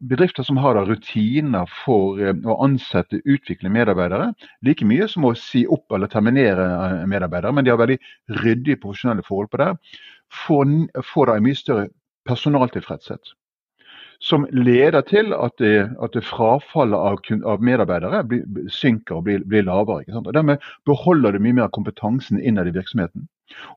bedrifter 0.00 0.42
som 0.42 0.56
har 0.56 0.78
rutiner 0.86 1.68
for 1.84 2.20
eh, 2.22 2.36
å 2.44 2.58
ansette, 2.64 3.20
utvikle 3.24 3.72
medarbeidere, 3.72 4.32
like 4.66 4.86
mye 4.86 5.08
som 5.10 5.26
å 5.28 5.34
si 5.38 5.64
opp 5.66 5.92
eller 5.94 6.10
terminere 6.12 6.68
eh, 6.68 7.02
medarbeidere, 7.10 7.54
men 7.54 7.66
de 7.66 7.74
har 7.74 7.80
veldig 7.80 7.98
ryddige 8.42 8.80
profesjonelle 8.82 9.26
forhold 9.26 9.50
på 9.52 9.62
det, 9.62 9.72
får, 10.46 10.72
får 11.12 11.30
da 11.30 11.36
en 11.36 11.46
mye 11.48 11.58
større 11.58 11.88
personaltilfredshet. 12.28 13.34
Som 14.20 14.48
leder 14.50 15.04
til 15.06 15.30
at, 15.36 15.54
det, 15.62 15.92
at 16.02 16.14
det 16.16 16.24
frafallet 16.26 16.98
av, 16.98 17.20
av, 17.46 17.62
medarbeidere 17.62 18.24
blir, 18.26 18.46
synker 18.74 19.20
og 19.20 19.28
blir, 19.28 19.44
blir 19.46 19.62
lavere. 19.68 20.10
Og 20.18 20.32
Dermed 20.34 20.64
beholder 20.90 21.36
du 21.36 21.44
mye 21.44 21.60
mer 21.60 21.70
kompetansen 21.74 22.40
innad 22.42 22.66
i 22.66 22.74
virksomheten. 22.74 23.28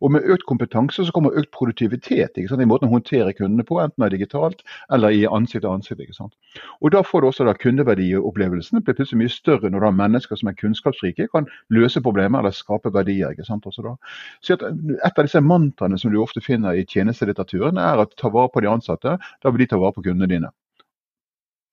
Og 0.02 0.12
med 0.16 0.26
økt 0.34 0.46
kompetanse 0.50 1.06
så 1.06 1.14
kommer 1.16 1.36
økt 1.38 1.52
produktivitet 1.56 2.38
i 2.38 2.68
måten 2.68 2.90
å 2.90 2.94
håndtere 2.96 3.34
kundene 3.38 3.66
på, 3.68 3.80
enten 3.82 4.04
det 4.04 4.10
er 4.10 4.16
digitalt 4.18 4.64
eller 4.92 5.16
i 5.16 5.26
ansikt 5.26 5.64
til 5.64 5.72
ansikt. 5.72 6.02
ikke 6.02 6.18
sant? 6.18 6.34
Og 6.82 6.92
Da 6.92 7.02
får 7.02 7.22
du 7.22 7.28
også 7.28 7.46
da 7.48 7.54
kundeverdiopplevelsen 7.54 8.82
blir 8.84 8.96
plutselig 8.98 9.22
mye 9.22 9.34
større 9.34 9.70
når 9.70 9.80
du 9.80 9.86
har 9.86 10.00
mennesker 10.00 10.36
som 10.40 10.50
er 10.50 10.58
kunnskapsrike, 10.60 11.30
kan 11.32 11.48
løse 11.70 12.02
problemer 12.02 12.40
eller 12.40 12.52
skape 12.56 12.94
verdier. 12.94 13.32
ikke 13.32 13.46
sant, 13.46 13.66
også 13.66 13.84
da. 13.84 13.96
Så 14.42 14.54
Et 14.62 15.18
av 15.18 15.24
disse 15.26 15.42
mantraene 15.42 15.98
som 15.98 16.12
du 16.12 16.20
ofte 16.22 16.42
finner 16.42 16.74
i 16.74 16.86
tjenestelitteraturen, 16.86 17.78
er 17.78 18.02
at 18.02 18.16
ta 18.18 18.30
vare 18.30 18.50
på 18.54 18.62
de 18.62 18.68
ansatte, 18.68 19.18
da 19.18 19.50
vil 19.50 19.60
de 19.60 19.68
ta 19.68 19.78
vare 19.78 19.94
på 19.94 20.04
kundene 20.04 20.28
dine. 20.28 20.52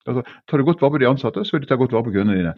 Altså, 0.07 0.23
tar 0.47 0.59
du 0.59 0.65
godt 0.65 0.81
vare 0.81 0.91
på 0.91 0.99
de 0.99 1.09
ansatte, 1.09 1.45
så 1.45 1.57
vil 1.57 1.67
de 1.67 1.67
ta 1.67 1.77
godt 1.77 1.93
vare 1.93 2.05
på 2.05 2.15
kundene 2.15 2.39
dine 2.39 2.55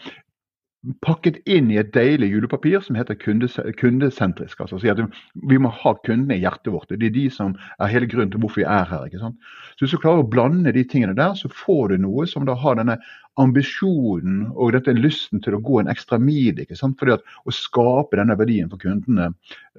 pakket 1.05 1.37
inn 1.45 1.69
i 1.73 1.77
et 1.81 1.91
deilig 1.93 2.31
julepapir 2.33 2.81
som 2.81 2.97
heter 2.97 3.19
kundesentrisk. 3.21 4.61
altså 4.61 4.81
at 4.89 5.03
Vi 5.49 5.59
må 5.59 5.69
ha 5.69 5.95
kundene 6.07 6.39
i 6.39 6.41
hjertet 6.41 6.73
vårt. 6.73 6.89
Det 6.89 7.07
er 7.11 7.17
de 7.17 7.27
som 7.31 7.57
er 7.79 7.93
hele 7.93 8.09
grunnen 8.09 8.31
til 8.33 8.41
hvorfor 8.41 8.63
vi 8.63 8.69
er 8.69 8.89
her. 8.89 9.05
ikke 9.07 9.21
sant? 9.21 9.37
Så 9.77 9.85
Hvis 9.85 9.91
du 9.91 9.99
klarer 9.99 10.25
å 10.25 10.31
blande 10.31 10.73
de 10.73 10.85
tingene 10.85 11.17
der, 11.17 11.35
så 11.35 11.49
får 11.49 11.89
du 11.89 11.97
noe 11.99 12.27
som 12.27 12.47
da 12.49 12.55
har 12.55 12.81
denne 12.81 12.97
ambisjonen 13.41 14.51
og 14.51 14.75
dette 14.75 14.95
lysten 14.97 15.41
til 15.45 15.57
å 15.57 15.63
gå 15.65 15.81
en 15.81 15.91
ekstra 15.93 16.19
mil. 16.21 16.59
ikke 16.61 16.79
sant? 16.79 16.99
Fordi 17.01 17.17
at 17.17 17.27
Å 17.47 17.55
skape 17.55 18.19
denne 18.19 18.37
verdien 18.39 18.69
for 18.71 18.81
kundene 18.83 19.31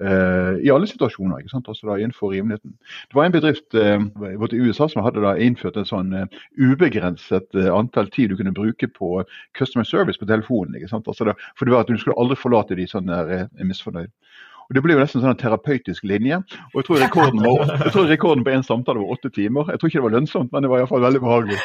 uh, 0.02 0.54
i 0.58 0.70
alle 0.72 0.88
situasjoner. 0.90 1.40
ikke 1.40 1.54
sant? 1.54 1.68
Altså 1.70 1.88
da 1.88 1.98
innenfor 1.98 2.34
rimeligheten. 2.34 2.74
Det 3.10 3.18
var 3.18 3.28
en 3.28 3.36
bedrift 3.36 3.78
uh, 3.78 4.02
i 4.28 4.62
USA 4.62 4.88
som 4.90 5.04
hadde 5.06 5.24
da 5.24 5.36
innført 5.38 5.78
en 5.80 5.88
sånn 5.88 6.14
uh, 6.16 6.40
ubegrenset 6.58 7.54
antall 7.72 8.10
tid 8.12 8.32
du 8.32 8.38
kunne 8.40 8.54
bruke 8.56 8.88
på 8.92 9.22
customer 9.58 9.86
service 9.88 10.20
på 10.20 10.28
telefonen. 10.30 10.76
ikke 10.76 10.90
sant? 10.90 11.08
Altså 11.08 11.30
da, 11.30 11.36
for 11.56 11.66
det 11.66 11.76
var 11.76 11.86
at 11.86 11.92
Du 11.92 11.98
skulle 12.00 12.18
aldri 12.18 12.38
forlate 12.40 12.78
de 12.78 12.88
sånn 12.88 13.10
der 13.10 13.48
misfornøyd. 13.60 14.10
Og 14.68 14.76
Det 14.76 14.82
ble 14.84 14.94
jo 14.96 15.00
nesten 15.02 15.22
sånn 15.22 15.34
en 15.34 15.40
terapeutisk 15.40 16.04
linje. 16.08 16.38
og 16.72 16.76
Jeg 16.80 16.86
tror 16.88 17.02
rekorden 17.02 17.42
var, 17.44 17.72
jeg 17.84 17.94
tror 17.94 18.06
rekorden 18.10 18.44
på 18.46 18.54
én 18.54 18.64
samtale 18.66 19.02
var 19.02 19.16
åtte 19.16 19.32
timer. 19.34 19.72
Jeg 19.72 19.80
tror 19.80 19.90
ikke 19.90 20.00
det 20.00 20.06
var 20.06 20.14
lønnsomt, 20.16 20.52
men 20.52 20.64
det 20.64 20.70
var 20.72 20.82
iallfall 20.82 21.04
veldig 21.06 21.22
behagelig. 21.24 21.58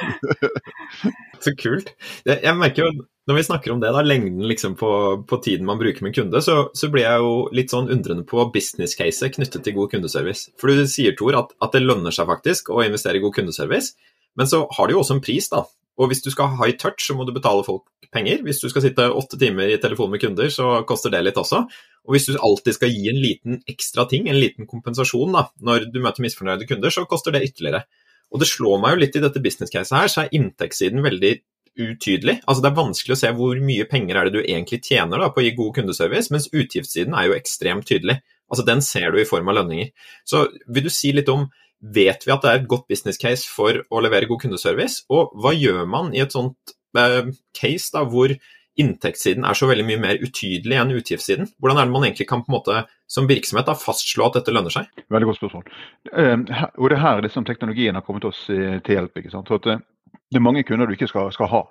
så 1.45 1.53
kult. 1.59 1.93
Jeg 2.27 2.55
merker 2.57 2.85
jo, 2.85 3.05
Når 3.27 3.35
vi 3.35 3.43
snakker 3.43 3.73
om 3.73 3.79
det, 3.83 3.89
da, 3.91 4.01
lengden 4.07 4.45
liksom 4.47 4.77
på, 4.79 4.89
på, 5.27 5.39
tiden 5.43 5.67
man 5.67 5.79
bruker 5.79 6.05
med 6.05 6.15
kunde, 6.15 6.39
så, 6.41 6.69
så, 6.73 6.87
blir 6.87 7.03
jeg 7.03 7.23
jo 7.23 7.33
litt 7.51 7.73
sånn 7.73 7.89
undrende 7.91 8.23
på 8.23 8.45
business-caset 8.53 9.35
knyttet 9.35 9.65
til 9.65 9.75
god 9.75 9.91
kundeservice. 9.91 10.53
For 10.55 10.71
du 10.71 10.87
sier, 10.87 11.11
Tor, 11.19 11.35
at, 11.35 11.51
at 11.59 11.75
det 11.75 11.83
lønner 11.83 12.15
seg 12.15 12.29
faktisk 12.29 12.71
å 12.71 12.85
investere 12.85 13.19
i 13.19 13.23
god 13.25 13.35
kundeservice. 13.35 13.97
Men 14.39 14.47
så 14.47 14.63
har 14.77 14.87
det 14.87 14.95
jo 14.95 15.01
også 15.01 15.17
en 15.17 15.25
pris, 15.25 15.49
da. 15.51 15.65
Og 15.97 16.11
hvis 16.11 16.23
du 16.23 16.29
skal 16.33 16.51
ha 16.51 16.59
high 16.61 16.77
touch, 16.77 17.01
så 17.07 17.15
må 17.17 17.25
du 17.25 17.33
betale 17.35 17.65
folk 17.65 17.87
penger. 18.13 18.43
Hvis 18.45 18.61
du 18.61 18.69
skal 18.71 18.85
sitte 18.85 19.09
åtte 19.09 19.39
timer 19.39 19.71
i 19.73 19.79
telefon 19.81 20.11
med 20.13 20.21
kunder, 20.21 20.49
så 20.53 20.81
koster 20.87 21.13
det 21.13 21.23
litt 21.25 21.39
også. 21.41 21.63
Og 22.07 22.15
hvis 22.15 22.29
du 22.29 22.37
alltid 22.37 22.77
skal 22.77 22.93
gi 22.93 23.09
en 23.11 23.19
liten 23.19 23.59
ekstra 23.67 24.07
ting, 24.09 24.29
en 24.29 24.39
liten 24.39 24.69
kompensasjon 24.69 25.35
da, 25.35 25.47
når 25.59 25.89
du 25.91 25.99
møter 26.03 26.23
misfornøyde 26.23 26.69
kunder, 26.69 26.93
så 26.93 27.07
koster 27.09 27.35
det 27.35 27.43
ytterligere. 27.49 27.83
Og 28.31 28.41
det 28.41 28.49
slår 28.49 28.79
meg 28.83 28.95
jo 28.95 29.01
litt 29.03 29.17
i 29.17 29.23
dette 29.23 29.43
business-caset 29.43 29.97
her, 29.97 30.11
så 30.11 30.23
er 30.23 30.33
inntektssiden 30.37 31.03
veldig 31.03 31.33
utydelig. 31.77 32.39
Altså 32.47 32.63
Det 32.63 32.71
er 32.71 32.79
vanskelig 32.79 33.15
å 33.15 33.19
se 33.19 33.33
hvor 33.37 33.59
mye 33.63 33.85
penger 33.89 34.17
er 34.17 34.27
det 34.27 34.39
du 34.39 34.41
egentlig 34.43 34.81
tjener 34.85 35.21
da, 35.21 35.29
på 35.31 35.43
å 35.43 35.45
gi 35.45 35.53
god 35.57 35.75
kundeservice, 35.77 36.31
mens 36.33 36.49
utgiftssiden 36.51 37.15
er 37.15 37.29
jo 37.29 37.37
ekstremt 37.37 37.87
tydelig. 37.89 38.19
Altså 38.47 38.65
Den 38.67 38.81
ser 38.85 39.11
du 39.11 39.21
i 39.21 39.27
form 39.27 39.51
av 39.51 39.59
lønninger. 39.59 39.91
Så 40.27 40.47
vil 40.67 40.87
du 40.87 40.91
si 40.93 41.13
litt 41.15 41.29
om 41.31 41.47
Vet 41.81 42.25
vi 42.25 42.33
at 42.33 42.41
det 42.43 42.49
er 42.51 42.61
et 42.61 42.69
godt 42.69 42.87
business 42.89 43.19
case 43.21 43.45
for 43.49 43.83
å 43.93 44.01
levere 44.01 44.29
god 44.29 44.41
kundeservice? 44.41 45.03
Og 45.13 45.33
hva 45.37 45.53
gjør 45.53 45.85
man 45.89 46.13
i 46.15 46.23
et 46.23 46.33
sånt 46.33 46.73
eh, 46.97 47.29
case 47.57 47.93
da, 47.93 48.05
hvor 48.09 48.33
inntektssiden 48.77 49.45
er 49.45 49.57
så 49.57 49.69
veldig 49.69 49.85
mye 49.87 50.01
mer 50.01 50.21
utydelig 50.21 50.77
enn 50.77 50.93
utgiftssiden? 50.97 51.51
Hvordan 51.61 51.81
er 51.81 51.87
det 51.87 51.95
man 51.95 52.07
egentlig 52.07 52.29
kan 52.29 52.43
på 52.45 52.51
en 52.51 52.57
måte 52.57 52.81
som 53.09 53.29
virksomhet 53.29 53.69
da, 53.69 53.77
fastslå 53.77 54.27
at 54.27 54.39
dette 54.39 54.53
lønner 54.53 54.73
seg? 54.73 54.89
Veldig 55.13 55.29
godt 55.31 55.39
spørsmål. 55.41 55.69
Uh, 56.11 56.65
og 56.77 56.89
Det 56.89 56.97
er 56.97 57.03
her 57.03 57.23
liksom, 57.25 57.45
teknologien 57.47 57.97
har 57.97 58.05
kommet 58.05 58.27
oss 58.29 58.43
uh, 58.49 58.77
til 58.85 58.99
hjelp. 58.99 59.17
ikke 59.17 59.33
sant? 59.33 59.49
Så 59.49 59.57
at, 59.61 59.69
uh, 59.69 60.17
det 60.29 60.41
er 60.41 60.45
mange 60.45 60.65
kunder 60.67 60.89
du 60.89 60.97
ikke 60.97 61.09
skal, 61.09 61.31
skal 61.33 61.49
ha. 61.53 61.63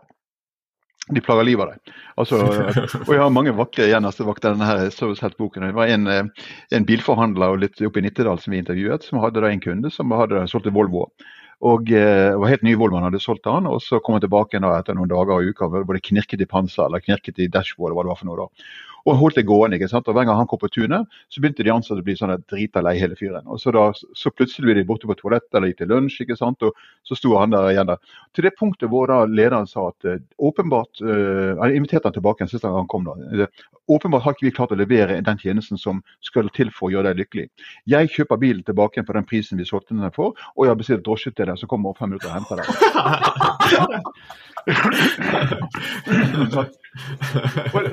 De 1.14 1.22
plager 1.22 1.46
livet 1.46 1.62
av 1.62 1.74
deg. 1.74 1.94
Altså, 2.18 2.38
og 3.06 3.10
jeg 3.12 3.20
har 3.22 3.30
mange 3.30 3.54
vakre 3.54 3.86
gjennomsnittsvakter 3.86 4.56
denne 4.56 4.66
her 4.66 5.36
boken. 5.38 5.68
Det 5.68 5.76
var 5.76 5.92
en, 5.94 6.32
en 6.74 6.86
bilforhandler 6.88 7.60
litt 7.62 7.82
oppe 7.86 8.02
i 8.02 8.06
Nittedal 8.06 8.40
som 8.42 8.54
vi 8.54 8.58
intervjuet, 8.62 9.06
som 9.06 9.20
hadde 9.22 9.44
da 9.44 9.52
en 9.52 9.62
kunde 9.62 9.92
som 9.94 10.10
hadde 10.16 10.46
solgt 10.50 10.66
en 10.66 10.74
Volvo. 10.74 11.06
Og 11.64 11.92
eh, 11.94 12.34
var 12.36 12.50
helt 12.52 12.66
ny 12.66 12.74
Volvo 12.76 12.98
han 12.98 13.06
hadde 13.06 13.22
solgt 13.22 13.46
han, 13.48 13.68
og 13.70 13.78
så 13.84 14.00
kom 14.04 14.18
han 14.18 14.24
tilbake 14.24 14.60
da, 14.60 14.74
etter 14.76 14.98
noen 14.98 15.08
dager 15.08 15.38
og 15.38 15.54
uker 15.54 15.70
hvor 15.72 15.96
det 15.96 16.04
knirket 16.04 16.42
i 16.42 16.50
panser 16.50 16.84
eller 16.88 17.04
knirket 17.04 17.38
i 17.40 17.48
dashboard. 17.48 17.94
hva 17.94 18.04
det 18.04 18.12
var 18.12 18.20
for 18.20 18.28
noe 18.28 18.42
da. 18.42 18.66
Og 19.06 19.18
holdt 19.20 19.38
det 19.38 19.46
gående. 19.46 19.78
ikke 19.78 19.88
sant? 19.90 20.08
Og 20.08 20.14
Hver 20.16 20.26
gang 20.26 20.38
han 20.40 20.48
kom 20.50 20.58
på 20.58 20.70
tunet, 20.72 21.06
så 21.30 21.40
begynte 21.40 21.64
de 21.64 21.72
ansatte 21.72 22.02
å 22.02 22.06
bli 22.06 22.16
sånn 22.18 22.34
drita 22.50 22.82
lei 22.82 22.96
hele 22.98 23.16
fyren. 23.18 23.46
Og 23.46 23.60
så, 23.62 23.68
da, 23.74 23.84
så 23.94 24.32
plutselig 24.34 24.66
ble 24.66 24.74
de 24.80 24.88
borte 24.88 25.06
på 25.08 25.16
toalettet 25.20 25.54
eller 25.54 25.68
gikk 25.70 25.80
til 25.84 25.92
lunsj, 25.94 26.16
ikke 26.24 26.38
sant? 26.38 26.62
og 26.66 26.72
så 27.06 27.14
sto 27.18 27.30
han 27.38 27.54
der 27.54 27.70
igjen. 27.70 27.86
der. 27.86 27.98
Til 28.34 28.44
det 28.48 28.56
punktet 28.58 28.90
hvor 28.90 29.04
da 29.10 29.18
lederen 29.30 29.68
sa 29.70 29.80
at 29.92 30.00
uh, 30.08 30.18
åpenbart 30.38 30.94
uh, 31.04 31.52
Han 31.62 31.76
inviterte 31.76 32.08
han 32.10 32.16
tilbake 32.16 32.44
en 32.44 32.50
siste 32.50 32.66
gang 32.66 32.82
han 32.82 32.90
kom. 32.90 33.04
da. 33.06 33.12
Åpenbart 33.86 34.24
har 34.24 34.32
ikke 34.34 34.48
vi 34.48 34.56
klart 34.56 34.74
å 34.74 34.80
levere 34.80 35.22
den 35.22 35.38
tjenesten 35.38 35.78
som 35.78 36.02
skal 36.24 36.50
til 36.56 36.70
for 36.74 36.88
å 36.88 36.92
gjøre 36.96 37.12
deg 37.12 37.20
lykkelig. 37.22 37.46
Jeg 37.86 38.10
kjøper 38.16 38.42
bilen 38.42 38.64
tilbake 38.66 39.06
for 39.06 39.14
den 39.14 39.28
prisen 39.28 39.60
vi 39.60 39.68
solgte 39.68 39.94
den 39.94 40.10
for, 40.14 40.34
og 40.56 40.66
jeg 40.66 40.72
har 40.74 40.80
bestilt 40.80 41.06
drosje 41.06 41.30
til 41.30 41.46
deg 41.46 41.58
som 41.60 41.68
kommer 41.70 41.94
om 41.94 41.98
fem 41.98 42.08
minutter 42.10 42.30
og 42.32 42.36
henter 42.40 42.56
deg. 42.58 42.66
det, 44.66 44.74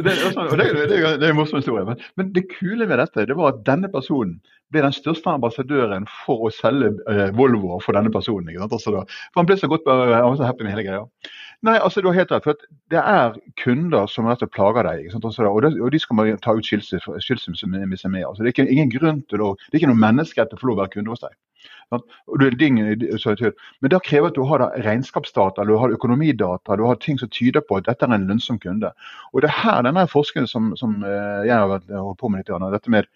det, 0.04 0.74
det, 0.74 0.90
det, 0.90 1.02
er 1.12 1.30
en 1.30 1.38
morsom 1.38 1.60
historie. 1.62 1.86
Men, 1.88 2.02
men, 2.20 2.34
det 2.36 2.48
kule 2.52 2.88
med 2.90 3.00
dette 3.02 3.28
det 3.30 3.38
var 3.38 3.54
at 3.54 3.64
denne 3.68 3.90
personen 3.94 4.40
ble 4.74 4.82
den 4.82 4.96
største 4.96 5.30
ambassadøren 5.30 6.08
for 6.24 6.48
å 6.48 6.52
selge 6.54 6.94
eh, 7.12 7.30
Volvo 7.38 7.78
for 7.84 7.98
denne 7.98 8.12
personen. 8.14 8.50
Altså, 8.58 8.94
da, 8.96 9.04
for 9.06 9.42
Han 9.42 9.50
ble 9.50 9.58
så 9.60 9.70
godt 9.70 9.88
han 9.90 10.14
var 10.14 10.38
så 10.40 10.50
happy 10.50 10.66
med 10.66 10.74
hele 10.74 10.88
greia. 10.88 11.04
Nei, 11.64 11.78
altså 11.80 12.02
du 12.04 12.10
har 12.10 12.18
helt 12.18 12.32
rett. 12.34 12.44
for 12.44 12.60
Det 12.92 13.00
er 13.00 13.38
kunder 13.62 14.10
som 14.12 14.28
rett 14.28 14.44
og 14.44 14.52
plager 14.52 14.84
deg. 14.90 15.14
Altså, 15.14 15.46
og, 15.48 15.62
det, 15.64 15.76
og, 15.80 15.92
de 15.94 16.02
skal 16.02 16.20
man 16.20 16.42
ta 16.44 16.56
ut 16.58 16.68
skilsmisse 16.68 17.70
med. 17.70 18.26
Altså, 18.26 18.42
det 18.42 18.50
er 18.50 18.56
ikke, 18.56 18.70
ingen 18.74 18.92
grunn 18.92 19.22
til 19.32 19.46
å, 19.46 19.54
det 19.70 19.78
er 19.78 19.84
ikke 19.84 19.94
noen 19.94 20.04
menneskerett 20.04 20.56
å 20.56 20.60
få 20.60 20.72
lov 20.72 20.82
å 20.82 20.84
være 20.84 20.96
kunde 20.98 21.14
hos 21.14 21.24
deg. 21.24 21.38
Men 21.94 23.92
det 23.92 24.00
krever 24.06 24.32
at 24.32 24.38
du 24.38 24.44
har 24.50 24.64
regnskapsdata, 24.86 25.66
du 25.68 25.76
har 25.78 25.94
økonomidata, 25.94 26.78
du 26.78 26.86
har 26.88 26.96
ting 27.02 27.20
som 27.22 27.30
tyder 27.30 27.62
på 27.66 27.78
at 27.80 27.90
dette 27.90 28.08
er 28.08 28.16
en 28.16 28.28
lønnsom 28.30 28.60
kunde. 28.64 28.94
Og 29.34 29.42
Det 29.42 29.52
er 29.52 29.62
her 29.64 29.84
denne 29.86 30.08
forskningen 30.10 30.50
som, 30.50 30.74
som 30.80 31.04
eh, 31.04 31.46
jeg 31.48 31.54
har 31.54 31.70
holdt 31.70 32.20
på 32.20 32.32
med 32.34 32.44
litt, 32.44 32.72
dette 32.74 32.94
med 32.94 33.08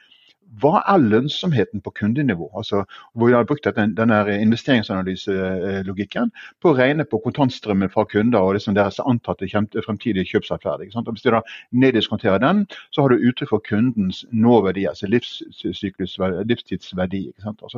hva 0.62 0.82
er 0.88 0.98
lønnsomheten 1.04 1.82
på 1.84 1.92
kundenivå? 2.00 2.48
Altså, 2.58 2.84
hvor 3.14 3.30
jeg 3.30 3.38
har 3.38 3.46
brukt 3.50 3.76
den, 3.76 3.96
denne 3.98 4.18
investeringsanalyselogikken 4.42 6.32
på 6.64 6.72
å 6.72 6.78
regne 6.78 7.06
på 7.06 7.22
kontantstrømmen 7.26 7.92
fra 7.94 8.04
kunder 8.10 8.40
og 8.40 8.54
liksom 8.58 8.76
deres 8.78 9.00
antatte 9.04 9.50
fremtidige 9.86 10.30
kjøpsatferd. 10.32 10.80
Hvis 10.88 11.26
du 11.26 11.32
da 11.36 11.42
neddiskonterer 11.72 12.40
den, 12.44 12.58
så 12.92 12.98
har 13.04 13.10
du 13.14 13.26
uttrykk 13.30 13.52
for 13.54 13.62
kundens 13.68 14.18
nåverdi, 14.32 14.84
altså 14.90 15.06
livstidsverdi. 15.12 17.24
Altså 17.46 17.78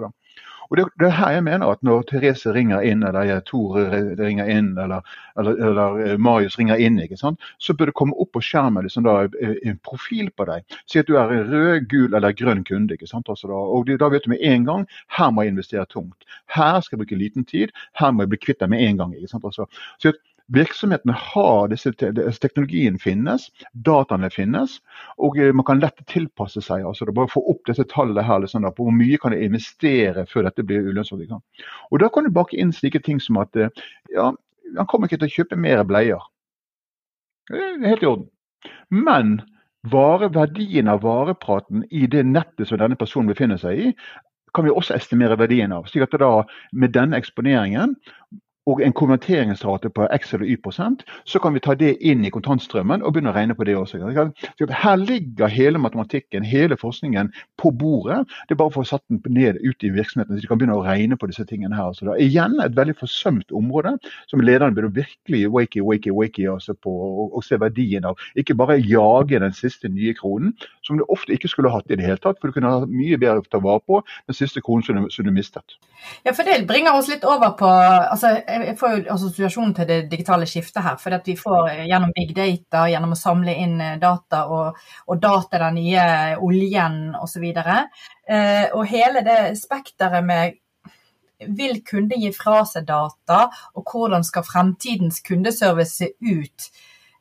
og 0.70 0.78
det, 0.78 0.86
det, 1.00 1.08
er 1.08 1.16
her 1.18 1.32
jeg 1.32 1.44
mener 1.44 1.72
at 1.74 1.82
når 1.84 2.04
Therese 2.12 2.52
ringer 2.54 2.84
inn, 2.86 3.02
eller 3.04 3.40
Tor 3.46 3.80
ringer 4.20 4.50
inn, 4.54 4.76
eller, 4.78 5.02
eller, 5.40 5.58
eller 5.70 6.02
eh, 6.06 6.18
Marius 6.22 6.60
ringer 6.60 6.78
inn, 6.78 7.00
så 7.58 7.74
bør 7.74 7.90
det 7.90 7.96
komme 7.98 8.18
opp 8.22 8.32
på 8.36 8.44
skjermen 8.46 8.86
liksom 8.86 9.08
da, 9.08 9.24
eh, 9.42 9.56
en 9.66 9.80
profil 9.86 10.30
på 10.38 10.46
deg. 10.46 10.78
Si 10.86 11.02
at 11.02 11.10
du 11.10 11.18
er 11.18 11.34
rød, 11.50 11.88
gul 11.90 12.14
eller 12.14 12.38
grønn 12.38 12.59
kunde. 12.64 12.94
ikke 12.94 13.08
sant? 13.08 13.30
Altså 13.30 13.48
da, 13.48 13.54
og 13.54 13.92
da 14.00 14.10
vet 14.10 14.26
du 14.26 14.34
med 14.34 14.44
en 14.46 14.66
gang 14.66 14.88
her 15.18 15.32
må 15.32 15.44
jeg 15.46 15.56
investere 15.56 15.86
tungt. 15.86 16.26
Her 16.56 16.80
skal 16.82 16.98
jeg 16.98 17.06
bruke 17.06 17.20
liten 17.20 17.46
tid. 17.46 17.76
Her 18.00 18.12
må 18.12 18.26
jeg 18.26 18.34
bli 18.34 18.42
kvitt 18.46 18.60
deg 18.60 18.74
med 18.74 18.84
en 18.84 18.98
gang. 18.98 19.16
ikke 19.16 19.32
sant? 19.32 19.46
Altså, 19.46 19.66
så 20.00 20.14
Virksomhetene 20.50 21.14
har 21.14 21.68
disse, 21.70 21.92
te 21.94 22.10
teknologien 22.42 22.96
finnes, 22.98 23.44
dataene 23.86 24.32
finnes, 24.34 24.80
og 25.22 25.38
eh, 25.38 25.52
man 25.54 25.66
kan 25.68 25.82
lett 25.82 26.02
tilpasse 26.10 26.64
seg. 26.66 26.86
altså 26.90 27.06
da 27.06 27.14
Bare 27.20 27.30
få 27.30 27.44
opp 27.52 27.62
disse 27.70 27.86
tallene 27.92 28.24
her, 28.26 28.42
liksom, 28.42 28.66
på 28.74 28.88
hvor 28.88 28.96
mye 28.96 29.20
kan 29.22 29.36
jeg 29.36 29.46
investere 29.46 30.26
før 30.30 30.48
dette 30.48 30.66
blir 30.66 30.90
ulønnsomt. 30.90 31.30
Og 31.92 32.00
Da 32.02 32.10
kan 32.10 32.26
du 32.26 32.34
bake 32.34 32.58
inn 32.58 32.74
slike 32.74 33.04
ting 33.06 33.22
som 33.22 33.38
at 33.38 33.56
eh, 33.56 33.70
ja, 34.16 34.32
han 34.78 34.90
kommer 34.90 35.06
ikke 35.06 35.22
til 35.22 35.30
å 35.30 35.38
kjøpe 35.38 35.62
mer 35.62 35.86
bleier. 35.86 36.26
Det 37.50 37.62
er 37.62 37.88
helt 37.94 38.04
i 38.06 38.10
orden. 38.10 38.28
Men 38.90 39.40
vareverdien 39.88 40.88
av 40.92 41.02
varepraten 41.02 41.86
i 41.92 42.08
det 42.08 42.26
nettet 42.28 42.68
som 42.68 42.80
denne 42.82 43.00
personen 43.00 43.32
befinner 43.32 43.60
seg 43.62 43.80
i, 43.80 43.94
kan 44.54 44.66
vi 44.66 44.74
også 44.74 44.96
estimere 44.98 45.38
verdien 45.40 45.72
av. 45.72 45.86
slik 45.88 46.04
at 46.04 46.20
da 46.20 46.44
Med 46.74 46.92
denne 46.92 47.18
eksponeringen 47.18 47.96
og 48.70 48.82
en 48.86 48.94
konverteringsrate 48.94 49.90
på 49.96 50.08
X 50.14 50.34
eller 50.34 50.46
Y 50.46 50.58
prosent, 50.64 51.04
så 51.26 51.40
kan 51.42 51.56
vi 51.56 51.62
ta 51.64 51.76
det 51.78 51.96
inn 52.06 52.26
i 52.26 52.32
kontantstrømmen 52.34 53.04
og 53.04 53.14
begynne 53.16 53.32
å 53.34 53.38
regne 53.38 53.56
på 53.58 53.66
det 53.68 53.76
også. 53.80 54.00
Her 54.70 55.00
ligger 55.02 55.52
hele 55.52 55.82
matematikken, 55.82 56.46
hele 56.46 56.78
forskningen, 56.78 57.32
på 57.60 57.72
bordet. 57.76 58.22
Det 58.48 58.56
er 58.56 58.62
bare 58.62 58.74
for 58.76 58.86
å 58.86 58.90
sette 58.90 59.06
den 59.10 59.36
ned 59.36 59.60
ut 59.64 59.86
i 59.86 59.92
virksomheten, 59.94 60.38
så 60.38 60.44
de 60.44 60.50
kan 60.52 60.60
begynne 60.62 60.78
å 60.78 60.86
regne 60.86 61.18
på 61.20 61.30
disse 61.32 61.46
tingene 61.50 61.78
her. 61.78 61.94
Så 61.96 62.08
det 62.08 62.16
er 62.16 62.26
igjen 62.28 62.60
et 62.64 62.78
veldig 62.78 62.98
forsømt 63.00 63.54
område 63.56 63.96
som 64.30 64.44
lederne 64.44 64.76
burde 64.78 64.94
virkelig 65.00 65.46
wakey, 65.56 65.84
wakey, 65.86 66.14
wakey 66.16 66.48
altså 66.52 66.76
på 66.78 66.94
og, 67.30 67.40
se 67.46 67.58
verdien 67.60 68.06
av. 68.06 68.20
Ikke 68.40 68.58
bare 68.60 68.78
jage 68.80 69.40
den 69.42 69.56
siste 69.56 69.90
nye 69.90 70.14
kronen, 70.18 70.54
som 70.90 71.00
du 71.00 71.06
ofte 71.08 71.36
ikke 71.36 71.52
skulle 71.52 71.72
hatt 71.74 71.90
i 71.90 71.98
det 72.00 72.08
hele 72.08 72.20
tatt. 72.22 72.40
For 72.42 72.50
du 72.50 72.58
kunne 72.58 72.72
ha 72.74 72.84
mye 72.90 73.20
bedre 73.22 73.44
å 73.44 73.48
ta 73.48 73.62
vare 73.64 73.84
på 73.86 74.02
den 74.28 74.38
siste 74.38 74.64
kronen 74.66 74.86
som 74.86 75.08
som 75.14 75.26
du 75.26 75.32
mistet. 75.34 75.78
Ja, 76.24 76.34
for 76.34 76.48
det 76.48 76.66
bringer 76.68 76.96
oss 76.98 77.10
litt 77.12 77.26
over 77.28 77.54
på 77.60 77.70
altså, 77.70 78.34
jeg 78.44 78.76
får 78.80 78.96
jo 78.96 79.02
assosiasjon 79.16 79.74
til 79.78 79.90
det 79.90 80.00
digitale 80.12 80.48
skiftet 80.50 80.84
her. 80.86 80.98
For 81.02 81.16
vi 81.26 81.36
får 81.40 81.86
gjennom 81.90 82.14
big 82.16 82.34
data, 82.36 82.88
gjennom 82.92 83.16
å 83.16 83.20
samle 83.20 83.56
inn 83.64 83.78
eh, 83.84 83.98
data, 84.02 84.46
og, 84.48 84.80
og 85.08 85.22
data 85.22 85.62
den 85.66 85.80
nye 85.80 86.08
oljen 86.46 87.00
osv. 87.20 87.46
Eh, 87.50 88.66
og 88.74 88.84
hele 88.90 89.24
det 89.26 89.40
spekteret 89.60 90.26
med 90.26 90.60
vil 91.40 91.82
kunde 91.88 92.18
gi 92.20 92.32
fra 92.36 92.64
seg 92.68 92.88
data, 92.90 93.46
og 93.76 93.88
hvordan 93.88 94.26
skal 94.28 94.44
fremtidens 94.48 95.22
kundeservice 95.26 96.02
se 96.02 96.12
ut? 96.20 96.70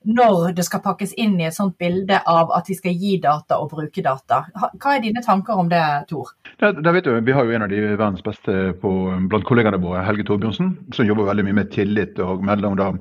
Når 0.06 0.52
det 0.56 0.64
skal 0.66 0.82
pakkes 0.84 1.12
inn 1.18 1.36
i 1.40 1.46
et 1.48 1.56
sånt 1.56 1.74
bilde 1.78 2.20
av 2.30 2.52
at 2.54 2.68
vi 2.70 2.76
skal 2.78 2.94
gi 2.94 3.16
data 3.22 3.58
og 3.58 3.72
bruke 3.72 4.02
data. 4.04 4.44
Hva 4.54 4.94
er 4.94 5.02
dine 5.02 5.22
tanker 5.24 5.58
om 5.58 5.70
det, 5.70 5.82
Tor? 6.10 6.30
Det, 6.60 6.70
det 6.84 6.92
vet 6.94 7.08
du, 7.08 7.12
Vi 7.26 7.34
har 7.34 7.44
jo 7.44 7.56
en 7.56 7.66
av 7.66 7.72
de 7.72 7.80
verdens 7.82 8.22
beste 8.24 8.54
på, 8.82 8.92
blant 9.30 9.48
kollegaene 9.48 9.80
våre, 9.82 10.04
Helge 10.06 10.28
Torbjørnsen, 10.28 10.76
som 10.94 11.08
jobber 11.08 11.28
veldig 11.28 11.48
mye 11.48 11.58
med 11.60 11.74
tillit 11.74 12.18
og 12.22 12.46
mellom 12.46 12.78
da 12.78 12.92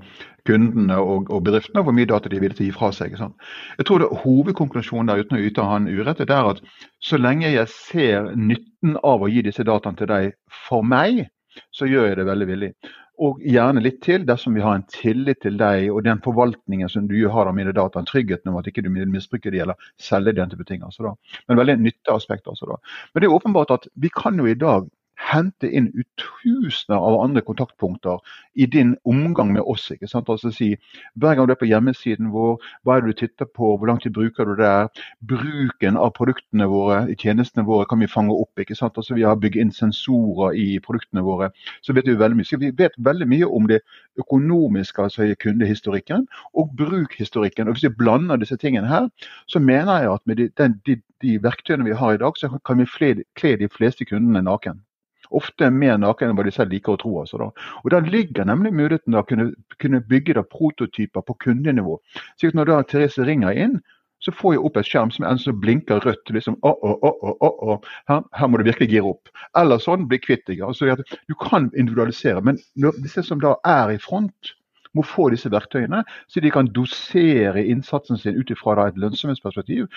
kundene 0.47 0.97
og, 1.03 1.29
og 1.33 1.43
bedriftene, 1.45 1.81
og 1.81 1.89
hvor 1.89 1.95
mye 1.95 2.09
data 2.09 2.31
de 2.31 2.39
å 2.39 2.51
gi 2.55 2.73
fra 2.75 2.91
seg. 2.95 3.17
Jeg 3.19 3.87
tror 3.87 4.03
det 4.03 4.11
Hovedkonklusjonen 4.23 5.11
der, 5.11 5.23
uten 5.23 5.39
å 5.39 5.43
yte 5.43 5.65
han 5.67 5.89
urett, 5.91 6.23
det 6.23 6.33
er 6.33 6.53
at 6.53 6.61
så 7.03 7.19
lenge 7.19 7.51
jeg 7.51 7.67
ser 7.73 8.31
nytten 8.35 8.95
av 9.03 9.23
å 9.23 9.31
gi 9.31 9.43
disse 9.45 9.65
dataene 9.67 9.99
til 9.99 10.11
deg 10.11 10.31
for 10.67 10.87
meg, 10.87 11.27
så 11.73 11.89
gjør 11.89 12.11
jeg 12.11 12.19
det 12.19 12.29
veldig 12.29 12.47
villig. 12.47 12.71
Og 13.17 13.39
gjerne 13.41 13.81
litt 13.81 13.97
til 14.05 14.27
dersom 14.27 14.53
vi 14.53 14.61
har 14.61 14.77
en 14.77 14.85
tillit 14.93 15.39
til 15.41 15.55
deg 15.57 15.87
og 15.89 16.03
den 16.05 16.19
forvaltningen 16.21 16.89
som 16.91 17.07
du 17.09 17.15
har 17.33 17.49
av 17.49 17.55
mine 17.57 17.73
data. 17.73 18.03
Tryggheten 18.05 18.51
om 18.51 18.59
at 18.59 18.69
ikke 18.69 18.83
du 18.85 18.91
misbruker 18.93 19.53
de 19.53 19.63
eller 19.63 19.89
selger 19.97 20.37
den 20.37 20.51
type 20.53 20.67
ting. 20.69 20.83
Altså 20.85 21.15
Men 21.47 21.57
veldig 21.57 21.79
nytteaspekt. 21.81 22.47
Altså 22.47 22.69
da. 22.69 22.77
Men 23.13 23.23
det 23.23 23.29
er 23.29 23.39
åpenbart 23.39 23.73
at 23.73 23.89
vi 23.95 24.13
kan 24.13 24.37
jo 24.37 24.45
i 24.45 24.57
dag 24.57 24.85
hente 25.17 25.69
inn 25.69 25.89
tusener 26.21 26.97
av 26.97 27.19
andre 27.21 27.41
kontaktpunkter 27.41 28.19
i 28.55 28.65
din 28.65 28.95
omgang 29.03 29.53
med 29.53 29.61
oss. 29.61 29.89
ikke 29.91 30.07
sant? 30.07 30.29
Altså 30.29 30.51
si, 30.51 30.75
Hver 31.15 31.35
gang 31.35 31.47
du 31.47 31.53
er 31.53 31.59
på 31.59 31.69
hjemmesiden 31.69 32.31
vår, 32.31 32.57
hva 32.83 32.97
er 32.97 33.01
det 33.01 33.13
du 33.15 33.19
titter 33.21 33.45
på, 33.45 33.75
hvor 33.77 33.87
lang 33.87 33.99
tid 34.01 34.13
bruker 34.13 34.45
du 34.45 34.55
der? 34.55 34.87
Bruken 35.27 35.97
av 35.97 36.13
produktene 36.17 36.67
våre, 36.69 37.03
i 37.11 37.15
tjenestene 37.15 37.65
våre, 37.65 37.87
kan 37.89 37.99
vi 37.99 38.07
fange 38.07 38.33
opp. 38.33 38.53
ikke 38.59 38.75
sant? 38.75 38.97
Altså 38.97 39.15
Vi 39.15 39.25
har 39.25 39.35
bygget 39.35 39.61
inn 39.61 39.71
sensorer 39.71 40.55
i 40.55 40.79
produktene 40.79 41.25
våre. 41.25 41.51
Så 41.81 41.93
vet 41.93 42.07
vi 42.07 42.17
veldig 42.17 42.37
mye. 42.37 42.45
Så 42.45 42.57
vi 42.61 42.71
vet 42.71 42.93
veldig 42.97 43.27
mye 43.27 43.45
om 43.45 43.67
det 43.67 43.81
økonomiske, 44.19 45.01
altså 45.01 45.35
kundehistorikken, 45.39 46.27
og 46.53 46.73
brukhistorikken. 46.77 47.67
Og 47.67 47.73
Hvis 47.73 47.89
vi 47.89 47.95
blander 47.97 48.37
disse 48.37 48.57
tingene 48.57 48.87
her, 48.87 49.09
så 49.47 49.59
mener 49.59 50.01
jeg 50.01 50.13
at 50.13 50.21
med 50.25 50.35
de, 50.35 50.49
den, 50.57 50.81
de, 50.85 51.01
de 51.21 51.39
verktøyene 51.43 51.85
vi 51.85 51.97
har 51.97 52.13
i 52.13 52.17
dag, 52.17 52.33
så 52.37 52.59
kan 52.65 52.77
vi 52.77 53.23
kle 53.35 53.57
de 53.57 53.69
fleste 53.69 54.05
kundene 54.05 54.41
naken. 54.41 54.86
Ofte 55.35 55.69
mer 55.73 55.97
naken 56.01 56.31
enn 56.31 56.37
hva 56.37 56.45
de 56.47 56.53
selv 56.55 56.73
liker 56.75 56.95
å 56.95 57.01
tro. 57.01 57.13
Altså, 57.23 57.41
da. 57.41 57.51
Og 57.83 57.91
Der 57.91 58.07
ligger 58.07 58.47
nemlig 58.47 58.73
muligheten 58.73 59.11
til 59.11 59.19
å 59.21 59.27
kunne, 59.27 59.51
kunne 59.81 60.01
bygge 60.01 60.37
da, 60.37 60.43
prototyper 60.43 61.25
på 61.25 61.37
kundenivå. 61.45 61.99
Så 62.39 62.51
når 62.53 62.71
da 62.71 62.81
Therese 62.87 63.25
ringer 63.27 63.55
inn, 63.57 63.79
så 64.23 64.33
får 64.33 64.55
jeg 64.55 64.63
opp 64.65 64.77
et 64.79 64.87
skjerm 64.89 65.11
som 65.13 65.25
en 65.29 65.39
så 65.39 65.53
blinker 65.53 66.01
rødt. 66.01 66.29
liksom, 66.33 66.57
å, 66.65 66.71
å, 66.73 66.93
å, 67.05 67.11
å, 67.21 67.49
å, 67.49 67.75
her, 68.09 68.23
her, 68.33 68.47
må 68.49 68.57
du 68.57 68.65
virkelig 68.65 68.89
gire 68.89 69.11
opp. 69.13 69.29
Eller 69.59 69.81
sånn, 69.83 70.07
bli 70.09 70.19
kvitt 70.21 70.47
deg. 70.49 70.63
Altså, 70.65 70.95
du 71.29 71.35
kan 71.41 71.69
individualisere. 71.77 72.41
Men 72.41 72.57
disse 73.03 73.23
som 73.23 73.41
da 73.43 73.55
er 73.67 73.93
i 73.93 74.01
front, 74.01 74.55
må 74.95 75.03
få 75.05 75.29
disse 75.33 75.51
verktøyene, 75.51 76.03
så 76.27 76.43
de 76.43 76.51
kan 76.53 76.69
dosere 76.75 77.63
innsatsen 77.65 78.19
sin 78.21 78.37
ut 78.37 78.51
fra 78.59 78.87
et 78.87 78.99
lønnsomhetsperspektiv. 78.99 79.87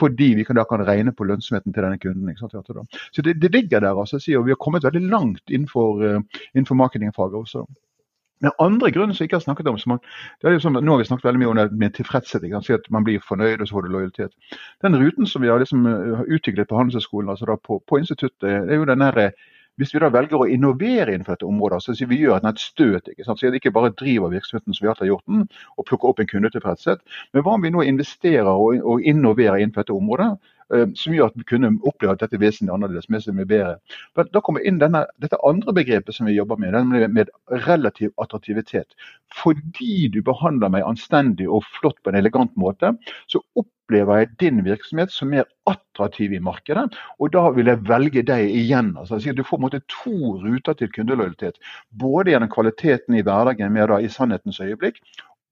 Fordi 0.00 0.32
vi 0.38 0.44
kan, 0.44 0.58
da 0.58 0.64
kan 0.68 0.84
regne 0.86 1.12
på 1.12 1.26
lønnsomheten 1.28 1.74
til 1.74 1.86
denne 1.86 2.00
kunden. 2.00 2.34
Så 3.12 3.22
det, 3.22 3.40
det, 3.42 3.52
ligger 3.52 3.80
der. 3.80 4.00
altså, 4.00 4.20
og 4.38 4.46
Vi 4.46 4.50
har 4.50 4.60
kommet 4.60 4.84
veldig 4.84 5.06
langt 5.10 5.42
innenfor, 5.50 6.02
uh, 6.02 6.42
innenfor 6.54 6.74
marketingfaget 6.74 7.34
også. 7.34 7.66
Den 8.40 8.50
andre 8.58 8.90
grunnen 8.90 9.14
som 9.14 9.22
jeg 9.22 9.28
ikke 9.28 9.36
har 9.36 9.44
snakket 9.44 9.68
om, 9.68 9.78
man, 9.86 9.98
det 10.40 10.48
er 10.48 10.62
sånn, 10.64 10.78
Nå 10.80 10.94
har 10.94 11.02
vi 11.02 11.08
snakket 11.10 11.26
veldig 11.28 11.40
mye 11.42 11.50
om 11.50 11.58
det 11.58 11.66
med 11.76 11.94
tilfredshet. 11.98 12.46
Si 12.64 12.72
at 12.72 12.88
Man 12.90 13.04
blir 13.04 13.20
fornøyd, 13.20 13.60
og 13.60 13.68
så 13.68 13.76
får 13.76 13.84
du 13.84 13.92
lojalitet. 13.92 14.56
Den 14.80 14.96
ruten 14.96 15.28
som 15.28 15.44
vi 15.44 15.50
har 15.52 15.60
liksom 15.60 15.84
eh, 15.86 16.22
utviklet 16.24 16.70
på 16.70 16.78
Handelshøyskolen, 16.78 17.28
altså 17.28 17.58
på, 17.60 17.82
på, 17.84 18.00
instituttet, 18.00 18.40
det 18.40 18.72
er 18.72 18.80
jo 18.80 18.88
den 18.88 19.04
der, 19.04 19.34
hvis 19.80 19.94
vi 19.94 20.00
da 20.02 20.10
velger 20.12 20.42
å 20.42 20.48
innovere 20.52 21.14
innenfor 21.14 21.38
dette 21.38 21.48
området, 21.48 21.80
så 21.86 22.08
vi 22.10 22.20
gjør 22.20 22.44
et 22.44 22.60
støt. 22.60 23.08
ikke 23.08 23.24
sant? 23.24 23.40
Så 23.40 23.48
ikke 23.56 23.72
bare 23.72 23.94
driver 23.96 24.32
virksomheten 24.34 24.76
som 24.76 24.84
vi 24.84 24.90
alltid 24.92 25.06
har 25.06 25.12
gjort 25.14 25.28
den, 25.32 25.46
og 25.78 25.86
plukker 25.88 26.12
opp 26.12 26.20
en 26.20 26.28
kundetilfredshet. 26.28 27.00
Men 27.32 27.46
hva 27.46 27.56
om 27.56 27.64
vi 27.64 27.72
nå 27.72 27.84
investerer 27.88 28.50
og, 28.52 28.76
og 28.84 29.00
innoverer 29.00 29.56
innenfor 29.56 29.86
dette 29.86 29.96
området, 29.96 30.34
som 30.70 31.14
gjør 31.14 31.30
at 31.30 31.38
vi 31.38 31.46
kunne 31.48 31.72
oppleve 31.88 32.14
at 32.14 32.22
dette 32.22 32.36
er 32.38 32.44
vesentlig 32.44 32.74
annerledes, 32.74 33.08
med 33.10 33.48
bedre. 33.50 33.78
Men 34.16 34.30
da 34.34 34.42
kommer 34.44 34.64
inn 34.66 34.78
denne, 34.82 35.04
dette 35.22 35.40
andre 35.46 35.74
begrepet 35.76 36.14
som 36.14 36.28
vi 36.30 36.36
jobber 36.36 36.60
med, 36.60 36.74
nemlig 36.76 37.10
med 37.10 37.32
relativ 37.66 38.12
attraktivitet. 38.22 38.94
Fordi 39.42 40.08
du 40.14 40.20
behandler 40.26 40.72
meg 40.72 40.86
anstendig 40.86 41.48
og 41.48 41.66
flott 41.80 41.98
på 42.02 42.12
en 42.12 42.20
elegant 42.20 42.54
måte, 42.60 42.92
så 43.30 43.42
opplever 43.58 44.22
jeg 44.22 44.30
din 44.42 44.62
virksomhet 44.66 45.10
som 45.14 45.32
mer 45.34 45.48
attraktiv 45.70 46.34
i 46.36 46.42
markedet, 46.42 46.86
og 47.18 47.32
da 47.34 47.48
vil 47.54 47.70
jeg 47.70 47.82
velge 47.88 48.22
deg 48.26 48.54
igjen. 48.54 48.92
Altså, 49.00 49.18
du 49.18 49.42
får 49.46 49.62
måte, 49.62 49.82
to 49.90 50.36
ruter 50.44 50.78
til 50.78 50.92
kundelojalitet. 50.94 51.58
Både 51.90 52.30
gjennom 52.34 52.52
kvaliteten 52.52 53.18
i 53.18 53.24
hverdagen 53.26 53.74
med 53.74 53.90
da, 53.90 53.98
i 53.98 54.12
sannhetens 54.12 54.62
øyeblikk, 54.62 55.02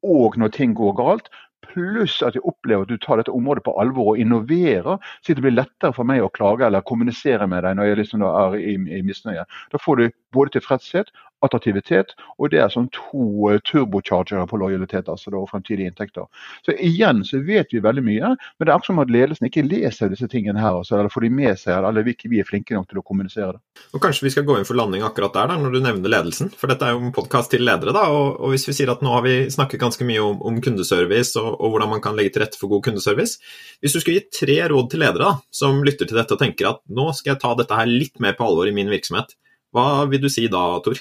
og 0.07 0.39
når 0.39 0.55
ting 0.55 0.75
går 0.79 0.95
galt. 0.95 1.31
Pluss 1.67 2.21
at 2.23 2.37
jeg 2.37 2.45
opplever 2.47 2.87
at 2.87 2.91
du 2.93 3.01
tar 3.03 3.19
dette 3.19 3.33
området 3.35 3.65
på 3.67 3.75
alvor 3.83 4.13
og 4.13 4.21
innoverer, 4.23 5.01
så 5.23 5.35
det 5.35 5.43
blir 5.43 5.57
lettere 5.57 5.91
for 5.97 6.07
meg 6.07 6.23
å 6.23 6.31
klage 6.31 6.67
eller 6.67 6.87
kommunisere 6.87 7.49
med 7.51 7.67
deg 7.67 7.79
når 7.79 7.91
jeg 7.91 7.99
liksom 8.03 8.25
er 8.29 8.55
i, 8.61 8.77
i 8.99 9.01
misnøye. 9.07 9.45
Da 9.73 9.81
får 9.83 9.99
du 9.99 10.05
både 10.37 10.55
tilfredshet 10.55 11.11
attraktivitet, 11.45 12.15
og 12.39 12.51
det 12.53 12.61
er 12.63 12.73
sånn 12.73 12.89
to 12.95 13.51
uh, 13.51 13.59
turbochargere 13.67 14.47
på 14.51 14.59
lojalitet 14.61 15.09
altså 15.11 15.31
da, 15.31 15.43
og 15.43 15.51
fremtidige 15.53 15.93
inntekter. 15.93 16.27
Så 16.67 16.75
igjen 16.75 17.23
så 17.27 17.41
vet 17.47 17.73
vi 17.75 17.83
veldig 17.85 18.05
mye, 18.05 18.33
men 18.35 18.67
det 18.67 18.73
er 18.73 18.75
akkurat 18.75 18.91
som 18.91 19.03
at 19.03 19.13
ledelsen 19.13 19.49
ikke 19.49 19.67
leser 19.67 20.13
disse 20.13 20.29
tingene 20.31 20.61
her, 20.63 20.81
altså, 20.81 20.97
eller 20.99 21.13
får 21.13 21.27
de 21.27 21.33
med 21.39 21.61
seg, 21.61 21.77
eller 21.79 22.07
vi 22.07 22.17
vi 22.29 22.41
er 22.43 22.49
flinke 22.49 22.75
nok 22.75 22.89
til 22.91 23.01
å 23.01 23.05
kommunisere 23.07 23.53
det. 23.55 23.63
Og 23.95 24.03
Kanskje 24.03 24.27
vi 24.27 24.33
skal 24.35 24.47
gå 24.49 24.57
inn 24.59 24.67
for 24.69 24.79
landing 24.79 25.05
akkurat 25.07 25.35
der, 25.37 25.53
da, 25.53 25.59
når 25.61 25.77
du 25.77 25.81
nevner 25.85 26.13
ledelsen. 26.13 26.51
For 26.59 26.71
dette 26.71 26.87
er 26.87 26.97
jo 26.97 27.03
en 27.07 27.15
podkast 27.15 27.53
til 27.55 27.65
ledere, 27.67 27.95
da, 27.97 28.07
og, 28.13 28.39
og, 28.39 28.53
hvis 28.55 28.67
vi 28.69 28.77
sier 28.81 28.93
at 28.93 29.05
nå 29.05 29.13
har 29.15 29.25
vi 29.27 29.37
snakket 29.53 29.83
ganske 29.83 30.09
mye 30.09 30.25
om, 30.25 30.41
om 30.51 30.61
kundeservice 30.65 31.39
og, 31.41 31.51
og, 31.55 31.75
hvordan 31.75 31.93
man 31.95 32.05
kan 32.05 32.19
legge 32.19 32.35
til 32.35 32.45
rette 32.45 32.61
for 32.61 32.73
god 32.73 32.87
kundeservice. 32.89 33.39
Hvis 33.83 33.95
du 33.95 34.01
skulle 34.01 34.19
gi 34.19 34.41
tre 34.41 34.59
råd 34.73 34.91
til 34.93 35.05
ledere 35.05 35.29
da, 35.29 35.35
som 35.55 35.83
lytter 35.87 36.09
til 36.09 36.19
dette 36.19 36.35
og 36.35 36.43
tenker 36.43 36.73
at 36.73 36.83
nå 36.91 37.11
skal 37.17 37.35
jeg 37.35 37.43
ta 37.45 37.55
dette 37.59 37.79
her 37.79 37.91
litt 37.91 38.19
mer 38.23 38.37
på 38.39 38.49
alvor 38.49 38.71
i 38.71 38.75
min 38.75 38.91
virksomhet, 38.93 39.37
hva 39.77 40.07
vil 40.09 40.23
du 40.23 40.31
si 40.33 40.47
da, 40.51 40.65
Tor? 40.85 41.01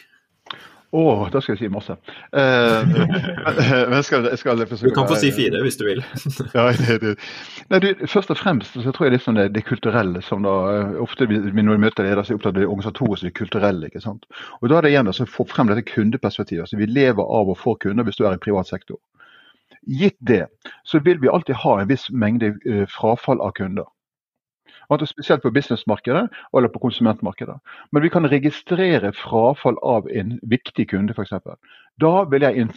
Å, 0.88 1.01
oh, 1.03 1.25
da 1.27 1.41
skal 1.43 1.57
jeg 1.57 1.65
si 1.65 1.67
masse. 1.67 1.97
Uh, 2.31 2.88
men 3.91 4.03
skal, 4.07 4.29
skal 4.39 4.61
du 4.61 4.93
kan 4.95 5.09
få 5.09 5.17
si 5.19 5.33
fire 5.35 5.59
hvis 5.65 5.75
du 5.75 5.83
vil. 5.83 5.99
ja, 6.55 6.63
det, 6.79 6.95
det. 7.03 7.11
Nei, 7.67 7.81
du, 7.83 8.05
først 8.07 8.31
og 8.31 8.39
fremst 8.39 8.77
så 8.77 8.93
tror 8.95 9.09
jeg 9.09 9.17
liksom 9.17 9.35
det, 9.35 9.49
det 9.57 9.65
kulturelle 9.67 10.21
som 10.23 10.47
da 10.47 10.55
Ofte 11.03 11.27
ofte 11.27 11.27
når 11.27 11.75
vi 11.75 11.83
møter 11.83 12.07
ledere, 12.07 12.23
så 12.23 12.33
er 12.33 12.39
opptatt 12.39 12.55
av 12.55 12.61
det 12.61 12.69
organisatoriske, 12.69 13.27
det 13.27 13.35
kulturelle. 13.35 13.91
ikke 13.91 14.03
sant? 14.05 14.23
Og 14.61 14.71
Da 14.71 14.77
er 14.77 14.88
det 14.88 14.93
igjen 14.93 15.11
å 15.11 15.27
få 15.27 15.47
frem 15.51 15.67
dette 15.67 15.83
kundeperspektivet. 15.91 16.63
altså 16.63 16.79
Vi 16.79 16.88
lever 16.88 17.35
av 17.41 17.51
og 17.51 17.59
for 17.59 17.75
kunder 17.83 18.07
hvis 18.07 18.21
du 18.21 18.23
er 18.23 18.39
i 18.39 18.41
privat 18.47 18.71
sektor. 18.71 19.01
Gitt 19.88 20.17
det, 20.19 20.45
så 20.88 21.03
vil 21.03 21.19
vi 21.19 21.27
alltid 21.31 21.59
ha 21.65 21.81
en 21.81 21.91
viss 21.91 22.07
mengde 22.11 22.55
uh, 22.63 22.85
frafall 22.91 23.43
av 23.43 23.51
kunder. 23.59 23.91
Spesielt 24.88 25.43
på 25.43 25.51
businessmarkedet 25.51 26.29
eller 26.57 26.71
på 26.71 26.79
konsumentmarkedet. 26.79 27.59
Men 27.91 28.03
vi 28.03 28.09
kan 28.09 28.29
registrere 28.29 29.11
frafall 29.13 29.77
av 29.83 30.07
en 30.09 30.39
viktig 30.43 30.89
kunde 30.89 31.13
f.eks. 31.13 31.33
Da 32.01 32.11
vil 32.29 32.43
jeg 32.45 32.67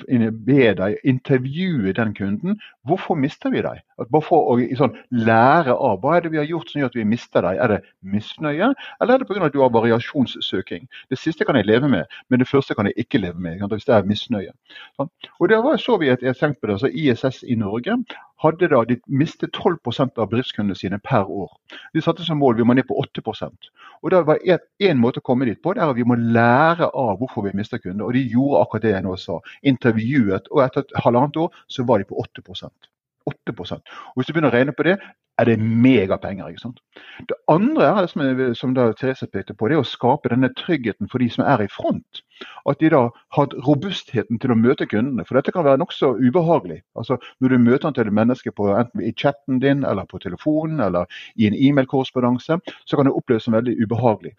be 0.47 0.71
deg 0.79 0.97
intervjue 1.05 1.93
den 1.97 2.15
kunden. 2.17 2.61
Hvorfor 2.89 3.19
mister 3.21 3.53
vi 3.53 3.61
deg? 3.61 3.83
Bare 4.01 4.25
for 4.25 4.49
å 4.49 4.57
sånn, 4.79 4.95
lære 5.13 5.75
av 5.77 5.99
hva 6.01 6.17
er 6.17 6.25
det 6.25 6.33
vi 6.33 6.41
har 6.41 6.49
gjort 6.49 6.73
som 6.73 6.81
gjør 6.81 6.93
at 6.93 6.97
vi 6.97 7.05
mister 7.05 7.45
deg. 7.45 7.61
Er 7.61 7.75
det 7.75 7.81
misnøye, 8.01 8.71
eller 9.01 9.15
er 9.15 9.21
det 9.21 9.29
pga. 9.29 9.45
at 9.45 9.53
du 9.53 9.61
har 9.61 9.75
variasjonssøking? 9.77 10.89
Det 11.11 11.19
siste 11.21 11.45
kan 11.45 11.57
jeg 11.61 11.69
leve 11.69 11.89
med, 11.89 12.09
men 12.31 12.41
det 12.41 12.49
første 12.49 12.75
kan 12.75 12.89
jeg 12.89 12.97
ikke 12.97 13.21
leve 13.21 13.39
med. 13.39 13.61
Hvis 13.61 13.85
det 13.85 13.95
er 13.95 14.09
misnøye. 14.09 14.57
Sånn. 14.97 15.13
Og 15.39 15.49
Der 15.49 15.77
så 15.77 15.99
vi 15.99 16.09
et 16.09 16.23
eksempel. 16.23 16.71
altså 16.71 16.89
ISS 16.89 17.45
i 17.45 17.55
Norge 17.55 17.97
hadde 18.41 18.69
da, 18.73 18.85
de 18.89 18.97
mistet 19.07 19.53
12% 19.57 20.19
av 20.19 20.31
bedriftskundene 20.31 20.77
sine 20.79 20.99
per 21.05 21.29
år. 21.29 21.51
De 21.95 22.01
satte 22.01 22.25
som 22.25 22.41
mål 22.41 22.57
vi 22.57 22.65
må 22.65 22.75
ned 22.75 22.87
på 22.89 22.97
8% 22.97 23.71
Og 24.03 24.11
da 24.11 24.23
var 24.25 24.41
Én 24.81 24.97
måte 24.97 25.21
å 25.21 25.25
komme 25.25 25.45
dit 25.45 25.61
på 25.63 25.75
det 25.75 25.83
er 25.83 25.91
at 25.93 25.97
vi 25.97 26.07
må 26.09 26.17
lære 26.17 26.89
av 26.97 27.19
hvorfor 27.21 27.45
vi 27.45 27.57
mister 27.57 27.79
kunder. 27.79 28.07
Og 28.07 28.15
de 28.17 28.23
gjorde 28.33 28.63
akkurat 28.63 28.83
det 28.83 28.95
jeg 28.95 29.05
nå 29.11 29.19
sa. 29.21 29.41
Intervjuet, 29.67 30.49
og 30.55 30.65
etter 30.65 30.87
et 30.87 30.97
halvannet 31.05 31.43
år 31.43 31.61
så 31.69 31.87
var 31.89 32.01
de 32.01 32.09
på 32.11 32.19
8% 32.23 32.91
8% 33.29 33.73
Og 33.73 34.17
Hvis 34.17 34.27
du 34.27 34.33
begynner 34.33 34.51
å 34.51 34.57
regne 34.57 34.75
på 34.77 34.87
det, 34.87 34.97
er 35.41 35.45
det 35.49 35.57
megapenger. 35.61 36.49
ikke 36.49 36.61
sant? 36.61 36.81
Det 37.29 37.37
andre 37.49 37.87
er, 37.89 38.07
som, 38.11 38.21
er, 38.21 38.53
som 38.55 38.75
da 38.77 38.91
Therese 38.93 39.29
pekte 39.33 39.55
på, 39.57 39.69
det 39.69 39.79
er 39.79 39.81
å 39.85 39.89
skape 39.89 40.29
denne 40.33 40.51
tryggheten 40.57 41.09
for 41.09 41.23
de 41.23 41.31
som 41.33 41.47
er 41.49 41.65
i 41.65 41.71
front. 41.73 42.21
At 42.69 42.81
de 42.81 42.91
da 42.93 43.07
har 43.37 43.57
robustheten 43.67 44.41
til 44.41 44.53
å 44.53 44.59
møte 44.59 44.89
kundene. 44.91 45.25
For 45.29 45.39
dette 45.39 45.55
kan 45.57 45.65
være 45.65 45.81
nokså 45.81 46.13
ubehagelig. 46.21 46.83
Altså 46.99 47.17
Når 47.41 47.55
du 47.55 47.59
møter 47.65 48.05
et 48.05 48.13
menneske 48.21 48.53
på, 48.53 48.69
enten 48.77 49.01
i 49.05 49.15
chatten 49.17 49.61
din, 49.65 49.85
eller 49.85 50.05
på 50.05 50.21
telefonen, 50.21 50.81
eller 50.85 51.09
i 51.37 51.49
en 51.49 51.57
e-mail-korrespondanse, 51.57 52.61
så 52.85 52.97
kan 52.97 53.09
det 53.09 53.17
oppleves 53.17 53.49
som 53.49 53.57
veldig 53.57 53.79
ubehagelig. 53.81 54.37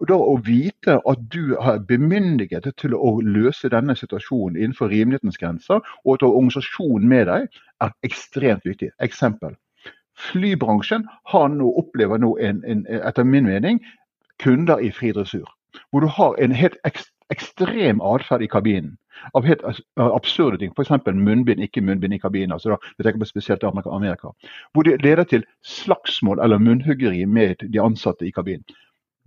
Og 0.00 0.08
da 0.08 0.16
Å 0.16 0.36
vite 0.44 0.96
at 1.08 1.24
du 1.32 1.56
har 1.60 1.82
bemyndiget 1.88 2.66
til 2.80 2.94
å 2.96 3.18
løse 3.20 3.68
denne 3.68 3.96
situasjonen 3.96 4.56
innenfor 4.56 4.88
rimelighetens 4.88 5.38
grenser, 5.38 5.82
og 6.04 6.14
at 6.14 6.22
du 6.22 6.26
har 6.26 6.38
organisasjonen 6.38 7.08
med 7.08 7.26
deg, 7.28 7.60
er 7.84 7.92
ekstremt 8.08 8.64
viktig. 8.64 8.90
Eksempel. 9.04 9.58
Flybransjen 10.30 11.04
nå, 11.32 11.68
opplever 11.82 12.20
nå, 12.20 12.36
en, 12.40 12.64
en, 12.64 12.86
etter 12.88 13.24
min 13.24 13.48
mening, 13.48 13.80
kunder 14.40 14.80
i 14.80 14.90
fri 14.90 15.12
dressur. 15.12 15.48
Hvor 15.90 16.00
du 16.00 16.08
har 16.08 16.36
en 16.40 16.52
helt 16.56 16.80
ekstrem 17.30 18.00
atferd 18.00 18.42
i 18.42 18.50
kabinen. 18.50 18.96
Av 19.36 19.44
helt 19.44 19.62
absurde 20.00 20.58
ting. 20.58 20.72
F.eks. 20.72 20.90
munnbind, 21.12 21.60
ikke 21.60 21.84
munnbind 21.84 22.16
i 22.16 22.18
kabinen. 22.18 22.52
altså 22.52 22.72
da, 22.72 22.78
jeg 22.96 23.04
tenker 23.04 23.20
på 23.20 23.28
spesielt 23.28 23.64
Amerika, 23.64 24.32
Hvor 24.72 24.82
det 24.82 25.02
leder 25.02 25.24
til 25.24 25.44
slagsmål 25.62 26.40
eller 26.40 26.58
munnhuggeri 26.58 27.24
med 27.24 27.68
de 27.68 27.80
ansatte 27.80 28.26
i 28.26 28.30
kabinen. 28.30 28.64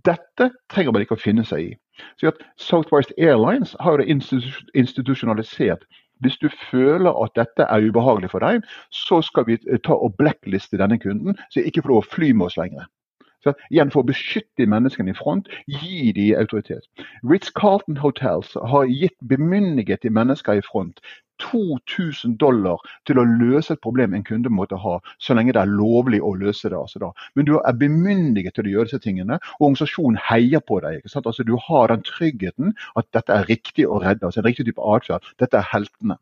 Dette 0.04 0.50
trenger 0.72 0.92
man 0.92 1.04
ikke 1.04 1.16
å 1.16 1.20
finne 1.20 1.44
seg 1.48 1.70
i. 1.70 1.74
Så 2.20 2.32
at 2.32 2.40
Southwest 2.60 3.14
Airlines 3.18 3.74
har 3.80 4.00
det 4.00 4.08
institusjonalisert. 4.10 5.86
Hvis 6.22 6.38
du 6.42 6.48
føler 6.70 7.14
at 7.24 7.34
dette 7.38 7.66
er 7.68 7.86
ubehagelig 7.88 8.30
for 8.32 8.44
deg, 8.44 8.64
så 8.94 9.20
skal 9.24 9.46
vi 9.48 9.58
ta 9.86 9.96
og 9.96 10.16
blackliste 10.20 10.78
denne 10.80 10.98
kunden, 11.02 11.38
så 11.50 11.60
jeg 11.60 11.72
ikke 11.72 11.84
får 11.84 11.94
lov 11.94 12.04
å 12.04 12.10
fly 12.14 12.30
med 12.32 12.48
oss 12.48 12.58
lenger. 12.60 12.86
Igjen 13.70 13.92
For 13.94 14.02
å 14.04 14.08
beskytte 14.08 14.68
menneskene 14.70 15.12
i 15.12 15.18
front, 15.18 15.50
gi 15.68 16.12
de 16.16 16.30
autoritet. 16.38 16.86
Ritz-Carlton 17.22 18.00
Hotels 18.02 18.56
har 18.72 18.88
gitt 18.90 19.16
bemyndiget 19.28 20.04
til 20.04 20.16
mennesker 20.16 20.60
i 20.60 20.64
front 20.64 21.00
2000 21.42 22.36
dollar 22.38 22.82
til 23.08 23.18
å 23.18 23.24
løse 23.26 23.74
et 23.74 23.82
problem 23.82 24.14
en 24.14 24.26
kunde 24.26 24.52
måtte 24.52 24.78
ha, 24.80 24.98
så 25.18 25.34
lenge 25.36 25.54
det 25.56 25.62
er 25.62 25.72
lovlig 25.72 26.20
å 26.22 26.34
løse 26.38 26.70
det. 26.70 26.78
Altså 26.78 27.12
Men 27.34 27.48
du 27.48 27.56
er 27.58 27.78
bemyndiget 27.80 28.54
til 28.54 28.68
å 28.68 28.74
gjøre 28.74 28.90
disse 28.90 29.02
tingene, 29.02 29.40
og 29.58 29.68
organisasjonen 29.68 30.20
heier 30.30 30.62
på 30.62 30.80
deg. 30.84 31.02
Altså 31.14 31.46
Du 31.46 31.56
har 31.68 31.88
den 31.88 32.04
tryggheten 32.06 32.74
at 32.96 33.10
dette 33.12 33.32
er 33.32 33.48
riktig 33.50 33.88
å 33.88 34.00
redde, 34.02 34.26
altså 34.26 34.40
en 34.40 34.48
riktig 34.48 34.68
type 34.70 34.82
atferd. 34.94 35.26
Dette 35.40 35.58
er 35.58 35.70
heltene. 35.72 36.18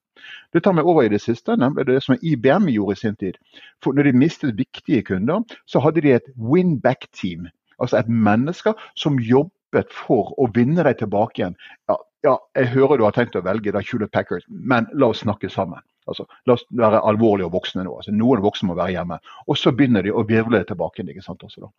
Det 0.53 0.63
tar 0.65 0.77
meg 0.77 0.89
over 0.89 1.07
i 1.07 1.13
det 1.13 1.23
siste, 1.23 1.57
nemlig 1.57 1.87
det 1.89 2.01
som 2.05 2.17
IBM 2.21 2.69
gjorde 2.73 2.97
i 2.97 3.03
sin 3.03 3.19
tid. 3.21 3.39
For 3.85 3.97
når 3.97 4.11
de 4.11 4.23
mistet 4.25 4.57
viktige 4.59 5.03
kunder, 5.09 5.43
så 5.67 5.83
hadde 5.85 6.05
de 6.05 6.15
et 6.17 6.31
win 6.37 6.79
back-team. 6.81 7.49
Altså 7.81 7.99
et 7.99 8.09
menneske 8.09 8.75
som 8.95 9.21
jobbet 9.21 9.93
for 9.93 10.35
å 10.39 10.49
vinne 10.55 10.85
deg 10.85 11.01
tilbake 11.01 11.43
igjen. 11.43 11.57
Ja, 11.91 11.97
ja, 12.23 12.37
jeg 12.59 12.71
hører 12.77 13.01
du 13.01 13.07
har 13.07 13.17
tenkt 13.17 13.39
å 13.39 13.43
velge 13.43 13.73
da 13.75 13.83
Hewlett 13.83 14.13
Packard, 14.15 14.45
men 14.49 14.87
la 14.95 15.11
oss 15.11 15.25
snakke 15.25 15.51
sammen. 15.51 15.83
Altså, 16.07 16.27
la 16.47 16.55
oss 16.55 16.65
være 16.75 17.01
alvorlige 17.07 17.49
og 17.49 17.57
voksne 17.57 17.87
nå. 17.87 17.97
Altså, 17.99 18.15
noen 18.15 18.43
voksne 18.43 18.71
må 18.71 18.77
være 18.79 18.97
hjemme. 18.97 19.19
Og 19.47 19.59
så 19.59 19.73
begynner 19.75 20.07
de 20.07 20.15
å 20.15 20.25
virvle 20.27 20.63
tilbake. 20.67 21.07
Ikke 21.07 21.25
sant, 21.25 21.43
også, 21.47 21.71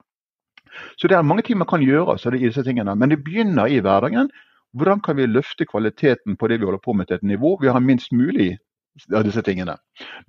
så 0.97 1.07
det 1.07 1.17
er 1.17 1.27
mange 1.27 1.43
ting 1.45 1.59
man 1.59 1.69
kan 1.69 1.83
gjøre 1.83 2.17
i 2.33 2.41
disse 2.45 2.63
tingene, 2.65 2.95
men 2.95 3.13
det 3.13 3.23
begynner 3.23 3.69
i 3.69 3.81
hverdagen. 3.83 4.31
Hvordan 4.74 5.01
kan 5.05 5.17
vi 5.17 5.26
løfte 5.30 5.65
kvaliteten 5.69 6.38
på 6.38 6.47
det 6.49 6.59
vi 6.59 6.65
holder 6.65 6.82
på 6.84 6.93
med 6.97 7.07
til 7.07 7.19
et 7.19 7.24
nivå 7.24 7.57
vi 7.61 7.69
har 7.69 7.80
minst 7.80 8.11
mulig 8.11 8.57
av 9.13 9.24
disse 9.26 9.41
tingene. 9.45 9.76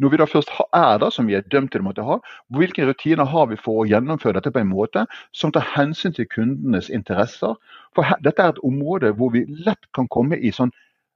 Når 0.01 0.13
vi 0.13 0.19
da 0.21 0.27
først 0.29 0.53
er 0.73 0.99
der, 1.01 1.11
som 1.13 1.27
vi 1.29 1.37
er 1.37 1.45
dømt 1.53 1.73
til 1.73 1.83
å 1.83 1.87
måtte 1.89 2.05
ha, 2.07 2.19
hvilke 2.57 2.87
rutiner 2.89 3.29
har 3.29 3.49
vi 3.51 3.59
for 3.61 3.83
å 3.83 3.87
gjennomføre 3.89 4.39
dette 4.39 4.53
på 4.55 4.63
en 4.63 4.71
måte 4.71 5.05
som 5.37 5.53
tar 5.53 5.67
hensyn 5.75 6.17
til 6.17 6.29
kundenes 6.33 6.89
interesser? 6.89 7.57
For 7.97 8.17
dette 8.25 8.43
er 8.43 8.55
et 8.55 8.65
område 8.65 9.13
hvor 9.19 9.35
vi 9.35 9.45
lett 9.67 9.91
kan 9.97 10.09
komme 10.09 10.41
i 10.41 10.53
sånn 10.55 10.73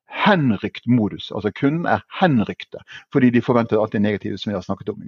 henrykt 0.08 0.86
modus. 0.86 1.30
Altså 1.34 1.50
kunden 1.52 1.86
er 1.86 2.04
henrykte 2.20 2.80
fordi 3.12 3.30
de 3.34 3.42
forventer 3.44 3.80
alt 3.80 3.92
det 3.92 4.02
negative 4.02 4.38
som 4.38 4.50
vi 4.50 4.56
har 4.56 4.64
snakket 4.64 4.88
om. 4.92 5.02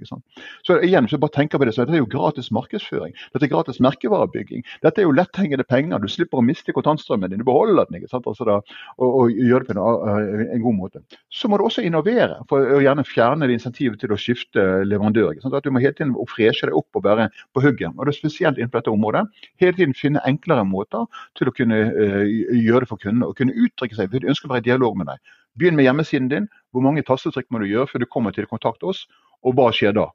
Så 0.65 0.77
igjen, 0.85 1.07
så 1.09 1.19
bare 1.21 1.33
tenker 1.35 1.57
på 1.57 1.65
det, 1.65 1.73
så 1.75 1.85
Dette 1.85 1.97
er 1.97 2.03
jo 2.03 2.09
gratis 2.09 2.51
markedsføring. 2.53 3.13
Dette 3.33 3.47
er 3.47 3.51
gratis 3.51 3.81
merkevarebygging. 3.83 4.63
Dette 4.83 5.01
er 5.01 5.07
jo 5.07 5.15
letthengende 5.15 5.65
penger. 5.67 5.99
Du 5.99 6.07
slipper 6.09 6.39
å 6.39 6.45
miste 6.45 6.73
kontantstrømmen 6.75 7.31
din. 7.31 7.41
Du 7.41 7.47
beholder 7.47 7.89
den 7.89 7.99
ikke 7.99 8.11
sant? 8.11 8.27
Altså 8.29 8.47
da, 8.47 8.59
og, 8.97 9.09
og 9.09 9.31
gjør 9.35 9.65
det 9.65 9.75
på 9.75 9.77
en, 9.77 10.45
en, 10.45 10.61
god 10.61 10.77
måte. 10.77 11.03
Så 11.33 11.49
må 11.49 11.57
du 11.57 11.65
også 11.65 11.83
innovere 11.85 12.39
for 12.49 12.77
å 12.77 12.81
gjerne 12.83 13.05
fjerne 13.07 13.49
det 13.49 13.57
insentivet 13.57 13.99
til 14.01 14.13
å 14.13 14.19
skifte 14.19 14.65
leverandør. 14.87 15.33
Ikke 15.33 15.45
sant? 15.45 15.57
At 15.57 15.65
Du 15.65 15.73
må 15.73 15.83
hele 15.83 15.97
tiden 15.97 16.15
freshe 16.29 16.69
deg 16.69 16.77
opp 16.77 16.99
og 16.99 17.05
være 17.05 17.29
på 17.55 17.65
hugget. 17.65 17.95
Og 17.97 18.05
det 18.05 18.13
er 18.13 18.19
spesielt 18.19 18.59
innenfor 18.59 18.81
dette 18.81 18.93
området. 18.93 19.25
Hele 19.61 19.75
tiden 19.77 19.97
finne 19.97 20.23
enklere 20.27 20.65
måter 20.67 21.07
til 21.39 21.49
å 21.49 21.55
kunne 21.55 21.81
uh, 21.91 22.23
gjøre 22.55 22.85
det 22.85 22.91
for 22.91 23.01
kundene 23.01 23.29
og 23.29 23.37
kunne 23.39 23.55
uttrykke 23.57 23.97
seg. 23.97 24.13
De 24.13 24.29
ønsker 24.31 24.49
å 24.49 24.53
være 24.53 24.65
i 24.65 24.69
dialog 24.69 24.90
med 24.97 25.11
deg. 25.11 25.19
Begynn 25.59 25.77
med 25.77 25.87
hjemmesiden 25.87 26.31
din. 26.31 26.47
Hvor 26.71 26.85
mange 26.85 27.03
tastetrykk 27.07 27.49
må 27.51 27.61
du 27.61 27.67
gjøre 27.69 27.89
før 27.91 28.03
du 28.03 28.09
kommer 28.09 28.35
til 28.35 28.47
å 28.47 28.51
kontakte 28.51 28.87
oss, 28.91 29.05
og 29.43 29.57
hva 29.57 29.71
skjer 29.75 29.95
da? 29.97 30.07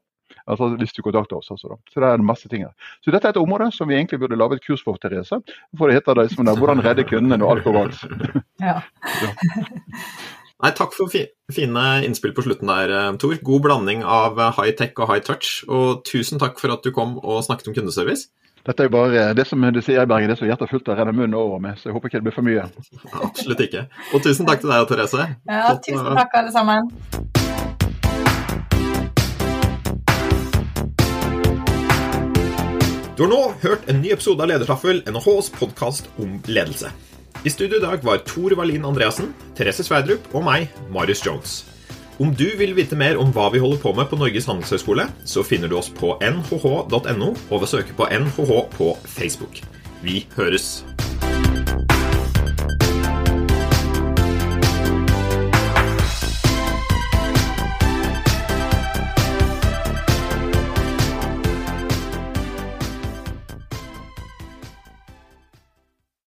Altså 0.46 0.68
hvis 0.78 0.94
du 0.94 1.02
kontakter 1.02 1.38
oss. 1.38 1.50
Altså, 1.50 1.76
så 1.92 2.02
det 2.02 2.08
er 2.08 2.22
masse 2.22 2.48
ting 2.50 2.64
her. 2.66 2.72
Så 3.04 3.12
dette 3.14 3.28
er 3.28 3.34
et 3.34 3.40
område 3.40 3.68
som 3.74 3.88
vi 3.90 3.98
egentlig 3.98 4.20
burde 4.22 4.38
lage 4.38 4.58
et 4.58 4.64
kurs 4.64 4.82
for, 4.84 4.98
Therese. 5.02 5.40
For 5.78 5.90
det 5.90 6.00
heter 6.00 6.18
det 6.18 6.30
som 6.32 6.46
der, 6.46 6.56
'Hvordan 6.56 6.82
redde 6.84 7.04
kundene 7.04 7.38
når 7.38 7.50
alt 7.56 7.64
går 7.64 7.78
galt'. 7.80 8.42
Ja. 8.66 8.80
Nei, 10.64 10.70
Takk 10.72 10.94
for 10.96 11.12
fi 11.12 11.26
fine 11.52 11.82
innspill 12.06 12.32
på 12.32 12.42
slutten 12.46 12.70
der, 12.70 12.88
eh, 12.88 13.16
Tor. 13.20 13.36
God 13.44 13.62
blanding 13.62 14.02
av 14.02 14.38
eh, 14.40 14.52
high 14.56 14.72
tech 14.72 14.96
og 14.96 15.10
high 15.10 15.20
touch. 15.20 15.64
Og 15.68 16.04
tusen 16.04 16.40
takk 16.40 16.58
for 16.58 16.72
at 16.72 16.82
du 16.82 16.90
kom 16.96 17.18
og 17.18 17.44
snakket 17.44 17.68
om 17.68 17.74
kundeservice. 17.74 18.30
Dette 18.66 18.82
er 18.82 18.88
jo 18.88 18.94
bare 18.96 19.26
det 19.38 19.44
som 19.46 19.62
du 19.62 19.78
sier, 19.78 20.08
Berge, 20.10 20.26
det 20.26 20.34
som 20.40 20.48
hjertet 20.48 20.66
fullt 20.72 20.88
av 20.90 20.96
renner 20.98 21.14
munnen 21.14 21.36
over 21.38 21.60
med, 21.62 21.78
så 21.78 21.86
jeg 21.86 21.94
håper 21.94 22.10
ikke 22.10 22.18
det 22.18 22.26
blir 22.26 22.34
for 22.34 22.46
mye. 22.46 22.64
Absolutt 23.28 23.62
ikke. 23.62 23.84
Og 24.10 24.24
tusen 24.24 24.48
takk 24.48 24.64
til 24.64 24.72
deg 24.72 24.82
og 24.82 24.88
Therese. 24.90 25.26
Ja, 25.46 25.68
tusen 25.86 26.18
takk 26.18 26.34
alle 26.40 26.50
sammen. 26.50 26.90
Du 33.16 33.22
har 33.22 33.30
nå 33.30 33.40
hørt 33.62 33.86
en 33.86 34.02
ny 34.02 34.10
episode 34.16 34.42
av 34.42 34.50
Ledertaffel, 34.50 35.04
NHHs 35.14 35.52
podkast 35.60 36.10
om 36.18 36.34
ledelse. 36.50 36.90
I 37.46 37.54
studio 37.54 37.78
i 37.78 37.86
dag 37.86 38.02
var 38.02 38.26
Tor 38.26 38.58
Wallin 38.58 38.84
Andreassen, 38.90 39.30
Therese 39.54 39.86
Sverdrup 39.86 40.26
og 40.34 40.42
meg, 40.50 40.66
Marius 40.90 41.22
Jones. 41.22 41.60
Om 42.18 42.30
du 42.32 42.46
vil 42.56 42.70
vite 42.72 42.96
mer 42.96 43.18
om 43.20 43.28
hva 43.28 43.50
vi 43.52 43.60
holder 43.60 43.80
på 43.82 43.90
med 43.92 44.08
på 44.08 44.16
Norges 44.16 44.46
handelshøyskole, 44.48 45.04
så 45.28 45.42
finner 45.44 45.68
du 45.68 45.76
oss 45.76 45.90
på 45.92 46.14
nhh.no 46.24 46.88
og 46.88 47.52
ved 47.52 47.66
å 47.66 47.68
søke 47.68 47.96
på 47.98 48.08
NHH 48.08 48.52
på 48.72 48.94
Facebook. 49.04 49.60
Vi 50.00 50.22
høres! 50.32 50.80